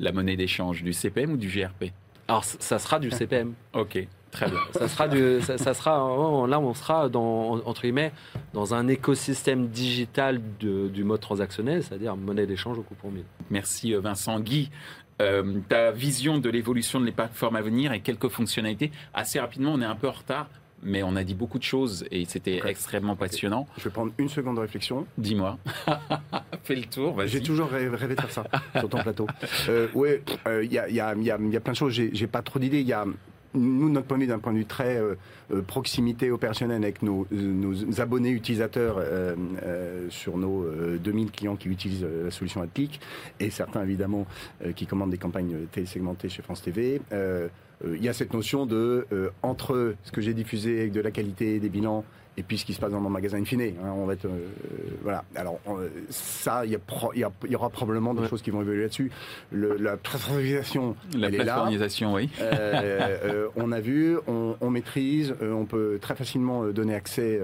la 0.00 0.12
monnaie 0.12 0.36
d'échange 0.36 0.82
Du 0.82 0.92
CPM 0.92 1.32
ou 1.32 1.36
du 1.36 1.48
GRP 1.48 1.92
Alors, 2.28 2.44
ça 2.44 2.78
sera 2.78 2.98
du 2.98 3.10
CPM. 3.10 3.52
ok. 3.74 4.06
Très 4.36 4.50
bien. 4.50 4.60
Ça 4.72 4.86
sera, 4.86 5.08
du, 5.08 5.40
ça, 5.40 5.72
sera 5.72 5.96
là, 6.46 6.60
on 6.60 6.74
sera 6.74 7.08
dans, 7.08 7.58
entre 7.64 7.82
guillemets, 7.82 8.12
dans 8.52 8.74
un 8.74 8.86
écosystème 8.86 9.68
digital 9.68 10.40
du 10.60 11.04
mode 11.04 11.20
transactionnel, 11.20 11.82
c'est-à-dire 11.82 12.16
monnaie 12.16 12.46
d'échange 12.46 12.78
au 12.78 12.82
coup 12.82 12.94
pour 12.94 13.10
mille. 13.10 13.24
Merci 13.48 13.94
euh, 13.94 14.00
Vincent 14.00 14.38
Guy. 14.40 14.70
Euh, 15.22 15.60
ta 15.70 15.90
vision 15.90 16.36
de 16.36 16.50
l'évolution 16.50 17.00
de 17.00 17.06
les 17.06 17.12
plateformes 17.12 17.56
à 17.56 17.62
venir 17.62 17.94
et 17.94 18.00
quelques 18.00 18.28
fonctionnalités. 18.28 18.92
Assez 19.14 19.40
rapidement, 19.40 19.72
on 19.72 19.80
est 19.80 19.86
un 19.86 19.96
peu 19.96 20.08
en 20.08 20.12
retard, 20.12 20.50
mais 20.82 21.02
on 21.02 21.16
a 21.16 21.24
dit 21.24 21.34
beaucoup 21.34 21.58
de 21.58 21.64
choses 21.64 22.04
et 22.10 22.26
c'était 22.26 22.60
extrêmement 22.66 23.16
passionnant. 23.16 23.66
Je 23.78 23.84
vais 23.84 23.90
prendre 23.90 24.12
une 24.18 24.28
seconde 24.28 24.56
de 24.56 24.60
réflexion. 24.60 25.06
Dis-moi. 25.16 25.56
Fais 26.64 26.74
le 26.74 26.84
tour. 26.84 27.22
J'ai 27.24 27.40
toujours 27.40 27.70
rêvé 27.70 28.14
de 28.14 28.20
faire 28.20 28.30
ça 28.30 28.44
sur 28.78 28.90
ton 28.90 28.98
plateau. 28.98 29.26
Euh, 29.70 29.88
oui, 29.94 30.10
il 30.62 30.70
y, 30.70 30.74
y, 30.74 31.00
a, 31.00 31.14
plein 31.60 31.72
de 31.72 31.76
choses. 31.78 31.94
J'ai 31.94 32.26
pas 32.26 32.42
trop 32.42 32.58
d'idées. 32.58 32.80
Il 32.80 32.86
y 32.86 32.92
a 32.92 33.06
nous, 33.54 33.88
notre 33.88 34.06
point 34.06 34.18
de 34.18 34.22
vue, 34.22 34.28
d'un 34.28 34.38
point 34.38 34.52
de 34.52 34.58
vue 34.58 34.66
très 34.66 34.96
euh, 34.96 35.14
euh, 35.52 35.62
proximité 35.62 36.30
opérationnelle 36.30 36.82
avec 36.82 37.02
nos, 37.02 37.26
abonnés 37.98 38.30
utilisateurs 38.30 38.96
euh, 38.98 39.34
sur 40.10 40.36
nos 40.38 40.66
2000 40.98 41.30
clients 41.30 41.56
qui 41.56 41.68
utilisent 41.68 42.06
la 42.24 42.30
solution 42.30 42.62
AdClick 42.62 43.00
et 43.40 43.50
certains 43.50 43.82
évidemment 43.82 44.26
qui 44.74 44.86
commandent 44.86 45.10
des 45.10 45.18
campagnes 45.18 45.66
télésegmentées 45.72 46.28
chez 46.28 46.42
France 46.42 46.62
TV, 46.62 47.00
il 47.12 48.02
y 48.02 48.08
a 48.08 48.12
cette 48.12 48.32
notion 48.32 48.66
de 48.66 49.06
entre 49.42 49.94
ce 50.02 50.12
que 50.12 50.20
j'ai 50.20 50.34
diffusé 50.34 50.80
avec 50.80 50.92
de 50.92 51.00
la 51.00 51.10
qualité, 51.10 51.58
des 51.60 51.68
bilans 51.68 52.04
et 52.36 52.42
puis 52.42 52.58
ce 52.58 52.64
qui 52.64 52.74
se 52.74 52.80
passe 52.80 52.92
dans 52.92 53.00
mon 53.00 53.10
magasin 53.10 53.38
infiné. 53.38 53.74
Hein, 53.82 53.92
on 53.96 54.04
va 54.04 54.12
être, 54.12 54.26
euh, 54.26 54.48
voilà. 55.02 55.24
Alors 55.34 55.58
ça, 56.10 56.64
il 56.66 56.72
y, 56.72 57.20
y, 57.20 57.54
aura 57.56 57.70
probablement 57.70 58.14
des 58.14 58.28
choses 58.28 58.42
qui 58.42 58.50
vont 58.50 58.60
évoluer 58.60 58.82
là-dessus. 58.82 59.10
la 59.52 59.96
plateformisation, 59.96 60.96
la 61.16 61.30
plateformisation, 61.30 62.14
oui. 62.14 62.28
Euh, 62.40 63.18
euh, 63.24 63.48
on 63.56 63.72
a 63.72 63.80
vu, 63.80 64.18
on, 64.26 64.56
on 64.60 64.70
maîtrise, 64.70 65.34
on 65.40 65.64
peut 65.64 65.98
très 66.00 66.14
facilement 66.14 66.66
donner 66.66 66.94
accès 66.94 67.40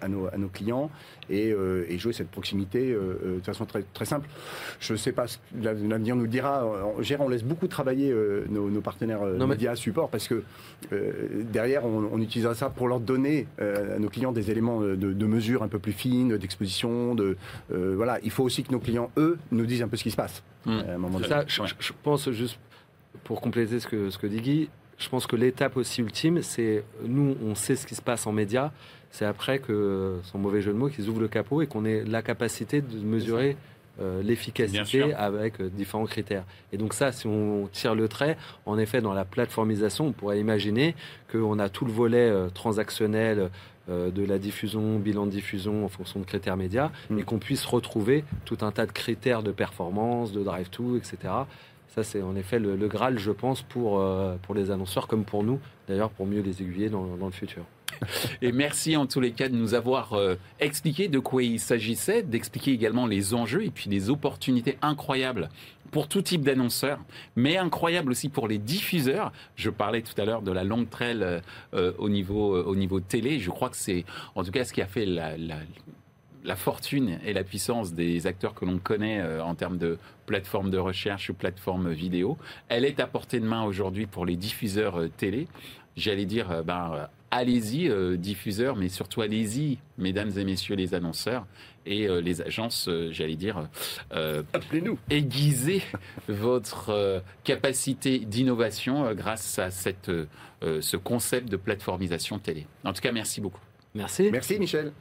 à, 0.00 0.08
nos, 0.08 0.26
à, 0.26 0.36
nos, 0.36 0.48
clients 0.48 0.90
et, 1.30 1.54
et, 1.88 1.98
jouer 1.98 2.12
cette 2.12 2.30
proximité 2.30 2.92
de 2.92 3.40
façon 3.42 3.64
très, 3.64 3.82
très 3.94 4.04
simple. 4.04 4.28
Je 4.80 4.92
ne 4.92 4.98
sais 4.98 5.12
pas, 5.12 5.26
l'avenir 5.60 6.16
nous 6.16 6.26
dira. 6.26 6.66
On, 6.66 7.02
on 7.20 7.28
laisse 7.28 7.44
beaucoup 7.44 7.68
travailler 7.68 8.14
nos, 8.48 8.68
nos, 8.68 8.80
partenaires 8.80 9.24
non, 9.24 9.46
médias 9.46 9.76
support 9.76 10.08
parce 10.08 10.28
que 10.28 10.42
derrière, 11.52 11.84
on, 11.84 12.08
on, 12.12 12.20
utilisera 12.20 12.54
ça 12.54 12.70
pour 12.70 12.88
leur 12.88 13.00
donner 13.00 13.46
nos 13.98 14.08
clients 14.08 14.32
des 14.32 14.50
éléments 14.50 14.80
de, 14.80 15.26
mesure 15.26 15.62
un 15.62 15.68
peu 15.68 15.78
plus 15.78 15.92
fines, 15.92 16.36
d'exposition. 16.36 17.14
De, 17.14 17.36
euh, 17.72 17.94
voilà, 17.96 18.18
il 18.22 18.30
faut 18.30 18.44
aussi 18.44 18.62
que 18.62 18.72
nos 18.72 18.80
clients, 18.80 19.10
eux, 19.16 19.38
nous 19.50 19.66
disent 19.66 19.82
un 19.82 19.88
peu 19.88 19.96
ce 19.96 20.02
qui 20.02 20.10
se 20.10 20.16
passe. 20.16 20.42
Mmh. 20.66 20.70
À 20.70 20.92
un 20.92 20.98
moment 20.98 21.20
Ça, 21.22 21.44
je, 21.46 21.92
pense 22.02 22.30
juste, 22.30 22.58
pour 23.24 23.40
compléter 23.40 23.80
ce 23.80 23.86
que, 23.86 24.10
ce 24.10 24.18
que 24.18 24.26
dit 24.26 24.40
Guy, 24.40 24.68
je 24.98 25.08
pense 25.08 25.26
que 25.26 25.36
l'étape 25.36 25.76
aussi 25.76 26.02
ultime, 26.02 26.42
c'est 26.42 26.84
nous, 27.06 27.36
on 27.42 27.54
sait 27.54 27.76
ce 27.76 27.86
qui 27.86 27.94
se 27.94 28.02
passe 28.02 28.26
en 28.26 28.32
médias. 28.32 28.70
C'est 29.10 29.24
après 29.24 29.58
que, 29.58 30.18
sans 30.24 30.38
mauvais 30.38 30.62
jeu 30.62 30.72
de 30.72 30.78
mots, 30.78 30.88
qu'ils 30.88 31.08
ouvrent 31.08 31.20
le 31.20 31.28
capot 31.28 31.62
et 31.62 31.66
qu'on 31.66 31.84
ait 31.84 32.04
la 32.04 32.22
capacité 32.22 32.80
de 32.80 32.98
mesurer 33.04 33.56
euh, 34.00 34.22
l'efficacité 34.22 35.12
avec 35.12 35.60
euh, 35.60 35.68
différents 35.68 36.06
critères. 36.06 36.44
Et 36.72 36.78
donc 36.78 36.94
ça, 36.94 37.12
si 37.12 37.26
on 37.26 37.68
tire 37.70 37.94
le 37.94 38.08
trait, 38.08 38.38
en 38.64 38.78
effet, 38.78 39.02
dans 39.02 39.12
la 39.12 39.26
plateformisation, 39.26 40.06
on 40.06 40.12
pourrait 40.12 40.40
imaginer 40.40 40.94
qu'on 41.30 41.58
a 41.58 41.68
tout 41.68 41.84
le 41.84 41.92
volet 41.92 42.32
transactionnel, 42.54 43.50
euh, 43.90 44.10
de 44.10 44.24
la 44.24 44.38
diffusion, 44.38 44.98
bilan 44.98 45.26
de 45.26 45.32
diffusion 45.32 45.84
en 45.84 45.88
fonction 45.88 46.20
de 46.20 46.24
critères 46.24 46.56
médias, 46.56 46.90
mm. 47.10 47.18
et 47.18 47.22
qu'on 47.24 47.38
puisse 47.38 47.66
retrouver 47.66 48.24
tout 48.46 48.58
un 48.62 48.70
tas 48.70 48.86
de 48.86 48.92
critères 48.92 49.42
de 49.42 49.52
performance, 49.52 50.32
de 50.32 50.42
drive-to, 50.42 50.96
etc. 50.96 51.16
Ça, 51.88 52.02
c'est 52.02 52.22
en 52.22 52.36
effet 52.36 52.58
le, 52.58 52.76
Graal, 52.88 53.18
je 53.18 53.32
pense, 53.32 53.62
pour, 53.62 54.02
pour 54.42 54.54
les 54.54 54.70
annonceurs 54.70 55.08
comme 55.08 55.24
pour 55.24 55.42
nous, 55.42 55.58
d'ailleurs, 55.88 56.10
pour 56.10 56.24
mieux 56.24 56.40
les 56.40 56.62
aiguiller 56.62 56.88
dans, 56.88 57.04
le 57.20 57.32
futur. 57.32 57.64
Et 58.42 58.52
merci 58.52 58.96
en 58.96 59.06
tous 59.06 59.20
les 59.20 59.32
cas 59.32 59.48
de 59.48 59.56
nous 59.56 59.74
avoir 59.74 60.14
euh, 60.14 60.36
expliqué 60.58 61.08
de 61.08 61.18
quoi 61.18 61.42
il 61.42 61.60
s'agissait, 61.60 62.22
d'expliquer 62.22 62.72
également 62.72 63.06
les 63.06 63.34
enjeux 63.34 63.64
et 63.64 63.70
puis 63.70 63.90
les 63.90 64.10
opportunités 64.10 64.78
incroyables 64.82 65.48
pour 65.90 66.08
tout 66.08 66.22
type 66.22 66.42
d'annonceurs, 66.42 67.00
mais 67.36 67.56
incroyable 67.56 68.10
aussi 68.10 68.28
pour 68.28 68.48
les 68.48 68.58
diffuseurs. 68.58 69.32
Je 69.56 69.70
parlais 69.70 70.02
tout 70.02 70.18
à 70.20 70.24
l'heure 70.24 70.42
de 70.42 70.52
la 70.52 70.64
longue 70.64 70.88
trail 70.88 71.22
euh, 71.22 71.40
euh, 71.74 71.92
au, 71.98 72.08
niveau, 72.08 72.54
euh, 72.54 72.64
au 72.64 72.76
niveau 72.76 73.00
télé. 73.00 73.38
Je 73.38 73.50
crois 73.50 73.70
que 73.70 73.76
c'est 73.76 74.04
en 74.34 74.44
tout 74.44 74.50
cas 74.50 74.64
ce 74.64 74.72
qui 74.72 74.82
a 74.82 74.86
fait 74.86 75.06
la, 75.06 75.36
la, 75.36 76.56
fortune 76.56 77.18
et 77.24 77.32
la 77.32 77.44
puissance 77.44 77.92
des 77.92 78.26
acteurs 78.26 78.54
que 78.54 78.64
l'on 78.64 78.78
connaît 78.78 79.22
en 79.40 79.54
termes 79.54 79.78
de 79.78 79.98
plateforme 80.26 80.70
de 80.70 80.78
recherche 80.78 81.30
ou 81.30 81.34
plateforme 81.34 81.90
vidéo. 81.90 82.38
Elle 82.68 82.84
est 82.84 83.00
à 83.00 83.06
portée 83.06 83.40
de 83.40 83.46
main 83.46 83.62
aujourd'hui 83.62 84.06
pour 84.06 84.26
les 84.26 84.36
diffuseurs 84.36 85.08
télé. 85.16 85.48
J'allais 85.96 86.24
dire, 86.24 86.62
ben, 86.64 87.08
allez-y, 87.30 87.88
euh, 87.88 88.16
diffuseurs, 88.16 88.76
mais 88.76 88.88
surtout 88.88 89.22
allez-y, 89.22 89.78
mesdames 89.98 90.30
et 90.36 90.44
messieurs 90.44 90.74
les 90.74 90.94
annonceurs 90.94 91.46
et 91.86 92.08
euh, 92.08 92.20
les 92.20 92.42
agences, 92.42 92.88
euh, 92.88 93.10
j'allais 93.12 93.36
dire, 93.36 93.68
appelez-nous, 94.10 94.98
aiguisez 95.08 95.82
votre 96.28 97.22
capacité 97.44 98.18
d'innovation 98.18 99.14
grâce 99.14 99.58
à 99.58 99.70
cette, 99.70 100.10
ce 100.62 100.96
concept 100.96 101.48
de 101.48 101.56
plateformisation 101.56 102.38
télé. 102.38 102.66
En 102.84 102.92
tout 102.92 103.00
cas, 103.00 103.12
merci 103.12 103.40
beaucoup. 103.40 103.60
Merci. 103.94 104.30
Merci 104.30 104.58
Michel. 104.58 104.92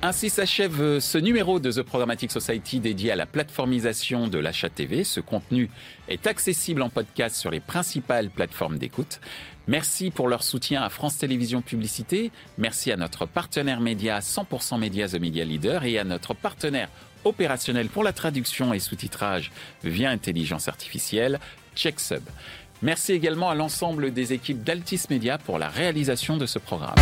Ainsi 0.00 0.30
s'achève 0.30 0.80
euh, 0.80 1.00
ce 1.00 1.18
numéro 1.18 1.58
de 1.58 1.72
The 1.72 1.82
Programmatic 1.82 2.30
Society 2.30 2.78
dédié 2.78 3.10
à 3.10 3.16
la 3.16 3.26
plateformisation 3.26 4.28
de 4.28 4.38
l'achat 4.38 4.68
TV. 4.68 5.02
Ce 5.02 5.18
contenu 5.18 5.70
est 6.06 6.28
accessible 6.28 6.82
en 6.82 6.88
podcast 6.88 7.34
sur 7.34 7.50
les 7.50 7.58
principales 7.58 8.30
plateformes 8.30 8.78
d'écoute. 8.78 9.20
Merci 9.66 10.12
pour 10.12 10.28
leur 10.28 10.44
soutien 10.44 10.82
à 10.82 10.88
France 10.88 11.18
Télévisions 11.18 11.62
Publicité. 11.62 12.30
Merci 12.58 12.92
à 12.92 12.96
notre 12.96 13.26
partenaire 13.26 13.80
média 13.80 14.20
100% 14.20 14.78
Média 14.78 15.08
The 15.08 15.20
Media 15.20 15.44
Leader 15.44 15.82
et 15.82 15.98
à 15.98 16.04
notre 16.04 16.32
partenaire 16.32 16.90
opérationnel 17.24 17.88
pour 17.88 18.04
la 18.04 18.12
traduction 18.12 18.72
et 18.72 18.78
sous-titrage 18.78 19.50
via 19.82 20.10
intelligence 20.10 20.68
artificielle, 20.68 21.40
CheckSub. 21.74 22.22
Merci 22.82 23.14
également 23.14 23.50
à 23.50 23.56
l'ensemble 23.56 24.12
des 24.12 24.32
équipes 24.32 24.62
d'Altis 24.62 25.02
Media 25.10 25.38
pour 25.38 25.58
la 25.58 25.68
réalisation 25.68 26.36
de 26.36 26.46
ce 26.46 26.60
programme. 26.60 26.94